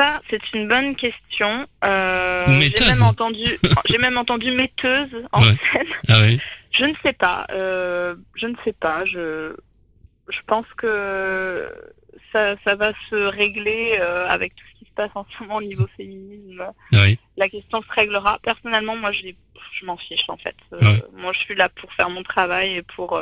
Ça, 0.00 0.20
c'est 0.30 0.52
une 0.54 0.66
bonne 0.66 0.96
question. 0.96 1.66
Euh, 1.84 2.60
j'ai 2.78 2.84
même 2.86 3.02
entendu, 3.02 3.44
j'ai 3.86 3.98
même 3.98 4.16
entendu 4.16 4.50
metteuse 4.52 5.24
en 5.32 5.42
Ouais. 5.42 5.54
scène. 5.72 5.86
Ah 6.08 6.20
oui. 6.22 6.40
Je 6.70 6.84
ne 6.86 6.94
sais 7.04 7.12
pas. 7.12 7.46
euh, 7.52 8.14
je 8.34 8.46
ne 8.46 8.54
sais 8.64 8.72
pas. 8.72 9.04
Je, 9.04 9.54
je 10.28 10.38
pense 10.46 10.66
que 10.76 11.68
ça, 12.32 12.54
ça 12.66 12.76
va 12.76 12.92
se 13.10 13.16
régler 13.16 13.98
euh, 14.00 14.26
avec 14.28 14.54
tout 14.54 14.64
ce 14.72 14.78
qui 14.78 14.84
se 14.86 14.94
passe 14.94 15.10
en 15.16 15.26
ce 15.30 15.42
moment 15.42 15.56
au 15.56 15.62
niveau 15.62 15.86
féminisme. 15.96 16.62
Ah 16.94 17.02
oui. 17.02 17.18
La 17.36 17.48
question 17.48 17.82
se 17.82 17.92
réglera. 17.94 18.38
Personnellement, 18.42 18.96
moi, 18.96 19.12
je, 19.12 19.26
je 19.72 19.84
m'en 19.84 19.96
fiche 19.98 20.28
en 20.28 20.36
fait. 20.38 20.56
Ouais. 20.80 21.02
Moi, 21.12 21.32
je 21.34 21.40
suis 21.40 21.56
là 21.56 21.68
pour 21.68 21.92
faire 21.92 22.08
mon 22.08 22.22
travail 22.22 22.76
et 22.76 22.82
pour 22.82 23.20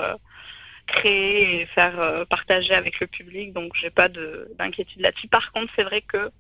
créer 0.86 1.62
et 1.62 1.66
faire 1.66 1.98
euh, 1.98 2.24
partager 2.24 2.74
avec 2.74 3.00
le 3.00 3.06
public. 3.06 3.52
Donc, 3.52 3.72
j'ai 3.74 3.90
pas 3.90 4.08
de- 4.08 4.48
d'inquiétude 4.58 5.00
là-dessus. 5.00 5.28
Par 5.28 5.50
contre, 5.52 5.72
c'est 5.76 5.84
vrai 5.84 6.00
que 6.02 6.30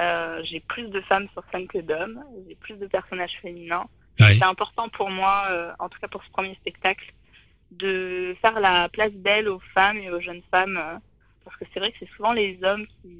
euh, 0.00 0.40
j'ai 0.44 0.60
plus 0.60 0.88
de 0.88 1.00
femmes 1.02 1.26
sur 1.32 1.42
scène 1.52 1.66
que 1.66 1.78
d'hommes. 1.78 2.22
J'ai 2.48 2.54
plus 2.56 2.76
de 2.76 2.86
personnages 2.86 3.38
féminins 3.40 3.86
c'est 4.18 4.44
important 4.44 4.88
pour 4.88 5.10
moi, 5.10 5.44
euh, 5.50 5.72
en 5.78 5.88
tout 5.88 5.98
cas 6.00 6.08
pour 6.08 6.24
ce 6.24 6.30
premier 6.30 6.54
spectacle, 6.54 7.12
de 7.70 8.34
faire 8.40 8.58
la 8.60 8.88
place 8.88 9.10
belle 9.10 9.48
aux 9.48 9.60
femmes 9.74 9.98
et 9.98 10.10
aux 10.10 10.20
jeunes 10.20 10.42
femmes, 10.50 10.78
euh, 10.78 10.96
parce 11.44 11.56
que 11.58 11.64
c'est 11.72 11.80
vrai 11.80 11.90
que 11.90 11.98
c'est 12.00 12.08
souvent 12.16 12.32
les 12.32 12.58
hommes 12.62 12.86
qui, 12.86 13.18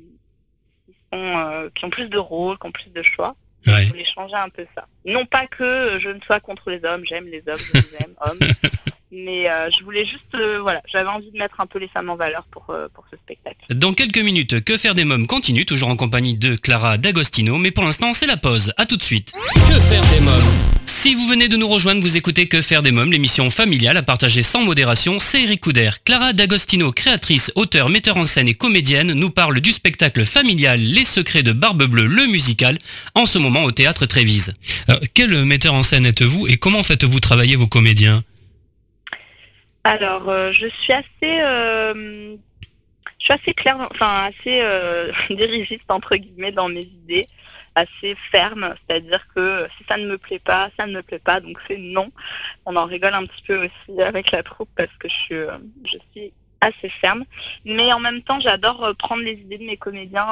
qui, 0.87 0.95
sont, 1.13 1.71
qui 1.75 1.85
ont 1.85 1.91
plus 1.91 2.09
de 2.09 2.19
rôles, 2.19 2.59
qui 2.59 2.67
ont 2.67 2.73
plus 2.73 2.91
de 2.91 3.03
choix. 3.03 3.37
Je 3.65 3.89
voulais 3.89 4.05
changer 4.05 4.37
un 4.37 4.49
peu 4.49 4.65
ça. 4.77 4.87
Non 5.05 5.27
pas 5.27 5.47
que 5.47 5.99
je 5.99 6.09
ne 6.09 6.21
sois 6.21 6.39
contre 6.41 6.71
les 6.71 6.83
hommes, 6.85 7.05
j'aime 7.05 7.27
les 7.27 7.43
hommes, 7.49 7.59
je 7.59 7.73
les 7.75 7.97
aime, 7.97 8.15
hommes, 8.21 8.39
mais 9.13 9.49
euh, 9.49 9.71
je 9.71 9.85
voulais 9.85 10.05
juste, 10.05 10.25
euh, 10.35 10.59
voilà, 10.61 10.83
j'avais 10.93 11.09
envie 11.09 11.31
de 11.31 11.39
mettre 11.39 11.61
un 11.61 11.67
peu 11.67 11.79
les 11.79 11.89
femmes 11.89 12.11
en 12.11 12.17
valeur 12.17 12.45
pour, 12.51 12.67
euh, 12.71 12.89
pour 12.93 13.05
ce 13.11 13.17
spectacle. 13.17 13.57
Dans 13.71 13.93
quelques 13.93 14.19
minutes, 14.19 14.65
Que 14.65 14.77
faire 14.77 14.95
des 14.95 15.05
mômes 15.05 15.27
continue, 15.27 15.65
toujours 15.65 15.89
en 15.89 15.97
compagnie 15.97 16.37
de 16.37 16.57
Clara 16.57 16.99
D'Agostino, 16.99 17.57
mais 17.59 17.71
pour 17.71 17.85
l'instant, 17.85 18.13
c'est 18.13 18.27
la 18.27 18.37
pause. 18.37 18.73
À 18.77 18.87
tout 18.87 18.97
de 18.97 19.03
suite. 19.03 19.33
Que 19.55 19.81
faire 19.81 20.03
des 20.13 20.21
mômes 20.21 20.53
Si 20.87 21.15
vous 21.15 21.27
venez 21.29 21.49
de 21.49 21.57
nous 21.57 21.69
rejoindre, 21.69 22.01
vous 22.01 22.17
écoutez 22.17 22.49
Que 22.49 22.63
faire 22.63 22.83
des 22.83 22.91
mômes, 22.91 23.13
l'émission 23.13 23.49
familiale 23.51 23.97
à 23.97 24.03
partager 24.03 24.43
sans 24.43 24.63
modération, 24.63 25.19
c'est 25.21 25.43
Eric 25.43 25.61
Couder. 25.61 25.91
Clara 26.05 26.33
D'Agostino, 26.33 26.91
créatrice, 26.91 27.53
auteure, 27.55 27.89
metteur 27.89 28.17
en 28.17 28.25
scène 28.25 28.49
et 28.49 28.55
comédienne, 28.55 29.13
nous 29.13 29.31
parle 29.31 29.61
du 29.61 29.73
spectacle 29.73 30.25
familial 30.25 30.81
Les 30.81 31.05
secrets 31.05 31.45
de 31.45 31.53
Barbe 31.53 31.85
Bleue, 31.85 32.07
le 32.07 32.27
musical, 32.27 32.77
en 33.15 33.25
ce 33.25 33.39
moment 33.39 33.63
au 33.63 33.71
théâtre 33.71 34.07
Trévise. 34.07 34.55
Alors, 34.89 35.01
quel 35.15 35.45
metteur 35.45 35.75
en 35.75 35.85
scène 35.85 36.07
êtes-vous 36.07 36.49
et 36.49 36.57
comment 36.57 36.83
faites-vous 36.83 37.21
travailler 37.21 37.55
vos 37.55 37.69
comédiens? 37.69 38.23
Alors, 39.89 40.29
euh, 40.29 40.51
je 40.51 40.67
suis 40.67 40.93
assez, 40.93 41.07
euh, 41.23 42.37
je 43.21 43.25
suis 43.25 43.33
assez 43.33 43.55
claire, 43.55 43.79
enfin 43.93 44.27
assez 44.27 44.61
euh, 44.65 45.13
dirigiste 45.31 45.89
entre 45.89 46.17
guillemets 46.17 46.51
dans 46.51 46.69
mes 46.69 46.85
idées, 46.85 47.29
assez 47.77 48.17
ferme, 48.33 48.75
c'est-à-dire 48.81 49.25
que 49.33 49.69
si 49.79 49.85
ça 49.89 49.97
ne 49.97 50.09
me 50.09 50.19
plaît 50.19 50.41
pas, 50.41 50.71
ça 50.77 50.89
ne 50.89 50.93
me 50.95 51.03
plaît 51.05 51.21
pas, 51.21 51.39
donc 51.39 51.57
c'est 51.69 51.77
non. 51.77 52.11
On 52.65 52.75
en 52.75 52.87
rigole 52.87 53.15
un 53.15 53.25
petit 53.27 53.45
peu 53.47 53.65
aussi 53.65 54.03
avec 54.03 54.33
la 54.33 54.43
troupe 54.43 54.71
parce 54.75 54.93
que 54.99 55.09
je 55.09 55.15
suis, 55.15 55.35
euh, 55.37 55.57
je 55.85 55.99
suis 56.11 56.33
assez 56.61 56.89
ferme, 56.89 57.25
mais 57.65 57.93
en 57.93 58.01
même 58.01 58.23
temps, 58.23 58.41
j'adore 58.41 58.93
prendre 58.99 59.23
les 59.23 59.35
idées 59.35 59.59
de 59.59 59.67
mes 59.67 59.77
comédiens 59.77 60.27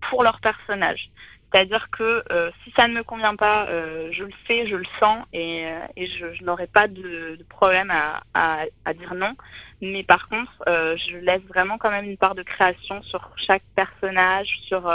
pour 0.00 0.22
leur 0.22 0.40
personnage. 0.40 1.10
C'est-à-dire 1.52 1.90
que 1.90 2.22
euh, 2.32 2.50
si 2.62 2.72
ça 2.76 2.86
ne 2.86 2.94
me 2.94 3.02
convient 3.02 3.34
pas, 3.34 3.66
euh, 3.68 4.08
je 4.12 4.24
le 4.24 4.32
sais, 4.48 4.66
je 4.66 4.76
le 4.76 4.84
sens 5.00 5.24
et, 5.32 5.66
euh, 5.66 5.80
je, 5.96 6.44
n'aurai 6.44 6.68
pas 6.68 6.86
de, 6.86 7.38
problème 7.48 7.90
à, 8.34 8.64
dire 8.94 9.14
non. 9.14 9.34
Mais 9.82 10.04
par 10.04 10.28
contre, 10.28 10.52
je 10.66 11.16
laisse 11.16 11.42
vraiment 11.48 11.78
quand 11.78 11.90
même 11.90 12.04
une 12.04 12.16
part 12.16 12.34
de 12.34 12.42
création 12.42 13.02
sur 13.02 13.32
chaque 13.36 13.64
personnage, 13.74 14.60
sur 14.62 14.92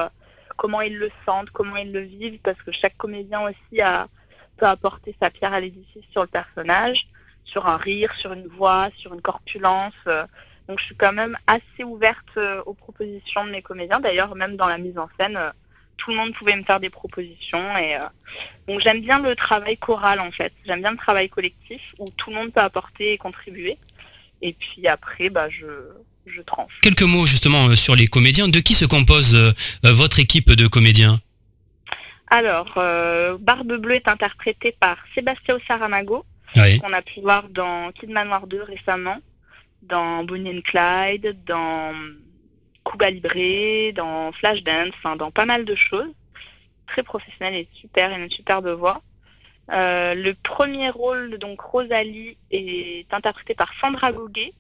comment 0.56 0.82
ils 0.82 0.98
le 0.98 1.10
sentent, 1.28 1.50
comment 1.50 1.76
ils 1.76 1.92
le 1.92 2.02
vivent, 2.02 2.40
parce 2.44 2.62
que 2.62 2.72
chaque 2.72 2.96
comédien 2.96 3.42
aussi 3.42 3.82
a, 3.82 4.08
peut 4.58 4.68
apporter 4.68 5.16
sa 5.22 5.30
pierre 5.30 5.54
à 5.54 5.60
l'édifice 5.60 6.06
sur 6.12 6.22
le 6.22 6.28
personnage, 6.28 7.08
sur 7.44 7.68
un 7.68 7.78
rire, 7.78 8.14
sur 8.16 8.32
une 8.32 8.48
voix, 8.48 8.88
sur 8.96 9.14
une 9.14 9.22
corpulence. 9.22 9.94
donc 10.68 10.80
je 10.80 10.86
suis 10.86 10.96
quand 10.96 11.14
même 11.14 11.36
assez 11.48 11.84
ouverte 11.84 12.38
aux 12.66 12.74
propositions 12.74 13.44
de 13.46 13.50
mes 13.50 13.62
comédiens. 13.62 14.00
D'ailleurs, 14.00 14.36
même 14.36 14.56
dans 14.56 14.68
la 14.68 14.78
mise 14.78 14.98
en 14.98 15.10
scène, 15.20 15.38
tout 15.98 16.12
le 16.12 16.18
monde 16.18 16.34
pouvait 16.34 16.56
me 16.56 16.64
faire 16.64 16.80
des 16.80 16.90
propositions. 16.90 17.78
Et, 17.78 17.96
euh, 17.96 18.00
donc 18.68 18.80
j'aime 18.82 19.02
bien 19.02 19.20
le 19.22 19.36
travail 19.36 19.78
choral 19.78 20.20
en 20.20 20.32
fait. 20.32 20.54
J'aime 20.66 20.82
bien 20.82 20.92
le 20.92 20.98
travail 20.98 21.30
collectif 21.30 21.82
où 22.00 22.10
tout 22.12 22.30
le 22.30 22.36
monde 22.38 22.52
peut 22.54 22.62
apporter 22.62 23.14
et 23.14 23.18
contribuer. 23.18 23.78
Et 24.42 24.54
puis 24.54 24.88
après, 24.88 25.30
bah, 25.30 25.50
je, 25.50 25.66
je 26.26 26.42
tranche. 26.42 26.74
Quelques 26.82 27.02
mots 27.04 27.26
justement 27.26 27.68
euh, 27.68 27.76
sur 27.76 27.96
les 27.96 28.08
comédiens. 28.08 28.48
De 28.48 28.60
qui 28.60 28.74
se 28.74 28.86
compose 28.86 29.34
euh, 29.36 29.52
votre 29.84 30.20
équipe 30.20 30.52
de 30.52 30.68
comédiens? 30.68 31.20
Alors, 32.28 32.74
Barbe 33.40 33.74
Bleue 33.78 33.96
est 33.96 34.08
interprétée 34.08 34.76
par 34.80 34.98
Sébastien 35.14 35.58
Saramago, 35.68 36.26
Oui. 36.56 36.80
qu'on 36.80 36.92
a 36.92 37.04
pu 37.04 37.22
voir 37.22 37.48
dans 37.50 37.92
Kid 37.92 38.10
Manoir 38.10 38.48
2 38.48 38.64
récemment, 38.64 39.18
dans 39.84 40.24
Bonnie 40.24 40.50
and 40.58 40.62
Clyde, 40.66 41.38
dans 41.46 41.94
Cuba 42.86 43.10
Libre, 43.10 43.94
dans 43.94 44.32
Flashdance, 44.32 44.92
enfin 44.98 45.16
dans 45.16 45.32
pas 45.32 45.46
mal 45.46 45.66
de 45.66 45.76
choses. 45.76 46.12
Très 46.88 47.04
professionnel 47.04 47.56
et 47.56 47.68
super, 47.74 48.12
et 48.16 48.22
une 48.24 48.30
superbe 48.30 48.68
voix. 48.70 49.02
Euh, 49.72 50.14
le 50.14 50.34
premier 50.36 50.92
rôle, 50.92 51.38
donc 51.40 51.60
Rosalie, 51.60 52.38
est 52.52 53.12
interprété 53.12 53.56
par 53.56 53.74
Sandra 53.82 54.12
Gauguet, 54.12 54.54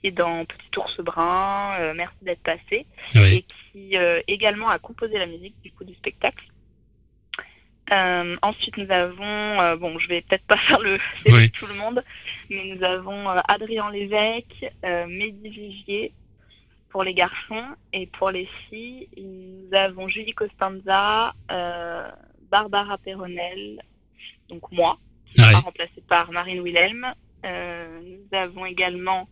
qui 0.00 0.06
est 0.08 0.10
dans 0.12 0.44
Petit 0.44 0.78
ours 0.78 1.00
brun, 1.00 1.72
euh, 1.80 1.94
Merci 1.94 2.14
d'être 2.22 2.42
passé, 2.42 2.86
Oui. 3.16 3.34
et 3.34 3.42
qui 3.72 3.96
euh, 3.96 4.20
également 4.28 4.68
a 4.68 4.78
composé 4.78 5.18
la 5.18 5.26
musique 5.26 5.60
du 5.62 5.72
coup 5.72 5.84
du 5.84 5.94
spectacle. 5.94 6.44
Ensuite, 8.42 8.76
nous 8.78 8.90
avons, 8.90 9.76
bon, 9.76 9.98
je 9.98 10.08
vais 10.08 10.20
peut-être 10.22 10.44
pas 10.46 10.56
faire 10.68 10.80
le 10.80 10.98
Oui. 11.26 11.50
tout 11.50 11.66
le 11.66 11.74
monde, 11.74 12.04
mais 12.50 12.64
nous 12.74 12.84
avons 12.84 13.28
Adrien 13.48 13.90
Lévesque, 13.90 14.70
Mehdi 14.84 15.48
Vigier 15.48 16.12
pour 16.90 17.04
les 17.04 17.14
garçons, 17.14 17.64
et 17.92 18.06
pour 18.06 18.30
les 18.30 18.48
filles, 18.70 19.08
nous 19.16 19.76
avons 19.76 20.08
Julie 20.08 20.32
Costanza, 20.32 21.34
euh, 21.52 22.08
Barbara 22.50 22.96
Perronel, 22.98 23.82
donc 24.48 24.62
moi, 24.72 24.98
qui 25.34 25.42
Ouais. 25.42 25.48
sera 25.50 25.60
remplacée 25.60 26.02
par 26.08 26.30
Marine 26.32 26.60
Wilhelm. 26.60 27.06
Euh, 27.44 28.00
nous 28.02 28.38
avons 28.38 28.64
également 28.66 29.28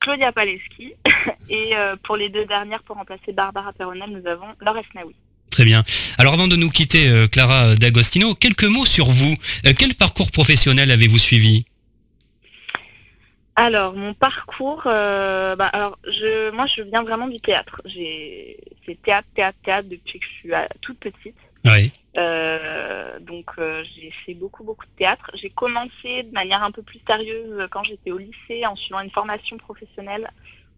Claudia 0.00 0.32
Paleski, 0.32 0.94
et 1.48 1.70
euh, 1.76 1.96
pour 2.02 2.16
les 2.16 2.28
deux 2.28 2.44
dernières, 2.46 2.82
pour 2.82 2.96
remplacer 2.96 3.32
Barbara 3.32 3.72
Perronel, 3.72 4.10
nous 4.10 4.28
avons 4.28 4.48
Laure 4.60 4.78
Esnaoui. 4.78 5.14
Très 5.50 5.64
bien. 5.64 5.84
Alors 6.18 6.34
avant 6.34 6.48
de 6.48 6.56
nous 6.56 6.68
quitter, 6.68 7.26
Clara 7.32 7.76
D'Agostino, 7.76 8.34
quelques 8.34 8.64
mots 8.64 8.84
sur 8.84 9.06
vous. 9.06 9.34
Quel 9.78 9.94
parcours 9.94 10.30
professionnel 10.30 10.90
avez-vous 10.90 11.18
suivi? 11.18 11.64
Alors, 13.58 13.94
mon 13.96 14.12
parcours, 14.12 14.82
euh, 14.86 15.56
bah, 15.56 15.66
alors, 15.72 15.98
je, 16.04 16.50
moi, 16.50 16.66
je 16.66 16.82
viens 16.82 17.02
vraiment 17.02 17.26
du 17.26 17.40
théâtre. 17.40 17.80
J'ai, 17.86 18.58
c'est 18.84 19.00
théâtre, 19.02 19.26
théâtre, 19.34 19.58
théâtre 19.64 19.88
depuis 19.88 20.20
que 20.20 20.26
je 20.26 20.30
suis 20.30 20.50
toute 20.82 20.98
petite. 20.98 21.36
Oui. 21.64 21.90
Euh, 22.18 23.18
donc, 23.20 23.50
euh, 23.58 23.82
j'ai 23.94 24.10
fait 24.10 24.34
beaucoup, 24.34 24.62
beaucoup 24.62 24.84
de 24.84 24.90
théâtre. 24.98 25.30
J'ai 25.34 25.48
commencé 25.48 26.22
de 26.22 26.32
manière 26.32 26.62
un 26.62 26.70
peu 26.70 26.82
plus 26.82 27.00
sérieuse 27.08 27.66
quand 27.70 27.82
j'étais 27.82 28.10
au 28.10 28.18
lycée 28.18 28.66
en 28.66 28.76
suivant 28.76 29.00
une 29.00 29.10
formation 29.10 29.56
professionnelle 29.56 30.30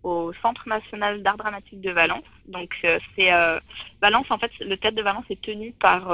au 0.04 0.32
Centre 0.40 0.68
national 0.68 1.20
d'art 1.24 1.36
dramatique 1.36 1.80
de 1.80 1.90
Valence. 1.90 2.22
Donc, 2.46 2.80
c'est 2.82 3.34
euh, 3.34 3.58
Valence, 4.00 4.26
en 4.30 4.38
fait, 4.38 4.52
le 4.60 4.76
théâtre 4.76 4.96
de 4.96 5.02
Valence 5.02 5.24
est 5.30 5.40
tenu 5.40 5.72
par 5.72 6.12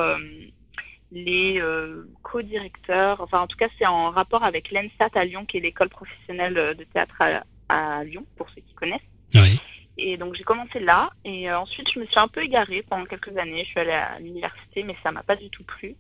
les 1.15 1.61
euh, 1.61 2.09
co-directeurs, 2.23 3.21
enfin 3.21 3.41
en 3.41 3.47
tout 3.47 3.57
cas 3.57 3.69
c'est 3.79 3.87
en 3.87 4.11
rapport 4.11 4.43
avec 4.43 4.73
l'ENSAT 4.73 5.11
à 5.15 5.25
Lyon, 5.25 5.47
qui 5.47 5.59
est 5.59 5.61
l'école 5.61 5.89
professionnelle 5.89 6.59
euh, 6.59 6.75
de 6.75 6.83
théâtre 6.83 7.15
à, 7.21 7.45
à 7.69 8.03
Lyon, 8.03 8.27
pour 8.37 8.51
ceux 8.51 8.61
qui 8.61 8.75
connaissent. 8.75 8.99
Oui. 9.33 9.61
Et 9.97 10.17
donc 10.17 10.35
j'ai 10.35 10.43
commencé 10.43 10.81
là, 10.81 11.11
et 11.25 11.49
euh, 11.49 11.61
ensuite 11.61 11.89
je 11.89 12.01
me 12.01 12.07
suis 12.07 12.19
un 12.19 12.27
peu 12.27 12.43
égarée 12.43 12.83
pendant 12.83 13.05
quelques 13.05 13.37
années, 13.39 13.63
je 13.63 13.69
suis 13.69 13.79
allée 13.79 13.93
à 13.93 14.19
l'université, 14.19 14.83
mais 14.83 14.97
ça 15.05 15.13
m'a 15.13 15.23
pas 15.23 15.37
du 15.37 15.49
tout 15.51 15.63
plu. 15.63 15.95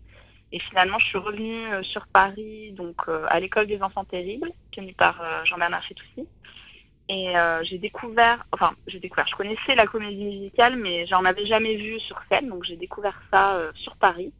Et 0.50 0.58
finalement 0.58 0.98
je 0.98 1.06
suis 1.06 1.18
revenue 1.18 1.64
euh, 1.72 1.84
sur 1.84 2.08
Paris, 2.08 2.72
donc 2.72 3.08
à 3.28 3.38
l'école 3.38 3.66
des 3.66 3.80
enfants 3.82 4.04
terribles, 4.04 4.50
tenue 4.72 4.94
par 4.94 5.22
Jean-Bernard 5.44 5.84
Fitoussi. 5.84 6.26
Et 7.08 7.34
j'ai 7.62 7.78
découvert, 7.78 8.46
enfin 8.50 8.72
j'ai 8.86 8.98
découvert, 8.98 9.26
je 9.28 9.36
connaissais 9.36 9.74
la 9.76 9.86
comédie 9.86 10.24
musicale, 10.24 10.76
mais 10.76 11.06
j'en 11.06 11.24
avais 11.24 11.46
jamais 11.46 11.76
vu 11.76 12.00
sur 12.00 12.20
scène, 12.28 12.48
donc 12.48 12.64
j'ai 12.64 12.76
découvert 12.76 13.20
ça 13.32 13.70
sur 13.74 13.94
Paris. 13.96 14.32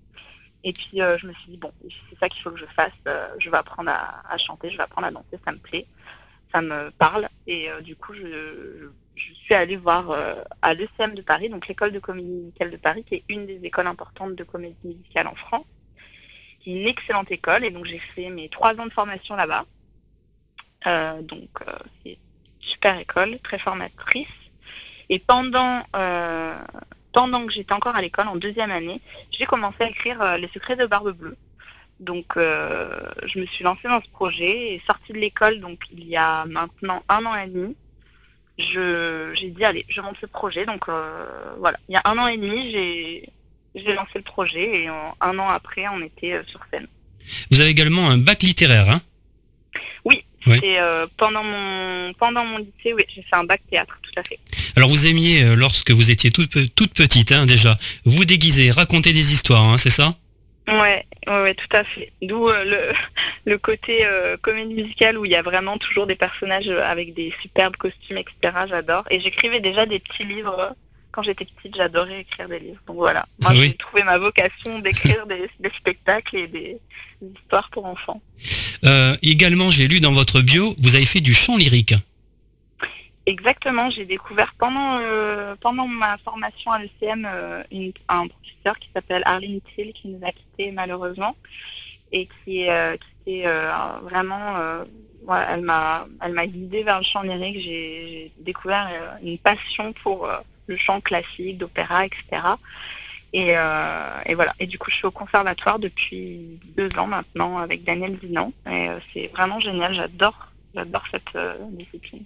Et 0.64 0.72
puis 0.72 1.02
euh, 1.02 1.18
je 1.18 1.26
me 1.26 1.32
suis 1.34 1.50
dit, 1.52 1.56
bon, 1.58 1.72
c'est 1.82 2.18
ça 2.18 2.28
qu'il 2.28 2.42
faut 2.42 2.50
que 2.50 2.58
je 2.58 2.64
fasse, 2.74 2.90
euh, 3.06 3.28
je 3.38 3.50
vais 3.50 3.56
apprendre 3.58 3.90
à, 3.90 4.38
chanter, 4.38 4.70
je 4.70 4.78
vais 4.78 4.82
apprendre 4.82 5.06
à 5.06 5.10
danser, 5.10 5.38
ça 5.46 5.52
me 5.52 5.58
plaît, 5.58 5.86
ça 6.52 6.62
me 6.62 6.90
parle. 6.92 7.28
Et 7.46 7.70
euh, 7.70 7.82
du 7.82 7.94
coup, 7.94 8.14
je, 8.14 8.88
suis 9.14 9.54
allée 9.54 9.76
voir 9.76 10.10
à 10.62 10.74
l'ECM 10.74 11.14
de 11.14 11.22
Paris, 11.22 11.48
donc 11.50 11.68
l'école 11.68 11.92
de 11.92 11.98
comédie 11.98 12.28
musicale 12.28 12.70
de 12.70 12.76
Paris, 12.78 13.04
qui 13.04 13.16
est 13.16 13.24
une 13.28 13.46
des 13.46 13.60
écoles 13.62 13.86
importantes 13.86 14.34
de 14.34 14.42
comédie 14.42 14.76
musicale 14.82 15.28
en 15.28 15.34
France, 15.34 15.66
qui 16.60 16.72
est 16.72 16.80
une 16.80 16.88
excellente 16.88 17.30
école. 17.30 17.64
Et 17.64 17.70
donc 17.70 17.84
j'ai 17.84 17.98
fait 17.98 18.30
mes 18.30 18.48
trois 18.48 18.74
ans 18.80 18.86
de 18.86 18.92
formation 18.92 19.36
là-bas. 19.36 19.66
Donc 21.22 21.60
c'est 22.02 22.12
une 22.12 22.16
super 22.58 22.98
école, 22.98 23.38
très 23.40 23.58
formatrice. 23.58 24.26
Et 25.10 25.20
pendant, 25.20 25.82
pendant 27.14 27.46
que 27.46 27.52
j'étais 27.52 27.72
encore 27.72 27.96
à 27.96 28.02
l'école, 28.02 28.28
en 28.28 28.36
deuxième 28.36 28.70
année, 28.70 29.00
j'ai 29.30 29.46
commencé 29.46 29.76
à 29.80 29.88
écrire 29.88 30.20
euh, 30.20 30.36
Les 30.36 30.50
secrets 30.52 30.76
de 30.76 30.84
Barbe 30.84 31.12
Bleue. 31.12 31.36
Donc 32.00 32.36
euh, 32.36 33.00
je 33.24 33.38
me 33.38 33.46
suis 33.46 33.64
lancée 33.64 33.88
dans 33.88 34.02
ce 34.02 34.10
projet 34.10 34.74
et 34.74 34.82
sortie 34.84 35.12
de 35.12 35.18
l'école 35.18 35.60
donc 35.60 35.78
il 35.92 36.08
y 36.08 36.16
a 36.16 36.44
maintenant 36.46 37.02
un 37.08 37.24
an 37.24 37.36
et 37.36 37.46
demi. 37.46 37.76
J'ai 38.58 39.50
dit 39.50 39.64
allez, 39.64 39.86
je 39.88 40.00
monte 40.00 40.16
ce 40.20 40.26
projet. 40.26 40.66
Donc 40.66 40.88
euh, 40.88 41.54
voilà, 41.60 41.78
il 41.88 41.94
y 41.94 41.96
a 41.96 42.02
un 42.04 42.18
an 42.18 42.26
et 42.26 42.36
demi, 42.36 42.70
j'ai 43.74 43.94
lancé 43.94 44.10
le 44.16 44.22
projet 44.22 44.82
et 44.82 44.88
un 44.88 45.38
an 45.38 45.48
après, 45.48 45.86
on 45.88 46.02
était 46.02 46.42
sur 46.46 46.60
scène. 46.70 46.88
Vous 47.50 47.60
avez 47.60 47.70
également 47.70 48.10
un 48.10 48.18
bac 48.18 48.42
littéraire, 48.42 48.90
hein? 48.90 49.00
Oui. 50.04 50.24
Et 50.62 50.78
euh, 50.78 51.06
pendant 51.16 51.42
mon 51.42 52.12
pendant 52.18 52.44
mon 52.44 52.58
lycée, 52.58 52.92
oui, 52.92 53.04
j'ai 53.08 53.22
fait 53.22 53.36
un 53.36 53.44
bac 53.44 53.62
théâtre, 53.70 53.98
tout 54.02 54.12
à 54.20 54.22
fait. 54.22 54.38
Alors 54.76 54.88
vous 54.88 55.06
aimiez, 55.06 55.42
euh, 55.42 55.54
lorsque 55.54 55.90
vous 55.90 56.10
étiez 56.10 56.30
toute, 56.30 56.74
toute 56.74 56.92
petite, 56.92 57.32
hein, 57.32 57.46
déjà, 57.46 57.78
vous 58.04 58.24
déguiser, 58.24 58.70
raconter 58.70 59.12
des 59.12 59.32
histoires, 59.32 59.64
hein, 59.64 59.78
c'est 59.78 59.90
ça? 59.90 60.14
Ouais, 60.66 61.04
ouais, 61.26 61.42
ouais, 61.42 61.54
tout 61.54 61.76
à 61.76 61.84
fait. 61.84 62.12
D'où 62.22 62.48
euh, 62.48 62.64
le, 62.64 62.94
le 63.52 63.58
côté 63.58 64.04
euh, 64.04 64.36
comédie 64.36 64.74
musicale 64.74 65.18
où 65.18 65.24
il 65.24 65.30
y 65.30 65.36
a 65.36 65.42
vraiment 65.42 65.78
toujours 65.78 66.06
des 66.06 66.16
personnages 66.16 66.68
avec 66.68 67.14
des 67.14 67.32
superbes 67.40 67.76
costumes, 67.76 68.18
etc. 68.18 68.64
J'adore. 68.68 69.04
Et 69.10 69.20
j'écrivais 69.20 69.60
déjà 69.60 69.86
des 69.86 69.98
petits 69.98 70.24
livres. 70.24 70.74
Quand 71.14 71.22
j'étais 71.22 71.44
petite, 71.44 71.76
j'adorais 71.76 72.22
écrire 72.22 72.48
des 72.48 72.58
livres. 72.58 72.80
Donc 72.88 72.96
voilà, 72.96 73.24
moi 73.40 73.52
oui. 73.52 73.68
j'ai 73.68 73.74
trouvé 73.74 74.02
ma 74.02 74.18
vocation 74.18 74.80
d'écrire 74.80 75.26
des, 75.28 75.48
des 75.60 75.70
spectacles 75.70 76.36
et 76.36 76.48
des, 76.48 76.80
des 77.22 77.40
histoires 77.40 77.70
pour 77.70 77.84
enfants. 77.84 78.20
Euh, 78.84 79.16
Également, 79.22 79.70
j'ai 79.70 79.86
lu 79.86 80.00
dans 80.00 80.10
votre 80.10 80.40
bio, 80.40 80.74
vous 80.78 80.96
avez 80.96 81.04
fait 81.04 81.20
du 81.20 81.32
chant 81.32 81.56
lyrique. 81.56 81.94
Exactement, 83.26 83.90
j'ai 83.90 84.04
découvert 84.06 84.54
pendant 84.58 84.98
euh, 85.00 85.54
pendant 85.60 85.86
ma 85.86 86.18
formation 86.18 86.72
à 86.72 86.80
l'ECM 86.80 87.28
euh, 87.30 87.62
un 88.08 88.26
professeur 88.26 88.76
qui 88.80 88.90
s'appelle 88.92 89.22
Arlene 89.24 89.60
Thiel 89.60 89.92
qui 89.92 90.08
nous 90.08 90.26
a 90.26 90.32
quittés 90.32 90.72
malheureusement 90.72 91.36
et 92.10 92.26
qui, 92.26 92.66
qui 93.24 93.30
était 93.30 93.46
vraiment 94.02 94.84
voilà, 95.24 95.54
elle 95.54 95.62
m'a 95.62 96.06
elle 96.20 96.32
m'a 96.32 96.46
guidée 96.46 96.82
vers 96.82 96.98
le 96.98 97.04
chant 97.04 97.22
lyrique. 97.22 97.60
J'ai 97.60 98.32
découvert 98.40 98.90
une 99.22 99.38
passion 99.38 99.94
pour 100.02 100.28
le 100.66 100.76
chant 100.76 101.00
classique, 101.00 101.58
d'opéra, 101.58 102.06
etc. 102.06 102.22
Et, 103.32 103.56
euh, 103.56 104.20
et 104.26 104.34
voilà. 104.34 104.54
Et 104.60 104.66
du 104.66 104.78
coup, 104.78 104.90
je 104.90 104.96
suis 104.96 105.06
au 105.06 105.10
conservatoire 105.10 105.78
depuis 105.78 106.40
deux 106.76 106.88
ans 106.98 107.06
maintenant 107.06 107.58
avec 107.58 107.84
Daniel 107.84 108.16
Dinan. 108.22 108.52
Et 108.66 108.88
euh, 108.88 108.98
c'est 109.12 109.30
vraiment 109.34 109.60
génial. 109.60 109.94
J'adore, 109.94 110.52
j'adore 110.74 111.04
cette 111.10 111.34
euh, 111.34 111.54
discipline. 111.72 112.22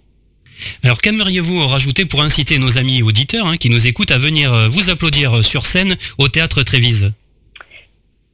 Alors 0.83 0.99
qu'aimeriez-vous 0.99 1.67
rajouter 1.67 2.05
pour 2.05 2.21
inciter 2.21 2.57
nos 2.57 2.77
amis 2.77 3.01
auditeurs 3.01 3.47
hein, 3.47 3.57
qui 3.57 3.69
nous 3.69 3.87
écoutent 3.87 4.11
à 4.11 4.17
venir 4.17 4.69
vous 4.69 4.89
applaudir 4.89 5.43
sur 5.45 5.65
scène 5.65 5.95
au 6.17 6.27
théâtre 6.27 6.63
Trévise? 6.63 7.13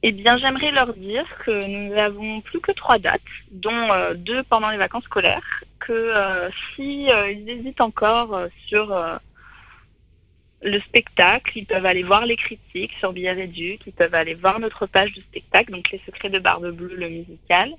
Eh 0.02 0.12
bien, 0.12 0.38
j'aimerais 0.38 0.72
leur 0.72 0.92
dire 0.94 1.24
que 1.44 1.66
nous 1.66 1.94
n'avons 1.94 2.40
plus 2.40 2.60
que 2.60 2.72
trois 2.72 2.98
dates, 2.98 3.20
dont 3.50 3.88
deux 4.16 4.42
pendant 4.44 4.70
les 4.70 4.76
vacances 4.76 5.04
scolaires, 5.04 5.64
que 5.86 5.92
euh, 5.92 6.48
si 6.74 7.10
euh, 7.10 7.30
ils 7.30 7.48
hésitent 7.48 7.80
encore 7.80 8.40
sur 8.66 8.92
le 10.66 10.80
spectacle, 10.80 11.56
ils 11.56 11.64
peuvent 11.64 11.86
aller 11.86 12.02
voir 12.02 12.26
les 12.26 12.36
critiques 12.36 12.92
sur 12.98 13.12
Billet 13.12 13.32
Réduc, 13.32 13.80
ils 13.86 13.92
peuvent 13.92 14.14
aller 14.14 14.34
voir 14.34 14.58
notre 14.58 14.86
page 14.86 15.12
du 15.12 15.20
spectacle, 15.20 15.70
donc 15.70 15.90
Les 15.90 16.00
Secrets 16.04 16.28
de 16.28 16.40
Barbe 16.40 16.70
Bleue, 16.72 16.96
le 16.96 17.08
musical, 17.08 17.70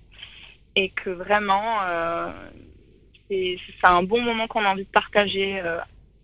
et 0.76 0.89
que 0.89 1.10
vraiment, 1.10 1.80
euh, 1.84 2.32
c'est 3.30 3.60
un 3.84 4.04
bon 4.04 4.21
moment 4.21 4.47
qu'on 4.47 4.63
a 4.63 4.69
envie 4.69 4.86
de 4.86 4.89
partager 4.89 5.60
euh, 5.60 5.80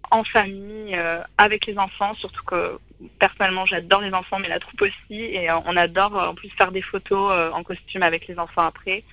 en 0.10 0.24
famille, 0.24 0.96
euh, 0.96 1.22
avec 1.38 1.66
les 1.66 1.78
enfants, 1.78 2.16
surtout 2.16 2.44
que 2.46 2.80
personnellement 3.20 3.66
j'adore 3.66 4.00
les 4.00 4.14
enfants 4.14 4.40
mais 4.40 4.48
la 4.48 4.60
troupe 4.60 4.84
aussi 4.84 5.20
et 5.20 5.50
euh, 5.50 5.58
on 5.66 5.76
adore 5.76 6.16
en 6.16 6.34
plus 6.34 6.50
faire 6.50 6.72
des 6.72 6.82
photos 6.82 7.52
en 7.54 7.62
costume 7.62 8.02
avec 8.02 8.28
les 8.28 8.40
enfants 8.40 8.62
après 8.62 9.04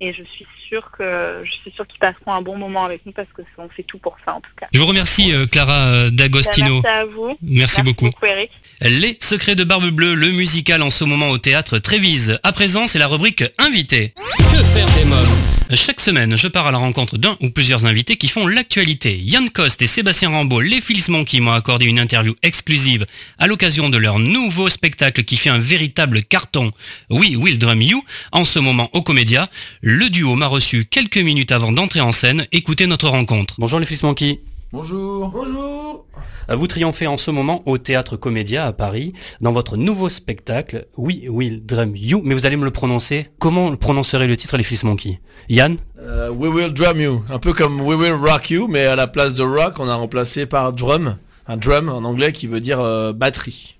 et 0.00 0.14
je 0.14 0.24
suis 0.24 0.46
sûre 0.58 0.90
que 0.90 1.42
je 1.44 1.52
suis 1.52 1.70
sûre 1.70 1.86
qu'ils 1.86 1.98
passeront 1.98 2.32
un 2.32 2.42
bon 2.42 2.56
moment 2.56 2.84
avec 2.84 3.04
nous 3.04 3.12
parce 3.12 3.28
que 3.32 3.42
on 3.58 3.68
fait 3.68 3.82
tout 3.82 3.98
pour 3.98 4.16
ça 4.24 4.34
en 4.34 4.40
tout 4.40 4.50
cas. 4.56 4.66
Je 4.72 4.80
vous 4.80 4.86
remercie 4.86 5.32
euh, 5.32 5.46
Clara 5.46 5.86
euh, 5.86 6.10
D'Agostino. 6.10 6.80
Merci 6.82 6.86
à 6.86 7.04
vous. 7.06 7.38
Merci 7.42 7.82
beaucoup. 7.82 8.10
Eric. 8.22 8.50
Les 8.82 9.18
secrets 9.20 9.56
de 9.56 9.62
Barbe 9.62 9.90
Bleue, 9.90 10.14
le 10.14 10.30
musical 10.32 10.80
en 10.80 10.88
ce 10.88 11.04
moment 11.04 11.28
au 11.28 11.36
théâtre 11.36 11.78
Trévise. 11.78 12.38
À 12.42 12.50
présent, 12.52 12.86
c'est 12.86 12.98
la 12.98 13.08
rubrique 13.08 13.44
invité. 13.58 14.14
Que 14.16 14.62
faire 14.62 14.86
des 14.94 15.04
mômes 15.04 15.76
Chaque 15.76 16.00
semaine, 16.00 16.34
je 16.34 16.48
pars 16.48 16.66
à 16.66 16.72
la 16.72 16.78
rencontre 16.78 17.18
d'un 17.18 17.36
ou 17.42 17.50
plusieurs 17.50 17.84
invités 17.84 18.16
qui 18.16 18.28
font 18.28 18.46
l'actualité. 18.46 19.20
Yann 19.22 19.50
Coste 19.50 19.82
et 19.82 19.86
Sébastien 19.86 20.30
Rambaud, 20.30 20.62
les 20.62 20.80
Fils 20.80 21.10
qui 21.26 21.42
m'ont 21.42 21.52
accordé 21.52 21.84
une 21.84 21.98
interview 21.98 22.34
exclusive 22.42 23.04
à 23.38 23.46
l'occasion 23.48 23.90
de 23.90 23.98
leur 23.98 24.18
nouveau 24.18 24.70
spectacle 24.70 25.24
qui 25.24 25.36
fait 25.36 25.50
un 25.50 25.58
véritable 25.58 26.24
carton. 26.24 26.70
Oui, 27.10 27.36
Will 27.36 27.58
Drum 27.58 27.82
You, 27.82 28.02
en 28.32 28.44
ce 28.44 28.58
moment 28.58 28.88
au 28.94 29.02
Comédia. 29.02 29.46
Le 29.82 30.08
duo 30.08 30.36
m'a 30.36 30.46
reçu 30.46 30.86
quelques 30.86 31.18
minutes 31.18 31.52
avant 31.52 31.72
d'entrer 31.72 32.00
en 32.00 32.12
scène. 32.12 32.46
Écoutez 32.50 32.86
notre 32.86 33.10
rencontre. 33.10 33.56
Bonjour 33.58 33.78
les 33.78 33.84
Fils 33.84 34.02
Monkey. 34.02 34.40
Bonjour. 34.72 35.30
Bonjour. 35.30 36.06
Vous 36.48 36.66
triomphez 36.68 37.08
en 37.08 37.16
ce 37.16 37.32
moment 37.32 37.62
au 37.66 37.76
Théâtre 37.76 38.16
Comédia 38.16 38.66
à 38.66 38.72
Paris 38.72 39.12
dans 39.40 39.52
votre 39.52 39.76
nouveau 39.76 40.08
spectacle 40.08 40.86
We 40.96 41.28
Will 41.28 41.66
Drum 41.66 41.96
You. 41.96 42.22
Mais 42.24 42.34
vous 42.34 42.46
allez 42.46 42.56
me 42.56 42.64
le 42.64 42.70
prononcer. 42.70 43.26
Comment 43.40 43.74
prononcerait 43.74 44.28
le 44.28 44.36
titre 44.36 44.56
Les 44.56 44.62
Fils 44.62 44.84
Monkey 44.84 45.20
Yann? 45.48 45.76
Euh, 45.98 46.30
We 46.30 46.52
Will 46.52 46.72
Drum 46.72 47.00
You. 47.00 47.24
Un 47.28 47.40
peu 47.40 47.52
comme 47.52 47.80
We 47.80 47.98
Will 47.98 48.12
Rock 48.12 48.50
You, 48.50 48.68
mais 48.68 48.86
à 48.86 48.94
la 48.94 49.08
place 49.08 49.34
de 49.34 49.42
rock, 49.42 49.74
on 49.80 49.88
a 49.88 49.94
remplacé 49.96 50.46
par 50.46 50.72
drum. 50.72 51.16
Un 51.48 51.56
drum 51.56 51.88
en 51.88 52.04
anglais 52.08 52.30
qui 52.30 52.46
veut 52.46 52.60
dire 52.60 52.78
euh, 52.78 53.12
batterie. 53.12 53.76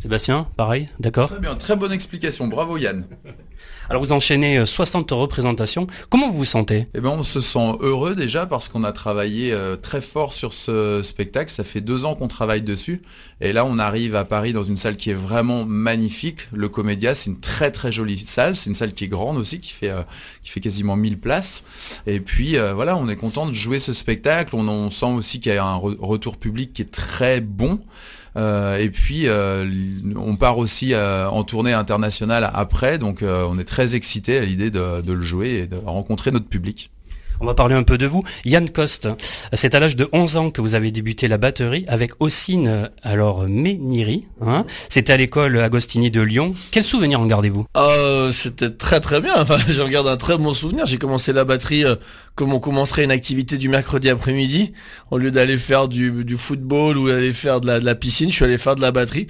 Sébastien, 0.00 0.46
pareil, 0.56 0.88
d'accord 0.98 1.28
Très 1.28 1.40
bien, 1.40 1.54
très 1.56 1.76
bonne 1.76 1.92
explication. 1.92 2.46
Bravo 2.46 2.78
Yann. 2.78 3.04
Alors 3.90 4.02
vous 4.02 4.12
enchaînez 4.12 4.64
60 4.64 5.12
euh, 5.12 5.14
représentations. 5.14 5.88
Comment 6.08 6.30
vous 6.30 6.38
vous 6.38 6.44
sentez? 6.46 6.86
Eh 6.94 7.02
bien 7.02 7.10
on 7.10 7.22
se 7.22 7.40
sent 7.40 7.74
heureux 7.80 8.14
déjà 8.14 8.46
parce 8.46 8.68
qu'on 8.68 8.82
a 8.82 8.92
travaillé 8.92 9.52
euh, 9.52 9.76
très 9.76 10.00
fort 10.00 10.32
sur 10.32 10.54
ce 10.54 11.02
spectacle. 11.02 11.50
Ça 11.50 11.64
fait 11.64 11.82
deux 11.82 12.06
ans 12.06 12.14
qu'on 12.14 12.28
travaille 12.28 12.62
dessus. 12.62 13.02
Et 13.42 13.52
là 13.52 13.66
on 13.66 13.78
arrive 13.78 14.16
à 14.16 14.24
Paris 14.24 14.54
dans 14.54 14.64
une 14.64 14.78
salle 14.78 14.96
qui 14.96 15.10
est 15.10 15.14
vraiment 15.14 15.66
magnifique. 15.66 16.48
Le 16.50 16.70
Comédia, 16.70 17.14
c'est 17.14 17.28
une 17.28 17.40
très 17.40 17.70
très 17.70 17.92
jolie 17.92 18.16
salle. 18.16 18.56
C'est 18.56 18.70
une 18.70 18.76
salle 18.76 18.94
qui 18.94 19.04
est 19.04 19.08
grande 19.08 19.36
aussi, 19.36 19.60
qui 19.60 19.72
fait, 19.72 19.90
euh, 19.90 20.00
qui 20.42 20.48
fait 20.48 20.60
quasiment 20.60 20.96
1000 20.96 21.20
places. 21.20 21.62
Et 22.06 22.20
puis 22.20 22.56
voilà, 22.74 22.96
on 22.96 23.06
est 23.08 23.16
content 23.16 23.44
de 23.44 23.52
jouer 23.52 23.78
ce 23.78 23.92
spectacle. 23.92 24.56
On, 24.56 24.88
sent 24.88 25.12
aussi 25.12 25.40
qu'il 25.40 25.52
y 25.52 25.56
a 25.56 25.64
un 25.66 25.76
retour 25.76 26.38
public 26.38 26.72
qui 26.72 26.80
est 26.80 26.90
très 26.90 27.42
bon. 27.42 27.80
Euh, 28.36 28.78
et 28.78 28.90
puis, 28.90 29.28
euh, 29.28 29.66
on 30.16 30.36
part 30.36 30.58
aussi 30.58 30.94
euh, 30.94 31.28
en 31.28 31.42
tournée 31.44 31.72
internationale 31.72 32.50
après, 32.54 32.98
donc 32.98 33.22
on 33.22 33.58
est 33.58 33.64
très 33.64 33.94
excité 33.94 34.38
à 34.38 34.42
l'idée 34.42 34.70
de, 34.70 35.02
le 35.06 35.22
jouer 35.22 35.50
et 35.50 35.66
de 35.66 35.76
rencontrer 35.76 36.30
notre 36.30 36.46
public. 36.46 36.90
On 37.42 37.46
va 37.46 37.54
parler 37.54 37.74
un 37.74 37.84
peu 37.84 37.96
de 37.96 38.06
vous. 38.06 38.22
Yann 38.44 38.68
Coste, 38.68 39.08
c'est 39.54 39.74
à 39.74 39.80
l'âge 39.80 39.96
de 39.96 40.06
11 40.12 40.36
ans 40.36 40.50
que 40.50 40.60
vous 40.60 40.74
avez 40.74 40.90
débuté 40.90 41.26
la 41.26 41.38
batterie 41.38 41.86
avec 41.88 42.12
Ossine, 42.20 42.90
alors 43.02 43.48
Méniri. 43.48 44.26
Hein. 44.42 44.66
C'était 44.90 45.14
à 45.14 45.16
l'école 45.16 45.58
Agostini 45.58 46.10
de 46.10 46.20
Lyon. 46.20 46.52
Quel 46.70 46.84
souvenir 46.84 47.18
en 47.18 47.24
gardez-vous? 47.26 47.64
Euh, 47.78 48.30
C'était 48.30 48.68
très 48.68 49.00
très 49.00 49.22
bien. 49.22 49.32
Enfin, 49.38 49.56
je 49.68 49.80
regarde 49.80 50.06
un 50.06 50.18
très 50.18 50.36
bon 50.36 50.52
souvenir. 50.52 50.84
J'ai 50.84 50.98
commencé 50.98 51.32
la 51.32 51.44
batterie 51.44 51.86
euh, 51.86 51.96
comme 52.34 52.52
on 52.52 52.60
commencerait 52.60 53.04
une 53.04 53.10
activité 53.10 53.56
du 53.56 53.70
mercredi 53.70 54.10
après-midi. 54.10 54.72
Au 55.10 55.16
lieu 55.16 55.30
d'aller 55.30 55.56
faire 55.56 55.88
du, 55.88 56.36
football 56.36 56.98
ou 56.98 57.08
d'aller 57.08 57.32
faire 57.32 57.62
de 57.62 57.70
la 57.70 57.94
piscine, 57.94 58.30
je 58.30 58.34
suis 58.34 58.44
allé 58.44 58.58
faire 58.58 58.76
de 58.76 58.82
la 58.82 58.92
batterie. 58.92 59.28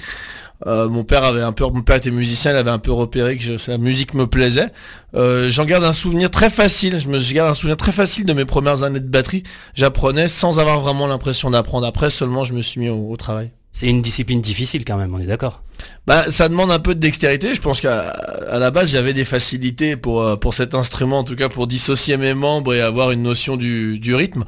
Euh, 0.66 0.88
mon 0.88 1.04
père 1.04 1.24
avait 1.24 1.40
un 1.40 1.52
peu, 1.52 1.64
mon 1.64 1.82
père 1.82 1.96
était 1.96 2.10
musicien, 2.10 2.52
il 2.52 2.56
avait 2.56 2.70
un 2.70 2.78
peu 2.78 2.92
repéré 2.92 3.36
que 3.36 3.70
la 3.70 3.78
musique 3.78 4.14
me 4.14 4.26
plaisait. 4.26 4.70
Euh, 5.14 5.48
j'en 5.50 5.64
garde 5.64 5.84
un 5.84 5.92
souvenir 5.92 6.30
très 6.30 6.50
facile. 6.50 7.00
Je 7.00 7.08
me 7.08 7.18
je 7.18 7.34
garde 7.34 7.50
un 7.50 7.54
souvenir 7.54 7.76
très 7.76 7.92
facile 7.92 8.24
de 8.24 8.32
mes 8.32 8.44
premières 8.44 8.82
années 8.82 9.00
de 9.00 9.08
batterie. 9.08 9.42
J'apprenais 9.74 10.28
sans 10.28 10.58
avoir 10.58 10.80
vraiment 10.80 11.06
l'impression 11.06 11.50
d'apprendre. 11.50 11.86
Après 11.86 12.10
seulement, 12.10 12.44
je 12.44 12.52
me 12.52 12.62
suis 12.62 12.80
mis 12.80 12.90
au, 12.90 13.16
travail. 13.16 13.50
C'est 13.72 13.86
une 13.86 14.02
discipline 14.02 14.40
difficile 14.40 14.84
quand 14.84 14.96
même, 14.96 15.14
on 15.14 15.20
est 15.20 15.26
d'accord? 15.26 15.62
Bah, 16.06 16.30
ça 16.30 16.48
demande 16.48 16.72
un 16.72 16.80
peu 16.80 16.94
de 16.94 17.00
dextérité. 17.00 17.54
Je 17.54 17.60
pense 17.60 17.80
qu'à 17.80 18.14
la 18.52 18.70
base, 18.70 18.90
j'avais 18.90 19.14
des 19.14 19.24
facilités 19.24 19.96
pour 19.96 20.20
euh, 20.20 20.36
pour 20.36 20.52
cet 20.54 20.74
instrument, 20.74 21.20
en 21.20 21.24
tout 21.24 21.36
cas 21.36 21.48
pour 21.48 21.66
dissocier 21.66 22.16
mes 22.16 22.34
membres 22.34 22.74
et 22.74 22.82
avoir 22.82 23.12
une 23.12 23.22
notion 23.22 23.56
du, 23.56 23.98
du 23.98 24.14
rythme. 24.14 24.44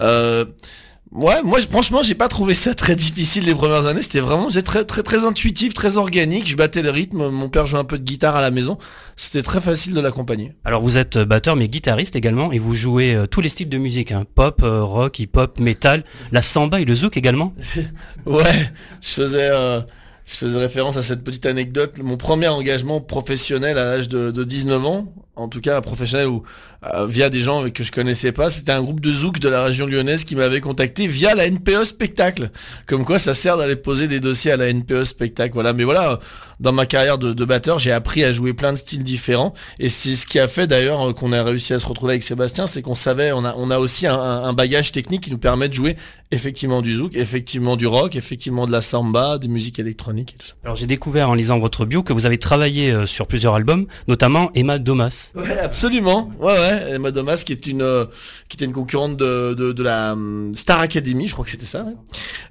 Euh, 0.00 0.44
Ouais, 1.14 1.42
moi 1.44 1.60
franchement, 1.60 2.02
j'ai 2.02 2.16
pas 2.16 2.26
trouvé 2.26 2.54
ça 2.54 2.74
très 2.74 2.96
difficile 2.96 3.44
les 3.44 3.54
premières 3.54 3.86
années. 3.86 4.02
C'était 4.02 4.18
vraiment 4.18 4.48
très 4.48 4.84
très 4.84 5.04
très 5.04 5.24
intuitif, 5.24 5.72
très 5.72 5.96
organique. 5.96 6.48
Je 6.48 6.56
battais 6.56 6.82
le 6.82 6.90
rythme. 6.90 7.28
Mon 7.28 7.48
père 7.48 7.66
jouait 7.68 7.78
un 7.78 7.84
peu 7.84 7.98
de 7.98 8.02
guitare 8.02 8.34
à 8.34 8.40
la 8.40 8.50
maison. 8.50 8.78
C'était 9.14 9.42
très 9.42 9.60
facile 9.60 9.94
de 9.94 10.00
l'accompagner. 10.00 10.54
Alors 10.64 10.82
vous 10.82 10.98
êtes 10.98 11.16
batteur 11.18 11.54
mais 11.54 11.68
guitariste 11.68 12.16
également 12.16 12.50
et 12.50 12.58
vous 12.58 12.74
jouez 12.74 13.14
euh, 13.14 13.26
tous 13.28 13.40
les 13.40 13.48
styles 13.48 13.68
de 13.68 13.78
musique, 13.78 14.10
hein. 14.10 14.24
pop, 14.34 14.60
euh, 14.64 14.82
rock, 14.82 15.20
hip-hop, 15.20 15.60
metal, 15.60 16.02
la 16.32 16.42
samba 16.42 16.80
et 16.80 16.84
le 16.84 16.94
zouk 16.96 17.16
également. 17.16 17.54
ouais, 18.26 18.70
je 19.00 19.08
faisais. 19.08 19.50
Euh, 19.52 19.80
je 20.26 20.36
faisais 20.36 20.58
référence 20.58 20.96
à 20.96 21.02
cette 21.02 21.22
petite 21.22 21.44
anecdote. 21.46 21.98
Mon 22.02 22.16
premier 22.16 22.48
engagement 22.48 23.00
professionnel 23.00 23.76
à 23.76 23.84
l'âge 23.84 24.08
de, 24.08 24.30
de 24.30 24.42
19 24.42 24.86
ans, 24.86 25.12
en 25.36 25.48
tout 25.48 25.60
cas 25.60 25.80
professionnel 25.80 26.28
ou 26.28 26.42
euh, 26.92 27.06
via 27.06 27.30
des 27.30 27.40
gens 27.40 27.68
que 27.70 27.82
je 27.82 27.90
connaissais 27.90 28.32
pas. 28.32 28.50
C'était 28.50 28.72
un 28.72 28.82
groupe 28.82 29.00
de 29.00 29.12
zouk 29.12 29.38
de 29.38 29.48
la 29.48 29.64
région 29.64 29.86
lyonnaise 29.86 30.24
qui 30.24 30.36
m'avait 30.36 30.60
contacté 30.60 31.06
via 31.06 31.34
la 31.34 31.48
NPE 31.48 31.84
Spectacle. 31.84 32.50
Comme 32.86 33.04
quoi, 33.04 33.18
ça 33.18 33.32
sert 33.32 33.56
d'aller 33.56 33.76
poser 33.76 34.06
des 34.06 34.20
dossiers 34.20 34.52
à 34.52 34.56
la 34.56 34.72
NPE 34.72 35.04
Spectacle. 35.04 35.54
Voilà. 35.54 35.72
Mais 35.72 35.84
voilà, 35.84 36.20
dans 36.60 36.72
ma 36.72 36.84
carrière 36.86 37.16
de, 37.16 37.44
batteur, 37.44 37.78
j'ai 37.78 37.92
appris 37.92 38.22
à 38.22 38.32
jouer 38.32 38.52
plein 38.52 38.72
de 38.72 38.78
styles 38.78 39.02
différents. 39.02 39.54
Et 39.78 39.88
c'est 39.88 40.14
ce 40.14 40.26
qui 40.26 40.38
a 40.38 40.46
fait 40.46 40.66
d'ailleurs 40.66 41.08
euh, 41.08 41.12
qu'on 41.12 41.32
a 41.32 41.42
réussi 41.42 41.72
à 41.72 41.78
se 41.78 41.86
retrouver 41.86 42.12
avec 42.12 42.22
Sébastien, 42.22 42.66
c'est 42.66 42.82
qu'on 42.82 42.94
savait, 42.94 43.32
on 43.32 43.44
a, 43.44 43.54
on 43.56 43.70
a 43.70 43.78
aussi 43.78 44.06
un, 44.06 44.52
bagage 44.52 44.92
technique 44.92 45.22
qui 45.22 45.30
nous 45.30 45.38
permet 45.38 45.68
de 45.68 45.74
jouer 45.74 45.96
effectivement 46.30 46.82
du 46.82 46.94
zouk, 46.94 47.16
effectivement 47.16 47.76
du 47.76 47.86
rock, 47.86 48.14
effectivement 48.14 48.66
de 48.66 48.72
la 48.72 48.82
samba, 48.82 49.38
des 49.38 49.48
musiques 49.48 49.78
électroniques 49.78 50.34
et 50.34 50.38
tout 50.38 50.46
ça. 50.46 50.54
Alors 50.64 50.76
j'ai 50.76 50.86
découvert 50.86 51.30
en 51.30 51.34
lisant 51.34 51.58
votre 51.58 51.86
bio 51.86 52.02
que 52.02 52.12
vous 52.12 52.26
avez 52.26 52.38
travaillé 52.38 52.92
euh, 52.92 53.06
sur 53.06 53.26
plusieurs 53.26 53.54
albums, 53.54 53.86
notamment 54.06 54.50
Emma 54.54 54.78
Domas. 54.78 55.23
Ouais, 55.34 55.58
absolument. 55.58 56.30
Ouais, 56.38 56.52
ouais. 56.52 56.92
Emma 56.94 57.10
Domas, 57.10 57.42
qui 57.44 57.52
est 57.52 57.66
une, 57.66 57.82
euh, 57.82 58.04
qui 58.48 58.56
était 58.56 58.64
une 58.64 58.72
concurrente 58.72 59.16
de, 59.16 59.54
de, 59.54 59.82
la 59.82 60.12
hum, 60.12 60.52
Star 60.54 60.80
Academy, 60.80 61.26
je 61.26 61.32
crois 61.32 61.44
que 61.44 61.50
c'était 61.50 61.66
ça. 61.66 61.84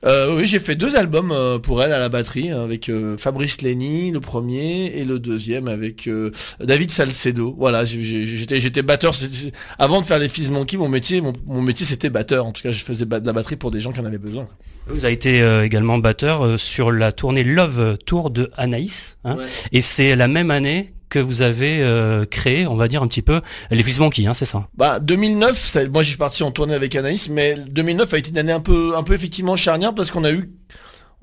Euh, 0.06 0.36
oui, 0.38 0.46
j'ai 0.46 0.60
fait 0.60 0.76
deux 0.76 0.96
albums 0.96 1.32
euh, 1.32 1.60
pour 1.60 1.82
elle 1.84 1.92
à 1.92 2.00
la 2.00 2.10
batterie, 2.10 2.52
hein, 2.52 2.64
avec 2.64 2.92
Fabrice 3.18 3.62
Lenny, 3.62 4.12
le 4.12 4.20
premier, 4.20 4.86
et 4.98 5.06
le 5.06 5.20
deuxième 5.20 5.68
avec 5.68 6.10
David 6.60 6.92
Salcedo. 6.92 7.56
Voilà, 7.58 7.86
j'étais, 7.86 8.60
j'étais 8.60 8.82
batteur. 8.82 9.14
Avant 9.80 10.02
de 10.02 10.06
faire 10.06 10.20
les 10.20 10.30
Fils 10.30 10.50
Monkey, 10.50 10.78
mon 10.78 10.90
métier, 10.90 11.22
mon, 11.22 11.62
métier 11.62 11.86
c'était 11.86 12.10
batteur. 12.10 12.46
En 12.46 12.52
tout 12.52 12.62
cas, 12.62 12.72
je 12.72 12.84
faisais 12.84 13.06
de 13.06 13.26
la 13.26 13.34
batterie 13.34 13.56
pour 13.56 13.72
des 13.72 13.80
gens 13.80 13.92
qui 13.92 14.00
en 14.00 14.06
avaient 14.06 14.18
besoin. 14.18 14.48
Vous 14.88 15.06
avez 15.06 15.14
été 15.14 15.42
également 15.64 15.98
batteur 15.98 16.60
sur 16.60 16.92
la 16.92 17.12
tournée 17.12 17.44
Love 17.44 17.98
Tour 18.06 18.32
de 18.32 18.50
Anaïs. 18.58 19.18
Hein, 19.24 19.38
et 19.72 19.82
c'est 19.82 20.16
la 20.16 20.28
même 20.28 20.52
année 20.52 20.94
vous 21.20 21.42
avez 21.42 21.82
euh, 21.82 22.26
créé, 22.26 22.68
on 22.68 22.76
va 22.76 22.88
dire 22.88 23.02
un 23.02 23.08
petit 23.08 23.22
peu, 23.22 23.42
les 23.72 23.84
Fils 23.84 24.00
Monkey, 24.00 24.26
hein, 24.26 24.34
c'est 24.34 24.46
ça? 24.46 24.68
Bah 24.78 25.00
2009, 25.00 25.90
moi 25.92 26.04
j'ai 26.04 26.18
parti 26.18 26.44
en 26.44 26.52
tournée 26.52 26.74
avec 26.74 26.96
Anaïs, 26.96 27.30
mais 27.30 27.56
2009 27.56 28.14
a 28.14 28.18
été 28.18 28.30
une 28.30 28.38
année 28.38 28.52
un 28.52 28.60
peu, 28.60 28.96
un 28.98 29.04
peu 29.04 29.14
effectivement 29.14 29.56
charnière 29.56 29.94
parce 29.94 30.12
qu'on 30.12 30.24
a 30.24 30.32
eu 30.32 30.50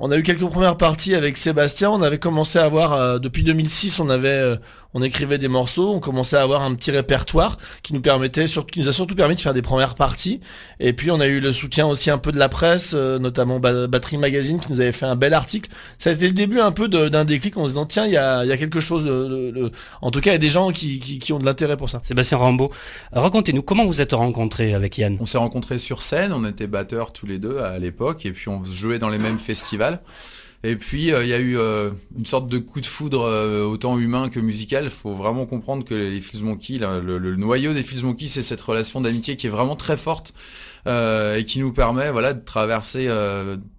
on 0.03 0.11
a 0.11 0.17
eu 0.17 0.23
quelques 0.23 0.47
premières 0.47 0.79
parties 0.79 1.15
avec 1.15 1.37
Sébastien. 1.37 1.91
On 1.91 2.01
avait 2.01 2.19
commencé 2.19 2.59
à 2.59 2.65
avoir, 2.65 2.95
euh, 2.95 3.19
depuis 3.19 3.43
2006, 3.43 4.01
on 4.01 4.09
avait, 4.09 4.29
euh, 4.29 4.57
on 4.95 5.03
écrivait 5.03 5.39
des 5.39 5.49
morceaux. 5.49 5.93
On 5.95 6.01
commençait 6.01 6.37
à 6.37 6.43
avoir 6.43 6.63
un 6.63 6.75
petit 6.75 6.91
répertoire 6.91 7.57
qui 7.83 7.95
nous 7.95 8.01
permettait, 8.01 8.47
qui 8.47 8.81
nous 8.81 8.89
a 8.89 8.93
surtout 8.93 9.15
permis 9.15 9.35
de 9.35 9.41
faire 9.41 9.55
des 9.55 9.63
premières 9.63 9.95
parties. 9.95 10.41
Et 10.79 10.93
puis 10.93 11.11
on 11.11 11.21
a 11.21 11.27
eu 11.27 11.41
le 11.41 11.53
soutien 11.53 11.87
aussi 11.87 12.11
un 12.11 12.19
peu 12.19 12.33
de 12.33 12.39
la 12.39 12.49
presse, 12.49 12.93
euh, 12.95 13.19
notamment 13.19 13.61
Battery 13.61 14.19
Magazine 14.19 14.61
qui 14.61 14.73
nous 14.73 14.81
avait 14.81 14.93
fait 14.93 15.07
un 15.07 15.17
bel 15.17 15.35
article. 15.35 15.71
Ça 15.99 16.11
a 16.11 16.13
été 16.13 16.27
le 16.27 16.33
début 16.33 16.61
un 16.61 16.73
peu 16.73 16.89
d'un 16.89 17.25
déclic 17.25 17.57
en 17.57 17.65
se 17.65 17.71
disant 17.71 17.87
tiens, 17.87 18.07
il 18.07 18.13
y 18.13 18.17
a, 18.17 18.45
y 18.45 18.53
a, 18.53 18.57
quelque 18.57 18.81
chose. 18.81 19.05
De, 19.05 19.71
en 20.03 20.11
tout 20.11 20.21
cas, 20.21 20.31
il 20.31 20.35
y 20.35 20.37
a 20.37 20.39
des 20.39 20.51
gens 20.51 20.71
qui, 20.71 21.01
qui, 21.01 21.19
qui 21.19 21.33
ont 21.33 21.39
de 21.39 21.45
l'intérêt 21.45 21.77
pour 21.77 21.89
ça. 21.89 22.01
Sébastien 22.03 22.39
Rambaud, 22.39 22.71
racontez-nous 23.13 23.63
comment 23.63 23.85
vous 23.85 24.01
êtes 24.01 24.13
rencontrés 24.13 24.75
avec 24.75 24.99
Yann? 24.99 25.17
On 25.21 25.27
s'est 25.27 25.39
rencontrés 25.39 25.79
sur 25.79 26.03
scène. 26.03 26.33
On 26.33 26.45
était 26.45 26.67
batteurs 26.67 27.13
tous 27.13 27.27
les 27.27 27.39
deux 27.39 27.59
à 27.59 27.79
l'époque, 27.79 28.27
et 28.27 28.33
puis 28.33 28.49
on 28.49 28.65
jouait 28.65 28.99
dans 28.99 29.09
les 29.09 29.19
mêmes 29.19 29.39
festivals. 29.39 30.01
Et 30.63 30.77
puis 30.77 31.13
euh, 31.13 31.25
il 31.25 31.29
y 31.29 31.33
a 31.33 31.39
eu 31.39 31.59
euh, 31.59 31.91
une 32.17 32.27
sorte 32.27 32.47
de 32.49 32.59
coup 32.59 32.83
de 32.83 32.87
foudre 32.87 33.23
euh, 33.23 33.65
autant 33.65 33.99
humain 33.99 34.29
que 34.29 34.41
musical. 34.41 34.85
Il 34.85 34.91
faut 34.91 35.15
vraiment 35.15 35.47
comprendre 35.47 35.85
que 35.85 35.95
les 35.95 36.21
Fils 36.21 36.43
Monkey, 36.43 36.79
le, 36.79 37.37
noyau 37.37 37.73
des 37.73 37.83
Fils 37.83 38.03
Monkey, 38.03 38.27
c'est 38.27 38.43
cette 38.43 38.61
relation 38.61 39.01
d'amitié 39.01 39.37
qui 39.37 39.47
est 39.47 39.51
vraiment 39.51 39.77
très 39.77 39.97
forte 39.97 40.35
et 40.87 41.45
qui 41.47 41.61
nous 41.61 41.73
permet 41.73 42.11
voilà 42.11 42.33
de 42.33 42.43
traverser 42.43 43.09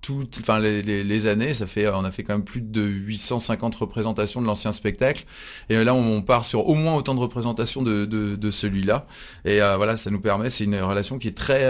toutes, 0.02 0.38
enfin 0.40 0.60
les, 0.60 1.28
années. 1.28 1.54
Ça 1.56 1.66
fait, 1.66 1.88
on 1.90 2.04
a 2.04 2.12
fait 2.12 2.24
quand 2.24 2.34
même 2.34 2.44
plus 2.44 2.62
de 2.62 2.82
850 2.82 3.76
représentations 3.76 4.40
de 4.40 4.46
l'ancien 4.46 4.72
spectacle. 4.72 5.26
Et 5.70 5.84
là, 5.84 5.96
on, 5.96 6.22
part 6.22 6.46
sur 6.46 6.68
au 6.68 6.76
moins 6.76 6.96
autant 6.96 7.16
de 7.16 7.20
représentations 7.20 7.82
de, 7.82 8.06
de 8.06 8.50
celui-là. 8.52 9.08
Et 9.46 9.60
voilà, 9.60 9.98
ça 9.98 10.12
nous 10.12 10.22
permet. 10.22 10.52
C'est 10.52 10.66
une 10.66 10.80
relation 10.80 11.18
qui 11.18 11.28
est 11.28 11.38
très 11.38 11.68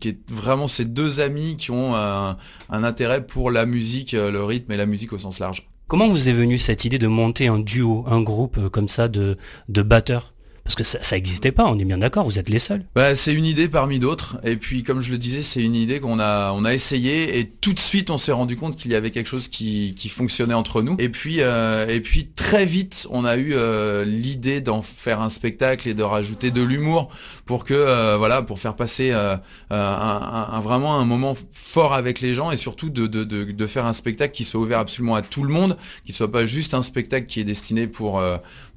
qui 0.00 0.10
est 0.10 0.30
vraiment 0.30 0.68
ces 0.68 0.84
deux 0.84 1.20
amis 1.20 1.56
qui 1.56 1.70
ont 1.70 1.94
un, 1.94 2.36
intérêt 2.70 3.26
pour 3.26 3.50
la 3.50 3.66
musique, 3.66 4.14
euh, 4.14 4.30
le 4.30 4.42
rythme 4.42 4.72
et 4.72 4.76
la 4.76 4.86
musique 4.86 5.12
au 5.12 5.18
sens 5.18 5.40
large. 5.40 5.68
Comment 5.88 6.08
vous 6.08 6.28
est 6.28 6.32
venue 6.32 6.58
cette 6.58 6.84
idée 6.84 6.98
de 6.98 7.08
monter 7.08 7.48
un 7.48 7.58
duo, 7.58 8.04
un 8.08 8.22
groupe 8.22 8.58
euh, 8.58 8.68
comme 8.70 8.88
ça 8.88 9.08
de, 9.08 9.36
de 9.68 9.82
batteurs? 9.82 10.34
Parce 10.64 10.76
que 10.76 10.84
ça 10.84 11.16
n'existait 11.16 11.50
pas, 11.50 11.66
on 11.66 11.76
est 11.78 11.84
bien 11.84 11.98
d'accord, 11.98 12.24
vous 12.24 12.38
êtes 12.38 12.48
les 12.48 12.60
seuls. 12.60 12.84
Bah, 12.94 13.16
c'est 13.16 13.34
une 13.34 13.44
idée 13.44 13.68
parmi 13.68 13.98
d'autres. 13.98 14.38
Et 14.44 14.56
puis, 14.56 14.84
comme 14.84 15.00
je 15.00 15.10
le 15.10 15.18
disais, 15.18 15.42
c'est 15.42 15.60
une 15.60 15.74
idée 15.74 15.98
qu'on 15.98 16.20
a, 16.20 16.52
on 16.52 16.64
a 16.64 16.72
essayé 16.72 17.38
et 17.40 17.48
tout 17.48 17.72
de 17.72 17.80
suite, 17.80 18.10
on 18.10 18.18
s'est 18.18 18.32
rendu 18.32 18.56
compte 18.56 18.76
qu'il 18.76 18.92
y 18.92 18.94
avait 18.94 19.10
quelque 19.10 19.26
chose 19.26 19.48
qui, 19.48 19.96
qui 19.98 20.08
fonctionnait 20.08 20.54
entre 20.54 20.82
nous. 20.82 20.94
Et 21.00 21.08
puis, 21.08 21.38
euh, 21.40 21.88
et 21.88 22.00
puis 22.00 22.28
très 22.28 22.64
vite, 22.64 23.08
on 23.10 23.24
a 23.24 23.36
eu 23.36 23.54
euh, 23.54 24.04
l'idée 24.04 24.60
d'en 24.60 24.82
faire 24.82 25.20
un 25.20 25.30
spectacle 25.30 25.88
et 25.88 25.94
de 25.94 26.02
rajouter 26.04 26.52
de 26.52 26.62
l'humour 26.62 27.08
pour 27.44 27.64
que, 27.64 27.74
euh, 27.74 28.16
voilà, 28.16 28.42
pour 28.42 28.60
faire 28.60 28.76
passer 28.76 29.10
un, 29.10 29.40
un, 29.70 30.60
vraiment 30.60 31.00
un 31.00 31.04
moment 31.04 31.34
fort 31.50 31.92
avec 31.92 32.20
les 32.20 32.34
gens 32.34 32.52
et 32.52 32.56
surtout 32.56 32.88
de, 32.88 33.08
de, 33.08 33.24
de, 33.24 33.44
de, 33.50 33.66
faire 33.66 33.84
un 33.84 33.92
spectacle 33.92 34.32
qui 34.32 34.44
soit 34.44 34.60
ouvert 34.60 34.78
absolument 34.78 35.16
à 35.16 35.22
tout 35.22 35.42
le 35.42 35.52
monde, 35.52 35.76
qui 36.06 36.12
soit 36.12 36.30
pas 36.30 36.46
juste 36.46 36.72
un 36.72 36.82
spectacle 36.82 37.26
qui 37.26 37.40
est 37.40 37.44
destiné 37.44 37.88
pour 37.88 38.22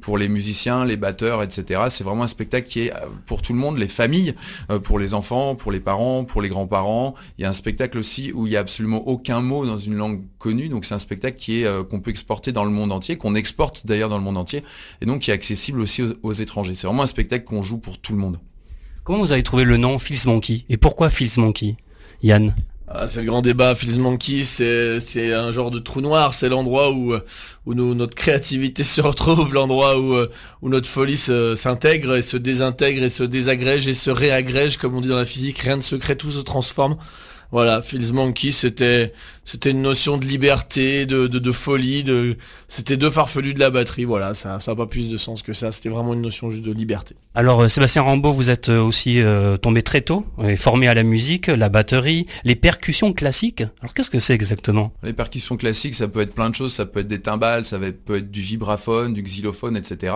pour 0.05 0.19
les 0.19 0.29
musiciens, 0.29 0.85
les 0.85 0.97
batteurs, 0.97 1.41
etc. 1.41 1.81
C'est 1.89 2.03
vraiment 2.03 2.25
un 2.25 2.27
spectacle 2.27 2.67
qui 2.67 2.81
est 2.81 2.93
euh, 2.93 3.07
pour 3.25 3.41
tout 3.41 3.53
le 3.53 3.59
monde, 3.59 3.79
les 3.79 3.87
familles, 3.87 4.35
euh, 4.69 4.77
pour 4.77 4.99
les 4.99 5.15
enfants, 5.15 5.55
pour 5.55 5.71
les 5.71 5.79
parents, 5.79 6.25
pour 6.25 6.43
les 6.43 6.49
grands-parents. 6.49 7.15
Il 7.39 7.41
y 7.41 7.45
a 7.45 7.49
un 7.49 7.53
spectacle 7.53 7.97
aussi 7.97 8.31
où 8.31 8.45
il 8.45 8.51
n'y 8.51 8.55
a 8.55 8.59
absolument 8.59 9.07
aucun 9.07 9.41
mot 9.41 9.65
dans 9.65 9.79
une 9.79 9.95
langue 9.95 10.21
connue. 10.37 10.69
Donc 10.69 10.85
c'est 10.85 10.93
un 10.93 10.99
spectacle 10.99 11.37
qui 11.37 11.61
est 11.61 11.65
euh, 11.65 11.83
qu'on 11.83 12.01
peut 12.01 12.11
exporter 12.11 12.51
dans 12.51 12.65
le 12.65 12.69
monde 12.69 12.91
entier, 12.91 13.17
qu'on 13.17 13.33
exporte 13.33 13.87
d'ailleurs 13.87 14.09
dans 14.09 14.19
le 14.19 14.23
monde 14.23 14.37
entier, 14.37 14.63
et 15.01 15.07
donc 15.07 15.21
qui 15.21 15.31
est 15.31 15.33
accessible 15.33 15.81
aussi 15.81 16.03
aux, 16.21 16.33
étrangers. 16.33 16.75
C'est 16.75 16.85
vraiment 16.85 17.01
un 17.01 17.07
spectacle 17.07 17.43
qu'on 17.43 17.63
joue 17.63 17.79
pour 17.79 17.97
tout 17.97 18.13
le 18.13 18.19
monde. 18.19 18.39
Comment 19.05 19.17
vous 19.17 19.31
avez 19.31 19.41
trouvé 19.41 19.63
le 19.63 19.77
nom 19.77 19.97
Fils 19.97 20.27
Monkey? 20.27 20.65
Et 20.69 20.77
pourquoi 20.77 21.09
Fils 21.09 21.37
Monkey? 21.37 21.77
Yann? 22.21 22.53
Ah, 22.97 23.07
c'est 23.07 23.21
le 23.21 23.25
grand 23.25 23.41
débat. 23.41 23.75
Phil's 23.75 23.97
Monkey, 23.97 24.43
c'est 24.43 25.33
un 25.33 25.51
genre 25.51 25.71
de 25.71 25.79
trou 25.79 26.01
noir. 26.01 26.33
C'est 26.33 26.49
l'endroit 26.49 26.91
où 26.91 27.13
où 27.65 27.73
notre 27.73 28.15
créativité 28.15 28.83
se 28.85 29.01
retrouve, 29.01 29.53
l'endroit 29.53 29.99
où 29.99 30.15
où 30.61 30.69
notre 30.69 30.87
folie 30.87 31.17
s'intègre 31.17 32.15
et 32.15 32.21
se 32.21 32.37
désintègre 32.37 33.03
et 33.03 33.09
se 33.09 33.23
désagrège 33.23 33.87
et 33.87 33.93
se 33.93 34.09
réagrège, 34.09 34.77
comme 34.77 34.95
on 34.95 35.01
dit 35.01 35.09
dans 35.09 35.17
la 35.17 35.25
physique. 35.25 35.59
Rien 35.59 35.77
de 35.77 35.83
secret, 35.83 36.15
tout 36.15 36.31
se 36.31 36.39
transforme. 36.39 36.97
Voilà, 37.55 37.81
Phil's 37.81 38.11
Monkey, 38.11 38.51
c'était 38.51 39.13
c'était 39.45 39.71
une 39.71 39.81
notion 39.81 40.17
de 40.17 40.25
liberté, 40.25 41.05
de, 41.05 41.27
de, 41.27 41.51
folie, 41.53 42.03
de 42.03 42.35
c'était 42.67 42.97
deux 42.97 43.09
farfelus 43.09 43.53
de 43.53 43.61
la 43.61 43.69
batterie. 43.69 44.03
Voilà, 44.03 44.33
ça 44.33 44.59
ça 44.59 44.71
n'a 44.71 44.75
pas 44.75 44.87
plus 44.87 45.07
de 45.07 45.15
sens 45.15 45.41
que 45.41 45.53
ça. 45.53 45.71
C'était 45.71 45.87
vraiment 45.87 46.13
une 46.13 46.21
notion 46.21 46.51
juste 46.51 46.63
de 46.63 46.73
liberté. 46.73 47.15
Alors 47.33 47.61
euh, 47.61 47.69
Sébastien 47.69 48.01
Rambaud, 48.01 48.33
vous 48.33 48.49
êtes 48.49 48.67
euh, 48.67 48.81
aussi 48.81 49.21
euh, 49.21 49.55
tombé 49.55 49.83
très 49.83 50.01
tôt, 50.01 50.25
et 50.43 50.57
formé 50.57 50.89
à 50.89 50.93
la 50.93 51.03
musique, 51.03 51.47
la 51.47 51.69
batterie, 51.69 52.27
les 52.43 52.55
percussions 52.57 53.13
classiques. 53.13 53.63
Alors 53.79 53.93
qu'est-ce 53.93 54.09
que 54.09 54.19
c'est 54.19 54.33
exactement? 54.33 54.91
Les 55.01 55.13
percussions 55.13 55.55
classiques, 55.55 55.95
ça 55.95 56.09
peut 56.09 56.19
être 56.19 56.35
plein 56.35 56.49
de 56.49 56.55
choses. 56.55 56.73
Ça 56.73 56.85
peut 56.85 56.99
être 56.99 57.07
des 57.07 57.21
timbales, 57.21 57.65
ça 57.65 57.79
peut 57.79 58.17
être 58.17 58.31
du 58.31 58.41
vibraphone, 58.41 59.13
du 59.13 59.23
xylophone, 59.23 59.77
etc. 59.77 60.11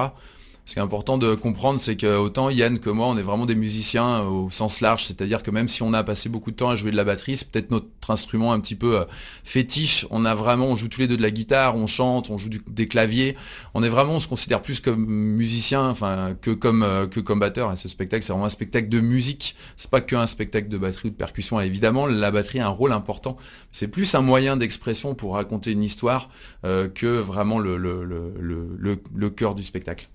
Ce 0.66 0.74
qui 0.74 0.80
est 0.80 0.84
important 0.84 1.18
de 1.18 1.34
comprendre, 1.34 1.80
c'est 1.80 1.96
que 1.96 2.18
autant 2.18 2.52
Yann 2.52 2.78
que 2.78 2.92
moi, 2.92 3.08
on 3.08 3.18
est 3.18 3.24
vraiment 3.24 3.48
des 3.48 3.56
musiciens 3.56 4.22
au 4.22 4.52
sens 4.52 4.82
large, 4.82 5.04
c'est-à-dire 5.04 5.42
que 5.42 5.50
même 5.50 5.68
si 5.68 5.82
on 5.82 5.94
a 5.94 6.04
passé 6.04 6.30
beaucoup 6.30 6.52
de 6.52 6.56
temps 6.56 6.70
à 6.70 6.76
jouer 6.76 6.92
de 6.92 6.96
la 6.96 7.04
batterie, 7.04 7.38
c'est 7.38 7.50
peut-être 7.50 7.72
notre 7.72 7.88
instrument 8.10 8.54
un 8.54 8.60
petit 8.60 8.76
peu 8.76 9.00
euh, 9.00 9.06
fétiche. 9.44 10.06
On 10.12 10.26
a 10.26 10.36
vraiment, 10.36 10.68
on 10.68 10.76
joue 10.76 10.88
tous 10.88 11.02
les 11.02 11.08
deux 11.08 11.18
de 11.18 11.24
la 11.24 11.32
guitare, 11.32 11.76
on 11.76 11.88
chante, 11.88 12.30
on 12.30 12.38
joue 12.38 12.50
des 12.68 12.88
claviers. 12.88 13.36
On 13.74 13.82
est 13.82 13.90
vraiment, 13.90 14.14
on 14.14 14.20
se 14.20 14.28
considère 14.28 14.62
plus 14.62 14.80
comme 14.80 15.06
musicien, 15.08 15.90
enfin 15.90 16.36
que 16.40 16.52
comme 16.52 16.84
euh, 16.84 17.08
que 17.08 17.20
comme 17.20 17.40
batteur. 17.40 17.74
Et 17.74 17.76
ce 17.76 17.88
spectacle, 17.88 18.24
c'est 18.24 18.32
vraiment 18.32 18.46
un 18.46 18.50
spectacle 18.50 18.90
de 18.90 19.00
musique. 19.00 19.56
C'est 19.76 19.90
pas 19.90 20.02
qu'un 20.02 20.28
spectacle 20.28 20.70
de 20.70 20.78
batterie 20.78 21.08
ou 21.08 21.12
de 21.12 21.18
percussion. 21.18 21.60
évidemment, 21.60 22.06
la 22.06 22.30
batterie 22.30 22.60
a 22.60 22.68
un 22.68 22.70
rôle 22.70 22.92
important. 22.92 23.38
C'est 23.72 23.88
plus 23.88 24.14
un 24.14 24.22
moyen 24.22 24.56
d'expression 24.56 25.16
pour 25.16 25.34
raconter 25.34 25.72
une 25.72 25.84
histoire 25.84 26.30
euh, 26.66 26.88
que 26.88 27.08
vraiment 27.08 27.58
le, 27.58 27.78
le, 27.78 28.04
le, 28.04 29.02
le 29.16 29.30
cœur 29.30 29.56
du 29.56 29.64
spectacle. 29.64 30.10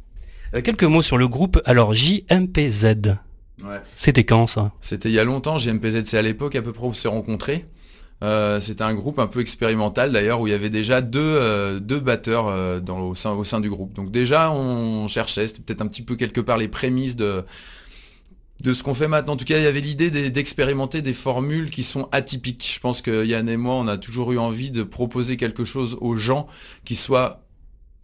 Euh, 0.55 0.63
quelques 0.63 0.85
mots 0.85 1.03
sur 1.03 1.19
le 1.19 1.29
groupe. 1.29 1.61
Alors 1.65 1.95
JMPZ. 1.95 3.17
C'était 3.97 4.25
quand 4.25 4.47
ça? 4.47 4.73
C'était 4.81 5.09
il 5.09 5.15
y 5.15 5.19
a 5.19 5.25
longtemps. 5.25 5.59
JMPZ, 5.59 6.03
c'est 6.05 6.19
à 6.19 6.23
l'époque 6.23 6.55
à 6.55 6.63
peu 6.63 6.73
près 6.73 6.85
où 6.85 6.91
on 6.91 6.93
s'est 6.93 7.09
rencontrés. 7.09 7.67
Euh, 8.23 8.61
c'était 8.61 8.85
un 8.85 8.95
groupe 8.95 9.19
un 9.19 9.27
peu 9.27 9.41
expérimental 9.41 10.13
d'ailleurs 10.13 10.41
où 10.41 10.47
il 10.47 10.51
y 10.51 10.55
avait 10.55 10.71
déjà 10.71 11.01
deux, 11.01 11.21
euh, 11.21 11.81
deux 11.81 11.99
batteurs 11.99 12.47
au, 12.89 13.15
sein, 13.15 13.33
au 13.33 13.45
sein 13.45 13.61
du 13.61 13.69
groupe. 13.69 13.95
Donc 13.95 14.11
déjà 14.11 14.53
on 14.53 15.09
cherchait, 15.09 15.47
c'était 15.47 15.63
peut-être 15.63 15.83
un 15.83 15.87
petit 15.87 16.03
peu 16.03 16.15
quelque 16.15 16.41
part 16.41 16.57
les 16.57 16.69
prémices 16.69 17.17
de, 17.17 17.45
de 18.63 18.73
ce 18.73 18.83
qu'on 18.83 18.95
fait 18.95 19.09
maintenant. 19.09 19.35
En 19.35 19.37
tout 19.37 19.45
cas, 19.45 19.59
il 19.59 19.65
y 19.65 19.67
avait 19.67 19.81
l'idée 19.81 20.11
d'expérimenter 20.31 21.03
des 21.03 21.13
formules 21.13 21.71
qui 21.71 21.83
sont 21.83 22.09
atypiques. 22.13 22.71
Je 22.75 22.81
pense 22.81 23.03
que 23.03 23.25
Yann 23.25 23.49
et 23.49 23.57
moi, 23.57 23.75
on 23.75 23.89
a 23.89 23.97
toujours 23.97 24.33
eu 24.33 24.39
envie 24.39 24.71
de 24.71 24.83
proposer 24.83 25.37
quelque 25.37 25.65
chose 25.65 25.99
aux 26.01 26.17
gens 26.17 26.47
qui 26.85 26.95
soit 26.95 27.44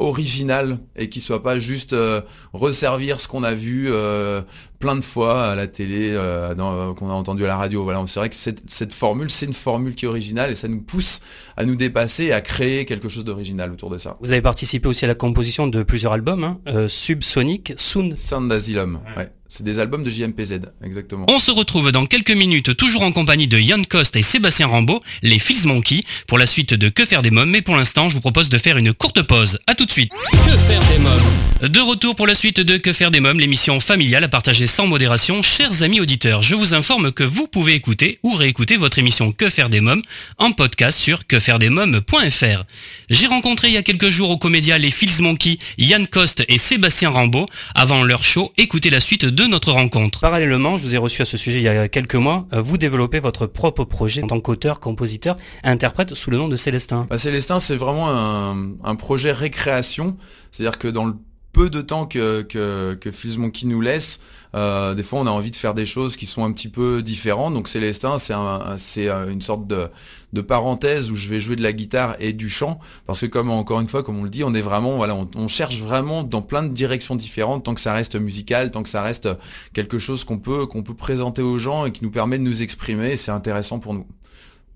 original 0.01 0.79
et 0.97 1.09
qui 1.09 1.21
soit 1.21 1.43
pas 1.43 1.59
juste 1.59 1.93
euh, 1.93 2.23
resservir 2.53 3.21
ce 3.21 3.29
qu'on 3.29 3.45
a 3.45 3.55
vu 3.55 3.87
euh, 3.89 4.43
plein 4.81 4.97
de 4.97 5.03
fois 5.03 5.51
à 5.51 5.55
la 5.55 5.67
télé, 5.67 6.11
euh, 6.11 6.55
qu'on 6.95 7.11
a 7.11 7.13
entendu 7.13 7.45
à 7.45 7.49
la 7.49 7.57
radio. 7.57 7.85
Voilà, 7.85 8.03
c'est 8.07 8.19
vrai 8.19 8.31
que 8.31 8.35
cette, 8.35 8.63
cette 8.67 8.93
formule, 8.93 9.31
c'est 9.31 9.47
une 9.47 9.53
formule 9.53 9.95
qui 9.95 10.07
est 10.07 10.09
originale 10.09 10.51
et 10.51 10.55
ça 10.55 10.67
nous 10.67 10.81
pousse 10.81 11.21
à 11.57 11.65
nous 11.65 11.77
dépasser 11.77 12.25
et 12.25 12.33
à 12.33 12.41
créer 12.41 12.87
quelque 12.87 13.09
chose 13.09 13.25
d'original 13.25 13.71
autour 13.71 13.91
de 13.91 13.99
ça. 13.99 14.17
Vous 14.21 14.33
avez 14.33 14.43
participé 14.43 14.89
aussi 14.89 15.05
à 15.05 15.09
la 15.09 15.15
composition 15.15 15.67
de 15.69 15.83
plusieurs 15.83 16.13
albums, 16.15 16.43
hein, 16.67 16.89
Subsonic, 16.89 17.75
Sound. 17.77 18.17
Sound 18.17 18.51
Asylum, 18.51 19.01
ouais. 19.17 19.31
C'est 19.53 19.65
des 19.65 19.81
albums 19.81 20.05
de 20.05 20.11
JMPZ, 20.11 20.61
exactement. 20.85 21.27
On 21.29 21.41
se 21.41 21.51
retrouve 21.51 21.91
dans 21.91 22.07
quelques 22.07 22.31
minutes, 22.31 22.77
toujours 22.77 23.03
en 23.03 23.11
compagnie 23.11 23.49
de 23.49 23.59
Yann 23.59 23.85
Coste 23.85 24.15
et 24.15 24.23
Sébastien 24.23 24.69
Rambaud, 24.69 25.01
les 25.23 25.41
Fils 25.41 25.65
Monkey, 25.65 26.03
pour 26.29 26.39
la 26.39 26.47
suite 26.47 26.73
de 26.73 26.89
Que 26.89 27.05
faire 27.05 27.21
des 27.21 27.33
mômes. 27.33 27.51
Mais 27.51 27.61
pour 27.61 27.75
l'instant, 27.75 28.09
je 28.09 28.15
vous 28.15 28.21
propose 28.21 28.49
de 28.49 28.59
faire 28.59 28.77
une 28.77 28.95
courte 28.95 29.23
pause. 29.23 29.59
A 29.67 29.75
tout 29.75 29.87
de 29.87 29.91
suite. 29.91 30.13
Que 30.31 30.57
faire 30.57 30.81
des 30.93 30.99
mômes? 31.01 31.69
De 31.69 31.81
retour 31.81 32.15
pour 32.15 32.29
la 32.29 32.37
suite 32.37 32.61
de 32.61 32.77
Que 32.77 32.93
faire 32.93 33.11
des 33.11 33.19
mômes, 33.19 33.41
l'émission 33.41 33.81
familiale 33.81 34.23
à 34.23 34.29
partager 34.29 34.69
sans 34.71 34.87
modération. 34.87 35.43
Chers 35.43 35.83
amis 35.83 36.01
auditeurs, 36.01 36.43
je 36.43 36.55
vous 36.55 36.75
informe 36.75 37.11
que 37.11 37.25
vous 37.25 37.49
pouvez 37.49 37.75
écouter 37.75 38.21
ou 38.23 38.35
réécouter 38.35 38.77
votre 38.77 39.01
émission 39.01 39.33
Que 39.33 39.51
faire 39.51 39.69
des 39.69 39.81
mômes 39.81 40.03
en 40.39 40.53
podcast 40.53 40.97
sur 40.97 41.27
quefairedesmômes.fr. 41.27 42.65
J'ai 43.11 43.27
rencontré 43.27 43.69
il 43.69 43.75
y 43.75 43.77
a 43.77 43.83
quelques 43.83 44.11
jours 44.11 44.31
au 44.31 44.39
Comédia 44.39 44.79
les 44.79 44.91
Fils 44.91 45.21
Monkey, 45.21 45.59
Yann 45.77 46.07
Coste 46.07 46.45
et 46.49 46.57
Sébastien 46.57 47.11
Rambaud. 47.11 47.47
Avant 47.75 48.05
leur 48.05 48.23
show, 48.23 48.53
écoutez 48.57 48.91
la 48.91 49.01
suite 49.01 49.25
de 49.25 49.45
notre 49.45 49.73
rencontre. 49.73 50.21
Parallèlement, 50.21 50.79
je 50.79 50.85
vous 50.85 50.95
ai 50.95 50.99
reçu 50.99 51.21
à 51.23 51.25
ce 51.25 51.37
sujet 51.37 51.59
il 51.59 51.65
y 51.65 51.69
a 51.69 51.89
quelques 51.89 52.15
mois. 52.15 52.47
Euh, 52.53 52.63
vous 52.63 52.79
développez 52.79 53.19
votre 53.19 53.47
propre 53.47 53.85
projet 53.85 54.23
en 54.23 54.29
tant 54.29 54.41
qu'auteur, 54.41 54.79
compositeur 54.79 55.37
et 55.65 55.69
interprète 55.69 56.15
sous 56.15 56.31
le 56.31 56.39
nom 56.39 56.47
de 56.47 56.57
Célestin. 56.57 57.09
Bah, 57.11 57.19
Célestin, 57.19 57.59
c'est 57.59 57.77
vraiment 57.77 58.09
un, 58.09 58.95
projet 58.95 59.33
récréation. 59.33 60.17
C'est-à-dire 60.53 60.79
que 60.79 60.87
dans 60.89 61.07
le 61.07 61.15
peu 61.53 61.71
de 61.71 61.81
temps 61.81 62.07
que, 62.07 62.43
que, 62.43 62.95
que 62.95 63.11
Fuse 63.11 63.39
Monkey 63.39 63.67
nous 63.67 63.81
laisse, 63.81 64.21
euh, 64.55 64.95
des 64.95 65.03
fois 65.03 65.21
on 65.21 65.27
a 65.27 65.31
envie 65.31 65.51
de 65.51 65.57
faire 65.57 65.75
des 65.75 65.87
choses 65.87 66.17
qui 66.17 66.27
sont 66.27 66.45
un 66.45 66.53
petit 66.53 66.69
peu 66.69 67.03
différentes. 67.03 67.55
Donc 67.55 67.69
Célestin, 67.69 68.19
c'est 68.19 68.33
un, 68.33 68.77
c'est 68.77 69.09
euh, 69.09 69.31
une 69.31 69.41
sorte 69.41 69.67
de, 69.67 69.89
de 70.33 70.41
parenthèse 70.41 71.11
où 71.11 71.17
je 71.17 71.29
vais 71.29 71.41
jouer 71.41 71.57
de 71.57 71.63
la 71.63 71.73
guitare 71.73 72.17
et 72.21 72.33
du 72.33 72.49
chant. 72.49 72.81
Parce 73.07 73.21
que 73.21 73.27
comme 73.27 73.51
encore 73.51 73.81
une 73.81 73.87
fois 73.87 74.03
comme 74.03 74.19
on 74.19 74.25
le 74.25 74.31
dit 74.31 74.45
on 74.45 74.55
est 74.55 74.63
vraiment 74.63 74.97
voilà 74.97 75.17
on, 75.37 75.49
cherche 75.49 75.79
vraiment 75.79 76.23
dans 76.23 76.43
plein 76.43 76.63
de 76.63 76.69
directions 76.69 77.17
différentes 77.17 77.65
tant 77.65 77.75
que 77.75 77.81
ça 77.81 77.93
reste 77.93 78.15
musical 78.15 78.71
tant 78.71 78.85
que 78.85 78.89
ça 78.89 79.03
reste 79.03 79.29
quelque 79.73 79.99
chose 79.99 80.23
qu'on 80.23 80.39
peut 80.39 80.67
qu'on 80.67 80.85
peut 80.85 80.95
présenter 80.95 81.43
aux 81.43 81.59
gens 81.59 81.87
et 81.87 81.93
qui 81.93 82.05
nous 82.05 82.11
permet 82.11 82.39
de 82.39 82.45
nous 82.45 82.63
exprimer. 82.63 83.17
C'est 83.17 83.33
intéressant 83.33 83.79
pour 83.79 83.95
nous 83.95 84.07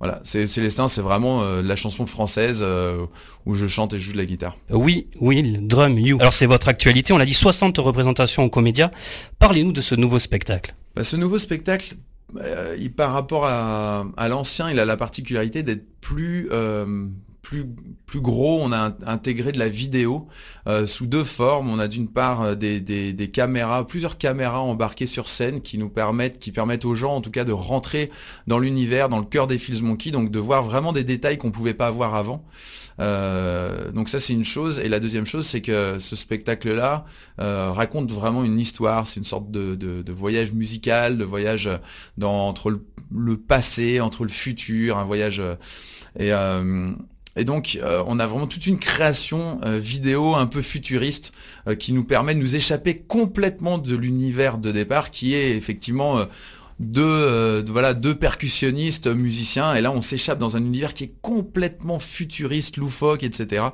voilà, 0.05 0.21
c'est 0.23 0.47
Célestin, 0.47 0.87
c'est 0.87 1.01
vraiment 1.01 1.41
euh, 1.41 1.63
la 1.63 1.77
chanson 1.77 2.05
française 2.05 2.61
euh, 2.61 3.07
où 3.47 3.55
je 3.55 3.67
chante 3.67 3.95
et 3.95 3.99
je 3.99 4.05
joue 4.05 4.13
de 4.13 4.19
la 4.19 4.27
guitare. 4.27 4.59
Oui, 4.69 5.07
Will, 5.19 5.67
Drum, 5.67 5.99
You. 5.99 6.19
Alors 6.21 6.35
c'est 6.35 6.45
votre 6.45 6.69
actualité, 6.69 7.15
on 7.15 7.17
l'a 7.17 7.25
dit 7.25 7.33
60 7.33 7.79
représentations 7.79 8.45
au 8.45 8.51
Comédia. 8.51 8.91
Parlez-nous 9.39 9.73
de 9.73 9.81
ce 9.81 9.95
nouveau 9.95 10.19
spectacle. 10.19 10.75
Bah, 10.95 11.05
ce 11.05 11.17
nouveau 11.17 11.39
spectacle, 11.39 11.95
euh, 12.39 12.77
il, 12.79 12.93
par 12.93 13.15
rapport 13.15 13.47
à, 13.47 14.29
l'ancien, 14.29 14.71
il 14.71 14.79
a 14.79 14.85
la 14.85 14.99
particularité 14.99 15.63
d'être 15.63 15.87
plus, 16.03 16.51
euh, 16.53 17.07
plus, 17.45 17.65
plus 18.07 18.21
gros. 18.21 18.61
On 18.61 18.73
a 18.73 18.93
intégré 19.07 19.53
de 19.53 19.59
la 19.61 19.69
vidéo 19.69 20.27
euh, 20.67 20.87
sous 20.87 21.07
deux 21.07 21.23
formes. 21.23 21.69
On 21.71 21.79
a 21.79 21.87
d'une 21.87 22.09
part 22.09 22.57
des, 22.57 22.81
des, 22.81 23.31
caméras, 23.31 23.87
plusieurs 23.87 24.19
caméras 24.19 24.61
embarquées 24.61 25.07
sur 25.07 25.29
scène 25.29 25.61
qui 25.61 25.79
nous 25.79 25.91
permettent, 25.91 26.41
qui 26.41 26.51
permettent 26.51 26.85
aux 26.85 26.97
gens, 26.97 27.15
en 27.15 27.21
tout 27.21 27.31
cas, 27.31 27.45
de 27.45 27.53
rentrer 27.53 28.11
dans 28.49 28.59
l'univers, 28.59 29.09
dans 29.09 29.19
le 29.19 29.25
cœur 29.25 29.47
des 29.47 29.59
Fils 29.59 29.83
Monkey, 29.83 30.11
donc 30.11 30.33
de 30.33 30.39
voir 30.41 30.65
vraiment 30.65 30.93
des 30.93 31.05
détails 31.05 31.39
qu'on 31.39 31.53
pouvait 31.53 31.75
pas 31.75 31.93
voir 31.93 32.17
avant. 32.17 32.45
Euh, 33.01 33.91
donc 33.91 34.09
ça 34.09 34.19
c'est 34.19 34.33
une 34.33 34.45
chose. 34.45 34.79
Et 34.79 34.89
la 34.89 35.01
deuxième 35.01 35.27
chose 35.27 35.47
c'est 35.47 35.61
que 35.61 35.99
ce 35.99 36.17
spectacle-là 36.17 37.05
euh, 37.41 37.71
raconte 37.73 38.11
vraiment 38.11 38.45
une 38.45 38.59
histoire. 38.59 39.09
C'est 39.09 39.19
une 39.19 39.25
sorte 39.25 39.51
de, 39.51 40.13
voyage 40.13 40.53
musical, 40.53 41.19
de 41.19 41.25
voyage 41.25 41.69
entre 42.23 42.71
le, 43.11 43.37
passé, 43.37 44.01
entre 44.01 44.25
le 44.25 44.31
futur, 44.31 44.99
un 44.99 45.05
voyage. 45.05 45.43
et, 46.19 46.33
euh, 46.33 46.93
et 47.37 47.45
donc, 47.45 47.79
on 48.07 48.19
a 48.19 48.27
vraiment 48.27 48.47
toute 48.47 48.67
une 48.67 48.79
création 48.79 49.61
vidéo 49.65 50.35
un 50.35 50.47
peu 50.47 50.63
futuriste 50.63 51.33
qui 51.79 51.93
nous 51.93 52.05
permet 52.05 52.35
de 52.35 52.41
nous 52.41 52.57
échapper 52.57 52.97
complètement 52.97 53.79
de 53.79 53.97
l'univers 53.97 54.59
de 54.59 54.71
départ, 54.73 55.11
qui 55.11 55.35
est 55.35 55.57
effectivement 55.57 56.27
deux, 56.81 57.03
euh, 57.05 57.63
voilà, 57.67 57.95
deux 57.95 58.15
percussionnistes, 58.15 59.07
musiciens, 59.07 59.75
et 59.75 59.81
là 59.81 59.93
on 59.93 60.01
s'échappe 60.01 60.39
dans 60.39 60.57
un 60.57 60.61
univers 60.61 60.95
qui 60.95 61.05
est 61.05 61.13
complètement 61.23 61.99
futuriste, 61.99 62.77
loufoque, 62.77 63.23
etc. 63.23 63.65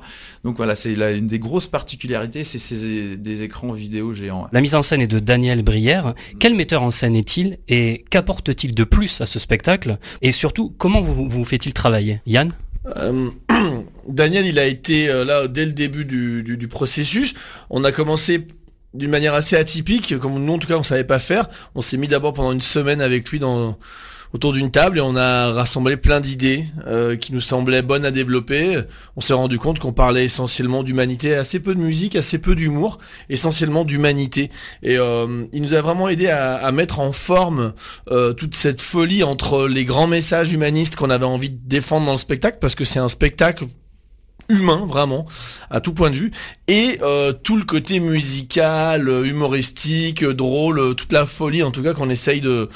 Donc 0.43 0.57
voilà, 0.57 0.75
c'est 0.75 0.93
une 0.93 1.27
des 1.27 1.39
grosses 1.39 1.67
particularités, 1.67 2.43
c'est 2.43 2.59
ces 2.59 3.17
des 3.17 3.43
écrans 3.43 3.73
vidéo 3.73 4.13
géants. 4.13 4.47
La 4.51 4.61
mise 4.61 4.75
en 4.75 4.83
scène 4.83 5.01
est 5.01 5.07
de 5.07 5.19
Daniel 5.19 5.63
Brière. 5.63 6.13
Quel 6.39 6.55
metteur 6.55 6.83
en 6.83 6.91
scène 6.91 7.15
est-il 7.15 7.57
et 7.67 8.05
qu'apporte-t-il 8.09 8.75
de 8.75 8.83
plus 8.83 9.21
à 9.21 9.25
ce 9.25 9.39
spectacle? 9.39 9.97
Et 10.21 10.31
surtout, 10.31 10.73
comment 10.77 11.01
vous, 11.01 11.27
vous 11.29 11.45
fait-il 11.45 11.73
travailler? 11.73 12.21
Yann? 12.25 12.53
Euh, 12.87 13.29
Daniel, 14.07 14.45
il 14.45 14.59
a 14.59 14.65
été 14.65 15.09
euh, 15.09 15.25
là 15.25 15.47
dès 15.47 15.65
le 15.65 15.71
début 15.71 16.05
du, 16.05 16.43
du, 16.43 16.67
processus. 16.67 17.33
On 17.69 17.83
a 17.83 17.91
commencé 17.91 18.47
d'une 18.93 19.11
manière 19.11 19.33
assez 19.33 19.55
atypique, 19.55 20.17
comme 20.19 20.43
nous 20.43 20.53
en 20.53 20.57
tout 20.57 20.67
cas 20.67 20.77
on 20.77 20.83
savait 20.83 21.03
pas 21.03 21.19
faire. 21.19 21.49
On 21.75 21.81
s'est 21.81 21.97
mis 21.97 22.07
d'abord 22.07 22.33
pendant 22.33 22.51
une 22.51 22.61
semaine 22.61 23.01
avec 23.01 23.29
lui 23.29 23.39
dans 23.39 23.77
autour 24.33 24.53
d'une 24.53 24.71
table 24.71 24.97
et 24.97 25.01
on 25.01 25.15
a 25.15 25.51
rassemblé 25.51 25.97
plein 25.97 26.21
d'idées 26.21 26.63
euh, 26.87 27.15
qui 27.15 27.33
nous 27.33 27.39
semblaient 27.39 27.81
bonnes 27.81 28.05
à 28.05 28.11
développer. 28.11 28.79
On 29.15 29.21
s'est 29.21 29.33
rendu 29.33 29.59
compte 29.59 29.79
qu'on 29.79 29.93
parlait 29.93 30.25
essentiellement 30.25 30.83
d'humanité, 30.83 31.35
assez 31.35 31.59
peu 31.59 31.75
de 31.75 31.79
musique, 31.79 32.15
assez 32.15 32.37
peu 32.37 32.55
d'humour, 32.55 32.99
essentiellement 33.29 33.83
d'humanité. 33.83 34.49
Et 34.83 34.97
euh, 34.97 35.45
il 35.51 35.61
nous 35.61 35.73
a 35.73 35.81
vraiment 35.81 36.07
aidé 36.07 36.27
à, 36.27 36.71
mettre 36.71 36.99
en 36.99 37.11
forme 37.11 37.73
euh, 38.09 38.31
toute 38.31 38.55
cette 38.55 38.79
folie 38.79 39.23
entre 39.23 39.67
les 39.67 39.83
grands 39.83 40.07
messages 40.07 40.53
humanistes 40.53 40.95
qu'on 40.95 41.09
avait 41.09 41.25
envie 41.25 41.49
de 41.49 41.59
défendre 41.65 42.05
dans 42.05 42.13
le 42.13 42.17
spectacle, 42.17 42.59
parce 42.61 42.75
que 42.75 42.85
c'est 42.85 42.99
un 42.99 43.09
spectacle 43.09 43.65
humain 44.51 44.85
vraiment 44.87 45.25
à 45.69 45.79
tout 45.79 45.93
point 45.93 46.09
de 46.09 46.15
vue 46.15 46.31
et 46.67 46.99
euh, 47.01 47.31
tout 47.31 47.55
le 47.55 47.63
côté 47.63 47.99
musical 47.99 49.07
humoristique 49.25 50.23
drôle 50.23 50.95
toute 50.95 51.11
la 51.11 51.25
folie 51.25 51.63
en 51.63 51.71
tout 51.71 51.81
cas 51.81 51.93
qu'on 51.93 52.09
essaye 52.09 52.41
de 52.41 52.69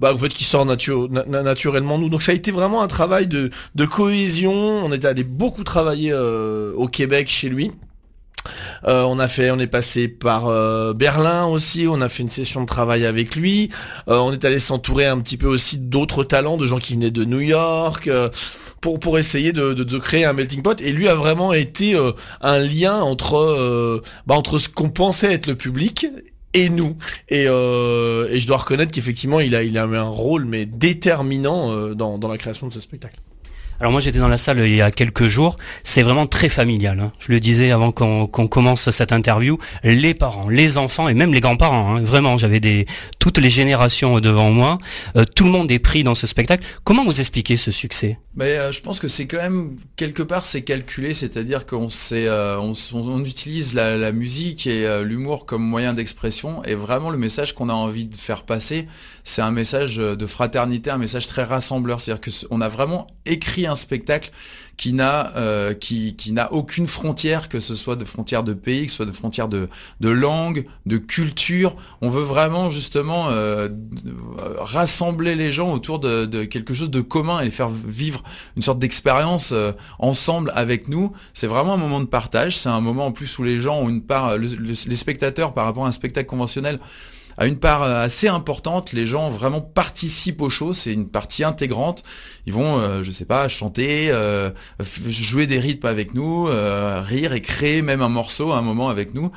bah 0.00 0.12
en 0.14 0.18
fait 0.18 0.28
qui 0.28 0.44
sort 0.44 0.66
naturellement 0.66 1.98
nous 1.98 2.08
donc 2.08 2.22
ça 2.22 2.32
a 2.32 2.34
été 2.34 2.50
vraiment 2.50 2.82
un 2.82 2.88
travail 2.88 3.26
de, 3.26 3.50
cohésion 3.86 4.52
on 4.52 4.92
est 4.92 5.04
allé 5.04 5.24
beaucoup 5.24 5.64
travailler 5.64 6.12
euh, 6.12 6.72
au 6.76 6.88
Québec 6.88 7.28
chez 7.28 7.48
lui 7.48 7.72
euh, 8.88 9.04
on 9.04 9.20
a 9.20 9.28
fait, 9.28 9.52
on 9.52 9.60
est 9.60 9.68
passé 9.68 10.08
par 10.08 10.46
Berlin 10.94 11.44
aussi. 11.46 11.86
On 11.88 12.00
a 12.00 12.08
fait 12.08 12.24
une 12.24 12.28
session 12.28 12.60
de 12.60 12.66
travail 12.66 13.06
avec 13.06 13.36
lui. 13.36 13.70
on 14.08 14.32
est 14.32 14.44
allé 14.44 14.58
s'entourer 14.58 15.06
un 15.06 15.20
petit 15.20 15.36
peu 15.36 15.46
aussi 15.46 15.78
d'autres 15.78 16.24
talents, 16.24 16.56
de 16.56 16.66
gens 16.66 16.80
qui 16.80 16.94
venaient 16.94 17.12
de 17.12 17.24
New 17.24 17.38
York 17.38 18.10
pour, 18.82 19.00
pour 19.00 19.18
essayer 19.18 19.52
de, 19.52 19.72
de, 19.72 19.98
créer 19.98 20.26
un 20.26 20.34
melting 20.34 20.60
pot. 20.60 20.78
Et 20.82 20.92
lui 20.92 21.08
a 21.08 21.14
vraiment 21.14 21.54
été 21.54 21.94
euh, 21.94 22.12
un 22.42 22.58
lien 22.58 23.00
entre, 23.00 23.36
euh, 23.36 24.02
bah, 24.26 24.34
entre 24.34 24.58
ce 24.58 24.68
qu'on 24.68 24.90
pensait 24.90 25.32
être 25.32 25.46
le 25.46 25.54
public 25.54 26.06
et 26.52 26.68
nous. 26.68 26.96
Et, 27.30 27.46
euh, 27.48 28.28
et 28.30 28.40
je 28.40 28.46
dois 28.46 28.58
reconnaître 28.58 28.92
qu'effectivement, 28.92 29.40
il 29.40 29.54
a, 29.54 29.62
il 29.62 29.78
a 29.78 29.84
un 29.84 30.02
rôle 30.02 30.44
mais 30.44 30.66
déterminant 30.66 31.94
dans, 31.94 32.18
dans 32.18 32.28
la 32.28 32.36
création 32.36 32.68
de 32.68 32.72
ce 32.72 32.80
spectacle. 32.80 33.18
Alors 33.82 33.90
moi 33.90 34.00
j'étais 34.00 34.20
dans 34.20 34.28
la 34.28 34.38
salle 34.38 34.60
il 34.60 34.76
y 34.76 34.80
a 34.80 34.92
quelques 34.92 35.26
jours, 35.26 35.56
c'est 35.82 36.02
vraiment 36.02 36.28
très 36.28 36.48
familial. 36.48 37.00
Hein. 37.00 37.10
Je 37.18 37.32
le 37.32 37.40
disais 37.40 37.72
avant 37.72 37.90
qu'on 37.90 38.28
commence 38.28 38.88
cette 38.90 39.10
interview, 39.10 39.58
les 39.82 40.14
parents, 40.14 40.48
les 40.48 40.78
enfants 40.78 41.08
et 41.08 41.14
même 41.14 41.34
les 41.34 41.40
grands-parents. 41.40 41.96
Hein. 41.96 42.00
Vraiment, 42.00 42.38
j'avais 42.38 42.86
toutes 43.18 43.38
les 43.38 43.50
générations 43.50 44.20
devant 44.20 44.52
moi. 44.52 44.78
Euh, 45.16 45.24
tout 45.24 45.42
le 45.42 45.50
monde 45.50 45.72
est 45.72 45.80
pris 45.80 46.04
dans 46.04 46.14
ce 46.14 46.28
spectacle. 46.28 46.64
Comment 46.84 47.04
vous 47.04 47.18
expliquez 47.18 47.56
ce 47.56 47.72
succès? 47.72 48.18
Mais 48.36 48.56
euh, 48.56 48.70
je 48.70 48.80
pense 48.82 49.00
que 49.00 49.08
c'est 49.08 49.26
quand 49.26 49.38
même 49.38 49.74
quelque 49.96 50.22
part 50.22 50.46
c'est 50.46 50.62
calculé, 50.62 51.12
c'est-à-dire 51.12 51.66
qu'on 51.66 51.88
euh, 52.12 53.24
utilise 53.24 53.74
la, 53.74 54.12
musique 54.12 54.68
et 54.68 54.86
l'humour 55.02 55.44
comme 55.44 55.62
moyen 55.64 55.92
d'expression 55.92 56.62
et 56.62 56.76
vraiment 56.76 57.10
le 57.10 57.18
message 57.18 57.52
qu'on 57.52 57.68
a 57.68 57.72
envie 57.72 58.06
de 58.06 58.14
faire 58.14 58.44
passer, 58.44 58.86
c'est 59.24 59.42
un 59.42 59.50
message 59.50 59.96
de 59.96 60.26
fraternité, 60.26 60.90
un 60.90 60.98
message 60.98 61.26
très 61.26 61.42
rassembleur, 61.42 62.00
c'est-à-dire 62.00 62.32
qu'on 62.48 62.60
a 62.60 62.68
vraiment 62.68 63.08
écrit 63.26 63.66
spectacle 63.74 64.30
qui 64.76 64.92
n'a 64.92 65.32
euh, 65.36 65.74
qui, 65.74 66.32
n'a 66.32 66.52
aucune 66.52 66.86
frontière, 66.86 67.48
que 67.48 67.60
ce 67.60 67.74
soit 67.74 67.96
de 67.96 68.04
frontières 68.04 68.42
de 68.42 68.52
pays, 68.52 68.86
que 68.86 68.90
ce 68.90 68.96
soit 68.96 69.06
de 69.06 69.12
frontières 69.12 69.48
de, 69.48 69.68
de 70.00 70.08
langue, 70.08 70.66
de 70.86 70.96
culture. 70.96 71.76
On 72.00 72.10
veut 72.10 72.22
vraiment 72.22 72.70
justement 72.70 73.28
euh, 73.30 73.68
rassembler 74.58 75.34
les 75.34 75.52
gens 75.52 75.72
autour 75.72 75.98
de, 75.98 76.44
quelque 76.44 76.74
chose 76.74 76.90
de 76.90 77.00
commun 77.00 77.40
et 77.40 77.44
les 77.44 77.50
faire 77.50 77.68
vivre 77.68 78.22
une 78.56 78.62
sorte 78.62 78.78
d'expérience 78.78 79.52
euh, 79.52 79.72
ensemble 79.98 80.52
avec 80.54 80.88
nous. 80.88 81.12
C'est 81.34 81.46
vraiment 81.46 81.74
un 81.74 81.78
moment 81.78 82.00
de 82.00 82.06
partage. 82.06 82.56
C'est 82.56 82.70
un 82.70 82.80
moment 82.80 83.06
en 83.06 83.12
plus 83.12 83.38
où 83.38 83.44
les 83.44 83.60
gens 83.60 83.78
ont 83.78 83.88
une 83.88 84.02
part, 84.02 84.36
les 84.38 84.96
spectateurs 84.96 85.54
par 85.54 85.66
rapport 85.66 85.84
à 85.84 85.88
un 85.88 85.92
spectacle 85.92 86.28
conventionnel 86.28 86.80
a 87.36 87.46
une 87.46 87.58
part 87.58 87.82
euh, 87.82 88.04
assez 88.04 88.28
importante. 88.28 88.92
Les 88.92 89.06
gens 89.06 89.30
vraiment 89.30 89.60
participent 89.60 90.42
au 90.42 90.50
show, 90.50 90.72
c'est 90.72 90.92
une 90.92 91.08
partie 91.08 91.44
intégrante. 91.44 92.04
Ils 92.46 92.52
vont, 92.52 92.78
euh, 92.78 93.02
je 93.02 93.10
sais 93.10 93.24
pas, 93.24 93.48
chanter, 93.48 94.08
euh, 94.10 94.50
jouer 94.80 95.46
des 95.46 95.58
rythmes 95.58 95.86
avec 95.86 96.14
nous, 96.14 96.44
rire 96.44 97.32
et 97.32 97.40
créer 97.40 97.82
même 97.82 98.02
un 98.02 98.08
morceau 98.08 98.52
à 98.52 98.58
un 98.58 98.62
moment 98.62 98.88
avec 98.88 99.14
nous. 99.14 99.30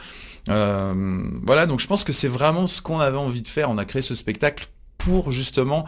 voilà, 0.48 1.66
donc 1.66 1.80
je 1.80 1.88
pense 1.88 2.04
que 2.04 2.14
c'est 2.14 2.28
vraiment 2.28 2.68
ce 2.68 2.82
qu'on 2.82 3.00
avait 3.00 3.18
envie 3.18 3.42
de 3.42 3.48
faire. 3.48 3.70
On 3.70 3.78
a 3.78 3.86
créé 3.86 4.02
ce 4.02 4.16
spectacle 4.16 4.68
pour 4.98 5.32
justement 5.32 5.86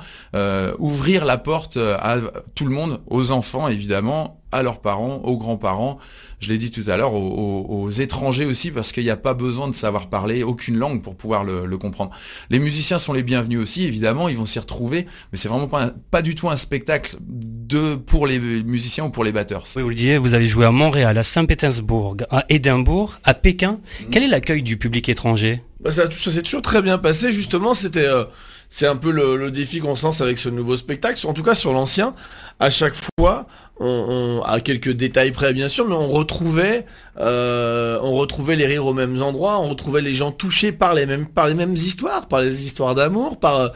ouvrir 0.80 1.26
la 1.26 1.38
porte 1.38 1.78
à 1.78 2.18
tout 2.56 2.66
le 2.66 2.72
monde, 2.72 3.02
aux 3.08 3.32
enfants 3.32 3.68
évidemment, 3.68 4.37
à 4.52 4.64
leurs 4.64 4.80
parents, 4.80 5.22
aux 5.24 5.38
grands-parents, 5.38 6.00
je 6.40 6.50
l'ai 6.50 6.58
dit 6.58 6.72
tout 6.72 6.84
à 6.88 6.98
l'heure, 6.98 7.14
aux, 7.14 7.90
étrangers 7.90 8.46
aussi, 8.46 8.72
parce 8.72 8.92
qu'il 8.92 9.04
n'y 9.04 9.10
a 9.10 9.18
pas 9.18 9.34
besoin 9.34 9.68
de 9.68 9.76
savoir 9.76 10.08
parler 10.08 10.44
aucune 10.44 10.78
langue 10.78 11.02
pour 11.02 11.16
pouvoir 11.16 11.44
le, 11.44 11.78
comprendre. 11.78 12.12
Les 12.50 12.60
musiciens 12.60 13.00
sont 13.00 13.14
les 13.14 13.24
bienvenus 13.24 13.60
aussi, 13.60 13.84
évidemment, 13.84 14.30
ils 14.30 14.38
vont 14.38 14.46
s'y 14.46 14.60
retrouver, 14.60 15.06
mais 15.32 15.38
c'est 15.38 15.50
vraiment 15.50 15.68
pas, 15.68 15.92
pas 16.12 16.22
du 16.22 16.36
tout 16.36 16.50
un 16.50 16.56
spectacle 16.56 17.18
de, 17.22 17.96
pour 17.96 18.28
les 18.28 18.40
musiciens 18.40 19.06
ou 19.06 19.10
pour 19.10 19.24
les 19.24 19.32
batteurs. 19.32 19.64
Oui, 19.76 19.82
vous 19.82 19.90
le 19.90 19.96
disiez, 19.96 20.18
vous 20.18 20.34
avez 20.34 20.48
joué 20.48 20.66
à 20.66 20.72
Montréal, 20.72 21.18
à 21.18 21.24
Saint-Pétersbourg, 21.24 22.18
à 22.30 22.46
Édimbourg, 22.50 23.20
à 23.24 23.34
Pékin. 23.34 23.74
Mmh. 23.74 24.06
Quel 24.12 24.24
est 24.24 24.28
l'accueil 24.28 24.64
du 24.64 24.78
public 24.78 25.10
étranger? 25.10 25.64
Bah, 25.80 25.92
ça, 25.92 26.10
s'est 26.10 26.42
toujours 26.42 26.62
très 26.62 26.82
bien 26.82 26.98
passé, 26.98 27.32
justement, 27.32 27.74
c'était... 27.74 28.08
Euh, 28.08 28.26
c'est 28.70 28.88
un 28.88 28.96
peu 28.96 29.12
le, 29.12 29.50
défi 29.50 29.80
qu'on 29.80 29.96
se 29.96 30.04
lance 30.04 30.22
avec 30.22 30.38
ce 30.38 30.50
nouveau 30.50 30.76
spectacle, 30.76 31.26
en 31.26 31.34
tout 31.34 31.44
cas 31.44 31.56
sur 31.56 31.72
l'ancien. 31.72 32.14
À 32.60 32.70
chaque 32.72 32.96
fois, 32.96 33.48
on, 33.80 34.42
à 34.46 34.60
quelques 34.60 34.92
détails 34.92 35.32
près 35.32 35.54
bien 35.54 35.68
sûr, 35.68 35.88
mais 35.88 35.94
on 35.94 36.08
retrouvait, 36.08 36.86
euh, 37.20 38.00
on 38.02 38.14
retrouvait 38.14 38.56
les 38.56 38.66
rires 38.66 38.86
aux 38.86 38.94
mêmes 38.94 39.22
endroits, 39.22 39.60
on 39.60 39.70
retrouvait 39.70 40.02
les 40.02 40.16
gens 40.16 40.32
touchés 40.32 40.72
par 40.72 40.94
les 40.94 41.06
mêmes, 41.06 41.28
par 41.28 41.48
les 41.48 41.54
mêmes 41.54 41.76
histoires, 41.76 42.28
par 42.28 42.42
les 42.42 42.64
histoires 42.64 42.96
d'amour, 42.96 43.40
par, 43.40 43.72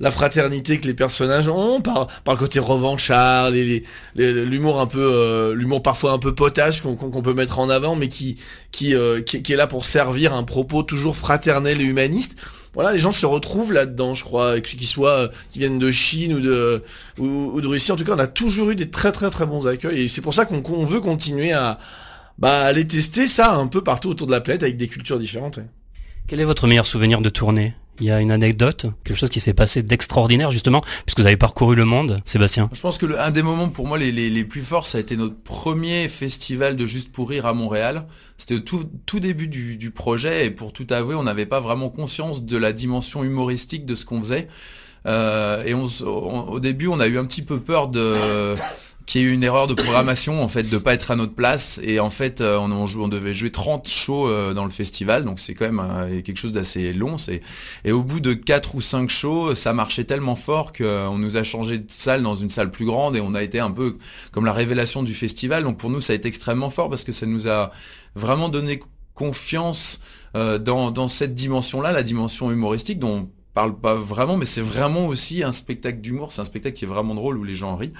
la 0.00 0.10
fraternité 0.10 0.78
que 0.78 0.86
les 0.86 0.94
personnages 0.94 1.48
ont, 1.48 1.80
par, 1.80 2.08
par 2.24 2.34
le 2.34 2.38
côté 2.38 2.58
revanchard, 2.58 3.50
l'humour 4.14 4.80
un 4.80 4.86
peu, 4.86 5.00
euh, 5.00 5.54
l'humour 5.54 5.82
parfois 5.82 6.12
un 6.12 6.18
peu 6.18 6.34
potache 6.34 6.82
qu'on 6.82 7.22
peut 7.22 7.34
mettre 7.34 7.58
en 7.58 7.70
avant, 7.70 7.96
mais 7.96 8.08
euh, 8.08 9.22
qui, 9.22 9.42
qui 9.42 9.52
est 9.52 9.56
là 9.56 9.66
pour 9.66 9.86
servir 9.86 10.34
un 10.34 10.42
propos 10.42 10.82
toujours 10.82 11.16
fraternel 11.16 11.80
et 11.80 11.84
humaniste 11.84 12.36
voilà, 12.78 12.92
les 12.92 13.00
gens 13.00 13.10
se 13.10 13.26
retrouvent 13.26 13.72
là-dedans, 13.72 14.14
je 14.14 14.22
crois, 14.22 14.60
qu'ils 14.60 14.86
soient, 14.86 15.10
euh, 15.10 15.28
qui 15.50 15.58
viennent 15.58 15.80
de 15.80 15.90
Chine 15.90 16.34
ou 16.34 16.38
de, 16.38 16.84
ou, 17.18 17.60
de 17.60 17.66
Russie. 17.66 17.90
En 17.90 17.96
tout 17.96 18.04
cas, 18.04 18.12
on 18.14 18.20
a 18.20 18.28
toujours 18.28 18.70
eu 18.70 18.76
des 18.76 18.88
très 18.88 19.10
très 19.10 19.30
très 19.30 19.46
bons 19.46 19.66
accueils 19.66 20.02
et 20.02 20.06
c'est 20.06 20.20
pour 20.20 20.32
ça 20.32 20.44
qu'on 20.44 20.84
veut 20.84 21.00
continuer 21.00 21.50
à, 21.50 21.80
bah, 22.38 22.60
aller 22.60 22.86
tester 22.86 23.26
ça 23.26 23.56
un 23.56 23.66
peu 23.66 23.82
partout 23.82 24.10
autour 24.10 24.28
de 24.28 24.32
la 24.32 24.40
planète 24.40 24.62
avec 24.62 24.76
des 24.76 24.86
cultures 24.86 25.18
différentes. 25.18 25.58
Quel 26.28 26.38
est 26.38 26.44
votre 26.44 26.68
meilleur 26.68 26.86
souvenir 26.86 27.20
de 27.20 27.28
tournée? 27.30 27.74
Il 28.00 28.06
y 28.06 28.10
a 28.10 28.20
une 28.20 28.30
anecdote, 28.30 28.86
quelque 29.04 29.16
chose 29.16 29.30
qui 29.30 29.40
s'est 29.40 29.54
passé 29.54 29.82
d'extraordinaire 29.82 30.50
justement, 30.50 30.82
puisque 31.04 31.20
vous 31.20 31.26
avez 31.26 31.36
parcouru 31.36 31.74
le 31.74 31.84
monde, 31.84 32.20
Sébastien. 32.24 32.70
Je 32.72 32.80
pense 32.80 32.98
que 32.98 33.06
un 33.18 33.30
des 33.30 33.42
moments 33.42 33.68
pour 33.68 33.86
moi 33.86 33.98
les, 33.98 34.44
plus 34.44 34.62
forts, 34.62 34.86
ça 34.86 34.98
a 34.98 35.00
été 35.00 35.16
notre 35.16 35.36
premier 35.36 36.08
festival 36.08 36.76
de 36.76 36.86
Juste 36.86 37.12
pour 37.12 37.28
Rire 37.30 37.46
à 37.46 37.54
Montréal. 37.54 38.06
C'était 38.36 38.60
tout, 38.60 38.84
tout 39.06 39.20
début 39.20 39.48
du, 39.48 39.90
projet 39.90 40.46
et 40.46 40.50
pour 40.50 40.72
tout 40.72 40.86
avouer, 40.90 41.14
on 41.14 41.22
n'avait 41.22 41.46
pas 41.46 41.60
vraiment 41.60 41.88
conscience 41.88 42.44
de 42.44 42.56
la 42.56 42.72
dimension 42.72 43.24
humoristique 43.24 43.84
de 43.86 43.94
ce 43.94 44.04
qu'on 44.04 44.22
faisait. 44.22 44.48
Euh, 45.06 45.64
et 45.64 45.74
au 45.74 46.60
début, 46.60 46.88
on 46.88 47.00
a 47.00 47.06
eu 47.06 47.18
un 47.18 47.24
petit 47.24 47.42
peu 47.42 47.58
peur 47.58 47.88
de 47.88 48.56
qui 49.08 49.20
est 49.20 49.22
une 49.22 49.42
erreur 49.42 49.66
de 49.66 49.72
programmation 49.72 50.42
en 50.42 50.48
fait 50.48 50.64
de 50.64 50.76
pas 50.76 50.92
être 50.92 51.10
à 51.10 51.16
notre 51.16 51.32
place 51.32 51.80
et 51.82 51.98
en 51.98 52.10
fait 52.10 52.42
euh, 52.42 52.58
on, 52.58 52.70
on, 52.70 53.08
devait 53.08 53.32
jouer 53.32 53.50
30 53.50 53.88
shows 53.88 54.28
euh, 54.28 54.52
dans 54.52 54.64
le 54.64 54.70
festival 54.70 55.24
donc 55.24 55.40
c'est 55.40 55.54
quand 55.54 55.64
même 55.64 55.80
euh, 55.80 56.20
quelque 56.20 56.36
chose 56.36 56.52
d'assez 56.52 56.92
long 56.92 57.16
c'est 57.16 57.40
et 57.86 57.92
au 57.92 58.02
bout 58.02 58.20
de 58.20 58.34
4 58.34 58.74
ou 58.74 58.82
5 58.82 59.08
shows 59.08 59.54
ça 59.54 59.72
marchait 59.72 60.04
tellement 60.04 60.36
fort 60.36 60.74
qu'on 60.74 61.16
nous 61.16 61.38
a 61.38 61.42
changé 61.42 61.78
de 61.78 61.90
salle 61.90 62.22
dans 62.22 62.34
une 62.34 62.50
salle 62.50 62.70
plus 62.70 62.84
grande 62.84 63.16
et 63.16 63.22
on 63.22 63.34
a 63.34 63.42
été 63.42 63.60
un 63.60 63.70
peu 63.70 63.96
comme 64.30 64.44
la 64.44 64.52
révélation 64.52 65.02
du 65.02 65.14
festival 65.14 65.64
donc 65.64 65.78
pour 65.78 65.88
nous 65.88 66.02
ça 66.02 66.12
a 66.12 66.16
été 66.16 66.28
extrêmement 66.28 66.68
fort 66.68 66.90
parce 66.90 67.04
que 67.04 67.12
ça 67.12 67.24
nous 67.24 67.48
a 67.48 67.70
vraiment 68.14 68.50
donné 68.50 68.78
confiance 69.14 70.00
dans, 70.34 70.90
dans 70.90 71.08
cette 71.08 71.34
dimension 71.34 71.80
là 71.80 71.92
la 71.92 72.02
dimension 72.02 72.52
humoristique 72.52 72.98
dont 72.98 73.30
parle 73.58 73.76
pas 73.76 73.96
vraiment, 73.96 74.36
mais 74.36 74.44
c'est 74.44 74.60
vraiment 74.60 75.08
aussi 75.08 75.42
un 75.42 75.50
spectacle 75.50 76.00
d'humour. 76.00 76.30
C'est 76.30 76.40
un 76.40 76.44
spectacle 76.44 76.76
qui 76.76 76.84
est 76.84 76.88
vraiment 76.88 77.16
drôle 77.16 77.36
où 77.38 77.42
les 77.42 77.56
gens 77.56 77.74
rient. 77.74 77.92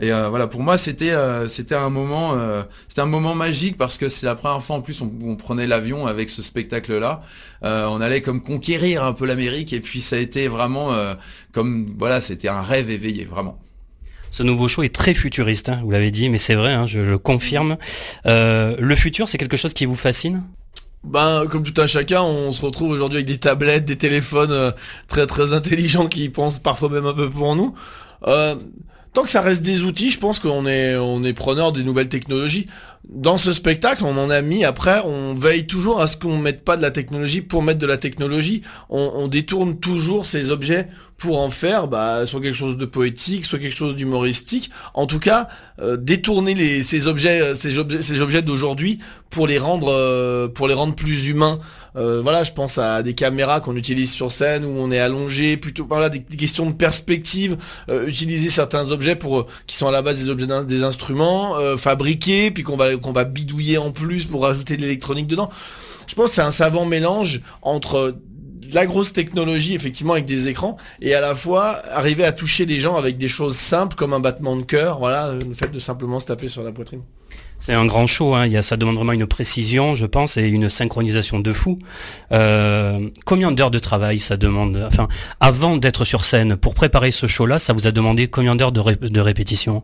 Et 0.00 0.12
euh, 0.12 0.28
voilà, 0.28 0.46
pour 0.46 0.62
moi, 0.62 0.78
c'était 0.78 1.12
euh, 1.12 1.48
c'était 1.48 1.74
un 1.74 1.90
moment 1.90 2.34
euh, 2.34 2.62
c'était 2.88 3.00
un 3.00 3.06
moment 3.06 3.34
magique 3.34 3.76
parce 3.76 3.98
que 3.98 4.08
c'est 4.08 4.26
la 4.26 4.34
première 4.34 4.62
fois 4.62 4.76
en 4.76 4.80
plus 4.80 5.00
on, 5.00 5.12
on 5.24 5.36
prenait 5.36 5.66
l'avion 5.66 6.06
avec 6.06 6.30
ce 6.30 6.42
spectacle-là. 6.42 7.22
on 7.62 8.00
allait 8.00 8.20
comme 8.20 8.42
conquérir 8.42 9.04
un 9.04 9.12
peu 9.12 9.26
l'Amérique 9.26 9.72
et 9.72 9.80
puis 9.80 10.00
ça 10.00 10.16
a 10.16 10.18
été 10.18 10.48
vraiment 10.48 10.94
comme 11.52 11.86
voilà, 11.98 12.20
c'était 12.20 12.48
un 12.48 12.62
rêve 12.62 12.90
éveillé 12.90 13.24
vraiment. 13.24 13.58
Ce 14.30 14.42
nouveau 14.42 14.66
show 14.66 14.82
est 14.82 14.94
très 14.94 15.14
futuriste, 15.14 15.68
hein, 15.68 15.80
vous 15.84 15.92
l'avez 15.92 16.10
dit, 16.10 16.28
mais 16.28 16.38
c'est 16.38 16.56
vrai, 16.56 16.72
hein, 16.72 16.86
je 16.86 16.98
le 16.98 17.18
confirme. 17.18 17.76
le 18.24 18.94
futur, 18.96 19.28
c'est 19.28 19.38
quelque 19.38 19.56
chose 19.56 19.74
qui 19.74 19.86
vous 19.86 19.94
fascine? 19.94 20.42
Ben, 21.04 21.46
comme 21.46 21.62
tout 21.62 21.80
un 21.80 21.86
chacun, 21.86 22.22
on 22.22 22.50
se 22.50 22.62
retrouve 22.62 22.90
aujourd'hui 22.90 23.18
avec 23.18 23.26
des 23.26 23.38
tablettes, 23.38 23.84
des 23.84 23.96
téléphones 23.96 24.72
très 25.06 25.26
très 25.26 25.52
intelligents 25.52 26.08
qui 26.08 26.30
pensent 26.30 26.58
parfois 26.58 26.88
même 26.88 27.06
un 27.06 27.12
peu 27.12 27.30
pour 27.30 27.54
nous. 27.54 27.74
Euh, 28.26 28.54
tant 29.14 29.22
que 29.22 29.30
ça 29.30 29.40
reste 29.40 29.62
des 29.62 29.84
outils, 29.84 30.10
je 30.10 30.18
pense 30.18 30.38
qu'on 30.38 30.66
est, 30.66 30.96
on 30.96 31.24
est 31.24 31.32
preneur 31.32 31.72
des 31.72 31.84
nouvelles 31.84 32.08
technologies. 32.08 32.66
Dans 33.08 33.38
ce 33.38 33.52
spectacle, 33.52 34.02
on 34.04 34.16
en 34.18 34.28
a 34.28 34.40
mis, 34.40 34.64
après, 34.64 35.00
on 35.04 35.34
veille 35.34 35.66
toujours 35.66 36.00
à 36.00 36.06
ce 36.06 36.16
qu'on 36.16 36.36
ne 36.36 36.42
mette 36.42 36.64
pas 36.64 36.76
de 36.76 36.82
la 36.82 36.90
technologie 36.90 37.42
pour 37.42 37.62
mettre 37.62 37.78
de 37.78 37.86
la 37.86 37.96
technologie. 37.96 38.62
On, 38.88 39.28
détourne 39.28 39.78
toujours 39.78 40.26
ces 40.26 40.50
objets 40.50 40.88
pour 41.16 41.38
en 41.38 41.50
faire 41.50 41.86
bah, 41.86 42.26
soit 42.26 42.40
quelque 42.40 42.56
chose 42.56 42.76
de 42.76 42.86
poétique, 42.86 43.44
soit 43.44 43.58
quelque 43.58 43.76
chose 43.76 43.94
d'humoristique. 43.94 44.70
En 44.94 45.06
tout 45.06 45.18
cas, 45.18 45.48
euh, 45.80 45.96
détourner 45.96 46.82
ces 46.82 47.06
objets, 47.06 47.52
d'aujourd'hui 48.42 48.98
pour 49.30 49.46
les 49.46 49.58
rendre, 49.58 49.92
euh, 49.92 50.48
pour 50.48 50.66
les 50.66 50.74
rendre 50.74 50.94
plus 50.94 51.26
humains. 51.28 51.60
Euh, 51.96 52.20
voilà, 52.22 52.42
je 52.42 52.52
pense 52.52 52.78
à 52.78 53.02
des 53.02 53.14
caméras 53.14 53.60
qu'on 53.60 53.76
utilise 53.76 54.10
sur 54.10 54.32
scène 54.32 54.64
où 54.64 54.74
on 54.76 54.90
est 54.90 54.98
allongé, 54.98 55.56
plutôt 55.56 55.86
voilà 55.88 56.08
des, 56.08 56.20
questions 56.22 56.66
de 56.66 56.72
perspective, 56.72 57.56
euh, 57.88 58.06
utiliser 58.06 58.48
certains 58.48 58.90
objets 58.90 59.14
pour 59.14 59.40
euh, 59.40 59.46
qui 59.66 59.76
sont 59.76 59.86
à 59.86 59.92
la 59.92 60.02
base 60.02 60.22
des 60.22 60.28
objets 60.28 60.46
des 60.66 60.82
instruments 60.82 61.54
fabriqués, 61.76 62.50
puis 62.50 62.62
qu'on 62.62 62.76
va 62.76 62.96
qu'on 62.96 63.12
va 63.12 63.24
bidouiller 63.24 63.78
en 63.78 63.90
plus 63.90 64.24
pour 64.24 64.42
rajouter 64.42 64.76
de 64.76 64.82
l'électronique 64.82 65.26
dedans. 65.26 65.50
Je 66.06 66.14
pense 66.14 66.30
que 66.30 66.34
c'est 66.34 66.42
un 66.42 66.50
savant 66.50 66.84
mélange 66.84 67.40
entre 67.62 68.16
la 68.72 68.86
grosse 68.86 69.12
technologie 69.12 69.74
effectivement 69.74 70.14
avec 70.14 70.26
des 70.26 70.48
écrans 70.48 70.76
et 71.00 71.14
à 71.14 71.20
la 71.20 71.34
fois 71.34 71.82
arriver 71.90 72.24
à 72.24 72.32
toucher 72.32 72.66
les 72.66 72.80
gens 72.80 72.96
avec 72.96 73.18
des 73.18 73.28
choses 73.28 73.56
simples 73.56 73.96
comme 73.96 74.12
un 74.12 74.20
battement 74.20 74.56
de 74.56 74.62
cœur, 74.62 74.98
voilà, 74.98 75.32
le 75.32 75.54
fait 75.54 75.70
de 75.70 75.78
simplement 75.78 76.20
se 76.20 76.26
taper 76.26 76.48
sur 76.48 76.62
la 76.62 76.72
poitrine. 76.72 77.02
C'est 77.58 77.72
un 77.72 77.86
grand 77.86 78.06
show, 78.06 78.34
hein. 78.34 78.46
Il 78.46 78.52
y 78.52 78.56
a, 78.56 78.62
ça 78.62 78.76
demande 78.76 78.96
vraiment 78.96 79.12
une 79.12 79.26
précision, 79.26 79.94
je 79.94 80.06
pense, 80.06 80.36
et 80.36 80.48
une 80.48 80.68
synchronisation 80.68 81.38
de 81.40 81.52
fou. 81.52 81.78
Euh, 82.32 83.08
combien 83.24 83.52
d'heures 83.52 83.70
de 83.70 83.78
travail 83.78 84.18
ça 84.18 84.36
demande 84.36 84.84
Enfin, 84.86 85.08
avant 85.40 85.76
d'être 85.76 86.04
sur 86.04 86.24
scène, 86.24 86.56
pour 86.56 86.74
préparer 86.74 87.10
ce 87.10 87.26
show-là, 87.26 87.58
ça 87.58 87.72
vous 87.72 87.86
a 87.86 87.92
demandé 87.92 88.28
combien 88.28 88.56
d'heures 88.56 88.72
de, 88.72 89.20
répétition? 89.20 89.82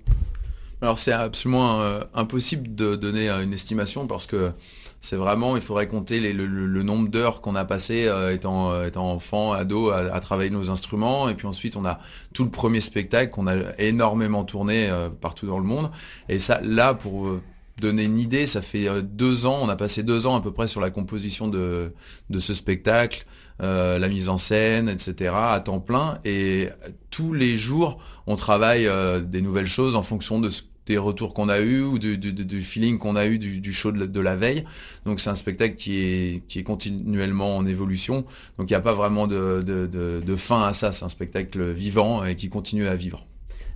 Alors 0.82 0.98
c'est 0.98 1.12
absolument 1.12 1.80
euh, 1.82 2.00
impossible 2.14 2.74
de 2.74 2.96
donner 2.96 3.28
euh, 3.28 3.42
une 3.42 3.52
estimation 3.52 4.06
parce 4.06 4.26
que 4.26 4.52
c'est 5.00 5.16
vraiment, 5.16 5.56
il 5.56 5.62
faudrait 5.62 5.88
compter 5.88 6.32
le, 6.32 6.82
nombre 6.82 7.08
d'heures 7.08 7.40
qu'on 7.40 7.54
a 7.54 7.64
passé 7.64 8.10
étant, 8.32 8.72
enfant, 8.96 9.52
ado, 9.52 9.90
à, 9.90 10.20
travailler 10.20 10.50
nos 10.50 10.70
instruments. 10.70 11.28
Et 11.28 11.34
puis 11.34 11.46
ensuite, 11.46 11.76
on 11.76 11.84
a 11.86 11.98
tout 12.34 12.44
le 12.44 12.50
premier 12.50 12.80
spectacle 12.80 13.30
qu'on 13.32 13.46
a 13.46 13.54
énormément 13.78 14.44
tourné 14.44 14.90
partout 15.20 15.46
dans 15.46 15.58
le 15.58 15.64
monde. 15.64 15.90
Et 16.28 16.38
ça, 16.38 16.60
là, 16.62 16.92
pour 16.92 17.40
donner 17.80 18.04
une 18.04 18.18
idée, 18.18 18.46
ça 18.46 18.62
fait 18.62 18.86
euh, 18.86 19.02
deux 19.02 19.46
ans, 19.46 19.58
on 19.62 19.68
a 19.68 19.76
passé 19.76 20.02
deux 20.04 20.26
ans 20.26 20.36
à 20.36 20.40
peu 20.40 20.52
près 20.52 20.68
sur 20.68 20.80
la 20.80 20.90
composition 20.90 21.48
de, 21.48 21.92
ce 22.38 22.54
spectacle, 22.54 23.26
euh, 23.62 23.98
la 23.98 24.08
mise 24.08 24.28
en 24.28 24.36
scène, 24.36 24.88
etc., 24.88 25.32
à 25.34 25.60
temps 25.60 25.80
plein. 25.80 26.18
Et 26.24 26.68
tous 27.10 27.32
les 27.32 27.56
jours, 27.56 27.98
on 28.26 28.36
travaille 28.36 28.86
euh, 28.86 29.20
des 29.20 29.40
nouvelles 29.40 29.66
choses 29.66 29.96
en 29.96 30.02
fonction 30.02 30.38
de 30.38 30.50
des 30.90 30.98
retours 30.98 31.34
qu'on 31.34 31.48
a 31.48 31.60
eu 31.60 31.82
ou 31.82 31.98
du, 31.98 32.62
feeling 32.62 32.98
qu'on 32.98 33.16
a 33.16 33.26
eu 33.26 33.38
du, 33.38 33.72
show 33.72 33.92
de 33.92 34.20
la, 34.20 34.36
veille. 34.36 34.64
Donc 35.06 35.20
c'est 35.20 35.30
un 35.30 35.34
spectacle 35.34 35.76
qui 35.76 35.98
est, 35.98 36.42
qui 36.48 36.58
est 36.58 36.62
continuellement 36.62 37.56
en 37.56 37.66
évolution. 37.66 38.24
Donc 38.58 38.70
il 38.70 38.72
n'y 38.72 38.76
a 38.76 38.80
pas 38.80 38.94
vraiment 38.94 39.26
de, 39.26 39.62
de 39.62 40.36
fin 40.36 40.62
à 40.62 40.74
ça. 40.74 40.92
C'est 40.92 41.04
un 41.04 41.08
spectacle 41.08 41.70
vivant 41.72 42.24
et 42.24 42.36
qui 42.36 42.48
continue 42.48 42.86
à 42.86 42.96
vivre. 42.96 43.26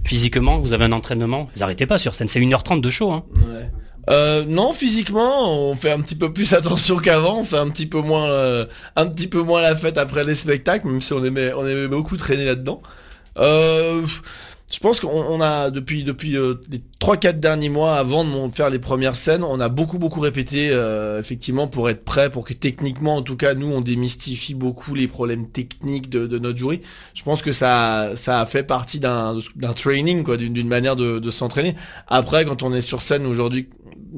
Physiquement, 0.05 0.59
vous 0.59 0.75
avez 0.75 0.85
un 0.85 0.93
entraînement, 0.93 1.49
vous 1.55 1.61
n'arrêtez 1.61 1.87
pas 1.87 1.99
sur 1.99 2.15
scène, 2.15 2.29
c'est 2.29 2.41
1h30 2.41 2.83
de 2.83 2.91
show. 2.91 3.11
Hein. 3.11 3.25
Euh, 4.11 4.45
non, 4.47 4.75
physiquement, 4.75 5.71
on 5.71 5.75
fait 5.75 5.91
un 5.91 6.01
petit 6.01 6.15
peu 6.15 6.33
plus 6.33 6.53
attention 6.61 6.97
qu'avant. 6.99 7.41
On 7.41 7.45
fait 7.45 7.59
un 7.59 7.71
petit 7.71 7.87
peu 7.87 8.01
moins, 8.01 8.29
euh, 8.29 8.67
un 8.97 9.07
petit 9.07 9.29
peu 9.29 9.41
moins 9.41 9.63
la 9.63 9.77
fête 9.77 9.97
après 9.97 10.25
les 10.25 10.35
spectacles, 10.35 10.87
même 10.89 11.01
si 11.01 11.13
on 11.15 11.25
aimait, 11.25 11.53
on 11.55 11.67
aimait 11.67 11.89
beaucoup 11.89 12.17
traîner 12.17 12.45
là-dedans. 12.45 12.83
Euh, 13.39 14.03
je 14.73 14.79
pense 14.81 14.99
qu'on 14.99 15.41
a 15.43 15.71
depuis 15.71 16.05
depuis 16.05 16.37
euh, 16.37 16.55
les 16.71 16.83
3-4 16.99 17.39
derniers 17.39 17.69
mois 17.69 17.97
avant 17.97 18.25
de 18.25 18.55
faire 18.55 18.71
les 18.71 18.79
premières 18.79 19.15
scènes, 19.15 19.45
on 19.45 19.61
a 19.61 19.69
beaucoup 19.69 19.99
beaucoup 19.99 20.21
répété 20.21 20.71
euh, 20.73 21.21
effectivement 21.21 21.69
pour 21.69 21.91
être 21.91 22.03
prêt, 22.03 22.31
pour 22.31 22.45
que 22.45 22.55
techniquement 22.55 23.17
en 23.17 23.23
tout 23.23 23.37
cas 23.37 23.55
nous 23.55 23.71
on 23.71 23.83
démystifie 23.83 24.55
beaucoup 24.55 24.95
les 24.95 25.07
problèmes 25.07 25.49
techniques 25.49 26.09
de, 26.09 26.39
notre 26.39 26.59
jury. 26.59 26.81
Je 27.13 27.23
pense 27.23 27.43
que 27.43 27.53
ça 27.53 28.13
ça 28.17 28.41
a 28.41 28.47
fait 28.47 28.63
partie 28.63 29.01
d'un 29.01 29.37
training 29.77 30.25
quoi, 30.25 30.39
d'une 30.39 30.69
manière 30.69 30.97
de, 30.97 31.31
s'entraîner. 31.31 31.75
Après 32.09 32.47
quand 32.47 32.63
on 32.63 32.73
est 32.73 32.81
sur 32.81 33.03
scène 33.03 33.27
aujourd'hui 33.27 33.69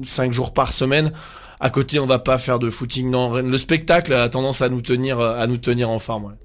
5 0.01 0.31
jours 0.31 0.53
par 0.53 0.71
semaine, 0.71 1.11
à 1.59 1.69
côté 1.69 1.99
on 1.99 2.05
va 2.05 2.19
pas 2.19 2.37
faire 2.37 2.57
de 2.57 2.69
footing. 2.69 3.11
Non, 3.11 3.33
le 3.33 3.57
spectacle 3.57 4.13
a 4.13 4.29
tendance 4.29 4.61
à 4.61 4.69
nous 4.69 4.81
tenir 4.81 5.19
à 5.19 5.45
nous 5.45 5.57
tenir 5.57 5.89
en 5.89 5.99
forme. 5.99 6.35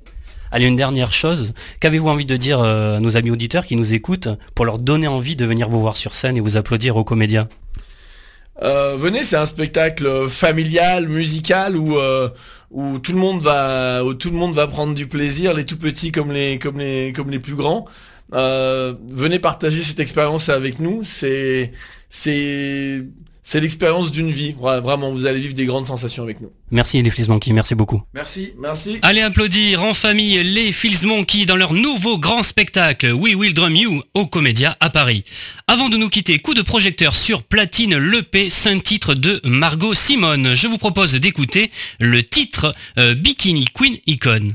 Allez, 0.55 0.67
une 0.67 0.77
dernière 0.77 1.15
chose. 1.15 1.55
Qu'avez-vous 1.81 2.11
envie 2.11 2.27
de 2.27 2.37
dire 2.37 2.61
euh, 2.61 2.99
à 2.99 3.01
nos 3.01 3.17
amis 3.17 3.31
auditeurs 3.31 3.65
qui 3.65 3.75
nous 3.75 3.95
écoutent 3.95 4.29
pour 4.55 4.67
leur 4.67 4.79
donner 4.79 5.07
envie 5.07 5.35
de 5.35 5.47
venir 5.47 5.71
vous 5.71 5.81
voir 5.81 5.97
sur 5.97 6.15
scène 6.15 6.37
et 6.37 6.41
vous 6.41 6.59
applaudir 6.59 6.97
aux 6.97 7.05
comédiens 7.05 7.49
euh, 8.63 8.97
venez, 8.97 9.23
c'est 9.23 9.37
un 9.37 9.47
spectacle 9.47 10.29
familial, 10.29 11.09
musical 11.09 11.75
où, 11.75 11.99
euh, 11.99 12.29
où 12.71 12.99
tout 12.99 13.13
le 13.13 13.19
monde 13.19 13.43
va 13.43 14.67
prendre 14.69 14.95
du 14.95 15.07
plaisir, 15.07 15.55
les 15.55 15.65
tout 15.65 15.79
petits 15.79 16.13
comme 16.13 16.31
les 16.31 16.59
plus 17.43 17.55
grands. 17.55 17.87
venez 18.31 19.39
partager 19.39 19.83
cette 19.83 20.01
expérience 20.01 20.51
avec 20.51 20.81
nous. 20.81 21.01
C'est 21.03 21.73
c'est 23.43 23.61
l'expérience 23.61 24.13
d'une 24.13 24.31
vie. 24.31 24.55
Vraiment, 24.59 25.11
vous 25.11 25.27
allez 25.27 25.41
vivre 25.41 25.55
des 25.55 25.67
grandes 25.67 25.87
sensations 25.87 26.23
avec 26.23 26.41
nous. 26.41 26.51
Merci 26.71 27.03
les 27.03 27.11
Fils 27.11 27.29
Monkey, 27.29 27.53
merci 27.53 27.75
beaucoup. 27.75 28.03
Merci, 28.15 28.53
merci. 28.59 28.99
Allez 29.03 29.21
applaudir 29.21 29.83
en 29.83 29.95
famille 29.95 30.43
les 30.43 30.73
Fils 30.73 31.03
Monkey 31.03 31.45
dans 31.45 31.57
leur 31.57 31.73
nouveau 31.73 32.19
grand 32.19 32.43
spectacle 32.43 33.13
We 33.13 33.35
Will 33.35 33.53
Drum 33.53 33.75
You 33.75 34.03
au 34.15 34.27
Comédia 34.27 34.77
à 34.81 34.91
Paris. 34.91 35.25
Avant 35.67 35.89
de 35.89 35.97
nous 35.97 36.09
quitter, 36.09 36.39
coup 36.39 36.55
de 36.55 36.63
projecteur 36.63 37.17
sur 37.17 37.43
Platine, 37.43 37.97
l'EP 37.97 38.49
5 38.49 38.83
titres 38.83 39.15
de 39.15 39.41
Margot 39.45 39.95
Simone. 39.95 40.55
Je 40.55 40.69
vous 40.69 40.79
propose 40.79 41.15
d'écouter 41.15 41.71
le 41.99 42.23
titre 42.23 42.75
euh, 42.99 43.15
Bikini 43.15 43.65
Queen 43.75 43.97
Icon. 44.07 44.49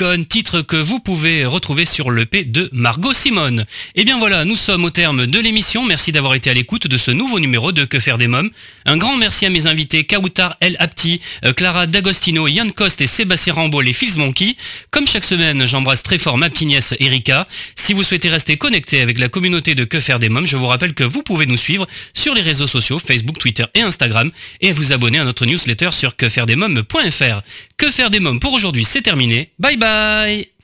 Titre 0.00 0.62
que 0.62 0.76
vous 0.76 0.98
pouvez 0.98 1.44
retrouver 1.44 1.84
sur 1.84 2.10
l'EP 2.10 2.44
de 2.44 2.70
Margot 2.72 3.12
Simone. 3.12 3.66
Et 3.96 4.04
bien 4.04 4.18
voilà, 4.18 4.46
nous 4.46 4.56
sommes 4.56 4.86
au 4.86 4.90
terme 4.90 5.26
de 5.26 5.38
l'émission. 5.38 5.84
Merci 5.84 6.10
d'avoir 6.10 6.34
été 6.34 6.48
à 6.48 6.54
l'écoute 6.54 6.86
de 6.86 6.96
ce 6.96 7.10
nouveau 7.10 7.38
numéro 7.38 7.70
de 7.70 7.84
Que 7.84 8.00
faire 8.00 8.16
des 8.16 8.26
mômes. 8.26 8.48
Un 8.86 8.96
grand 8.96 9.18
merci 9.18 9.44
à 9.44 9.50
mes 9.50 9.66
invités 9.66 10.04
Kautar 10.04 10.56
El 10.60 10.76
Apti, 10.78 11.20
euh, 11.44 11.52
Clara 11.52 11.86
D'Agostino, 11.86 12.48
Yann 12.48 12.72
Coste 12.72 13.02
et 13.02 13.06
Sébastien 13.06 13.52
Rambaud, 13.52 13.82
les 13.82 13.92
Fils 13.92 14.16
Monkey. 14.16 14.56
Comme 14.90 15.06
chaque 15.06 15.24
semaine, 15.24 15.66
j'embrasse 15.66 16.02
très 16.02 16.16
fort 16.16 16.38
ma 16.38 16.48
petite 16.48 16.68
nièce 16.68 16.94
Erika. 16.98 17.46
Si 17.76 17.92
vous 17.92 18.02
souhaitez 18.02 18.30
rester 18.30 18.56
connecté 18.56 19.02
avec 19.02 19.18
la 19.18 19.28
communauté 19.28 19.74
de 19.74 19.84
Que 19.84 20.00
faire 20.00 20.18
des 20.18 20.30
mômes, 20.30 20.46
je 20.46 20.56
vous 20.56 20.66
rappelle 20.66 20.94
que 20.94 21.04
vous 21.04 21.22
pouvez 21.22 21.44
nous 21.44 21.58
suivre 21.58 21.86
sur 22.14 22.32
les 22.34 22.42
réseaux 22.42 22.66
sociaux 22.66 22.98
Facebook, 22.98 23.36
Twitter 23.36 23.64
et 23.74 23.82
Instagram 23.82 24.30
et 24.62 24.72
vous 24.72 24.94
abonner 24.94 25.18
à 25.18 25.24
notre 25.24 25.44
newsletter 25.44 25.90
sur 25.90 26.16
quefairedesmômes.fr. 26.16 27.42
Que 27.76 27.90
faire 27.90 28.08
des 28.08 28.20
mômes 28.20 28.40
pour 28.40 28.54
aujourd'hui, 28.54 28.86
c'est 28.86 29.02
terminé. 29.02 29.50
Bye 29.58 29.76
bye 29.76 29.89
Bye. 29.90 30.59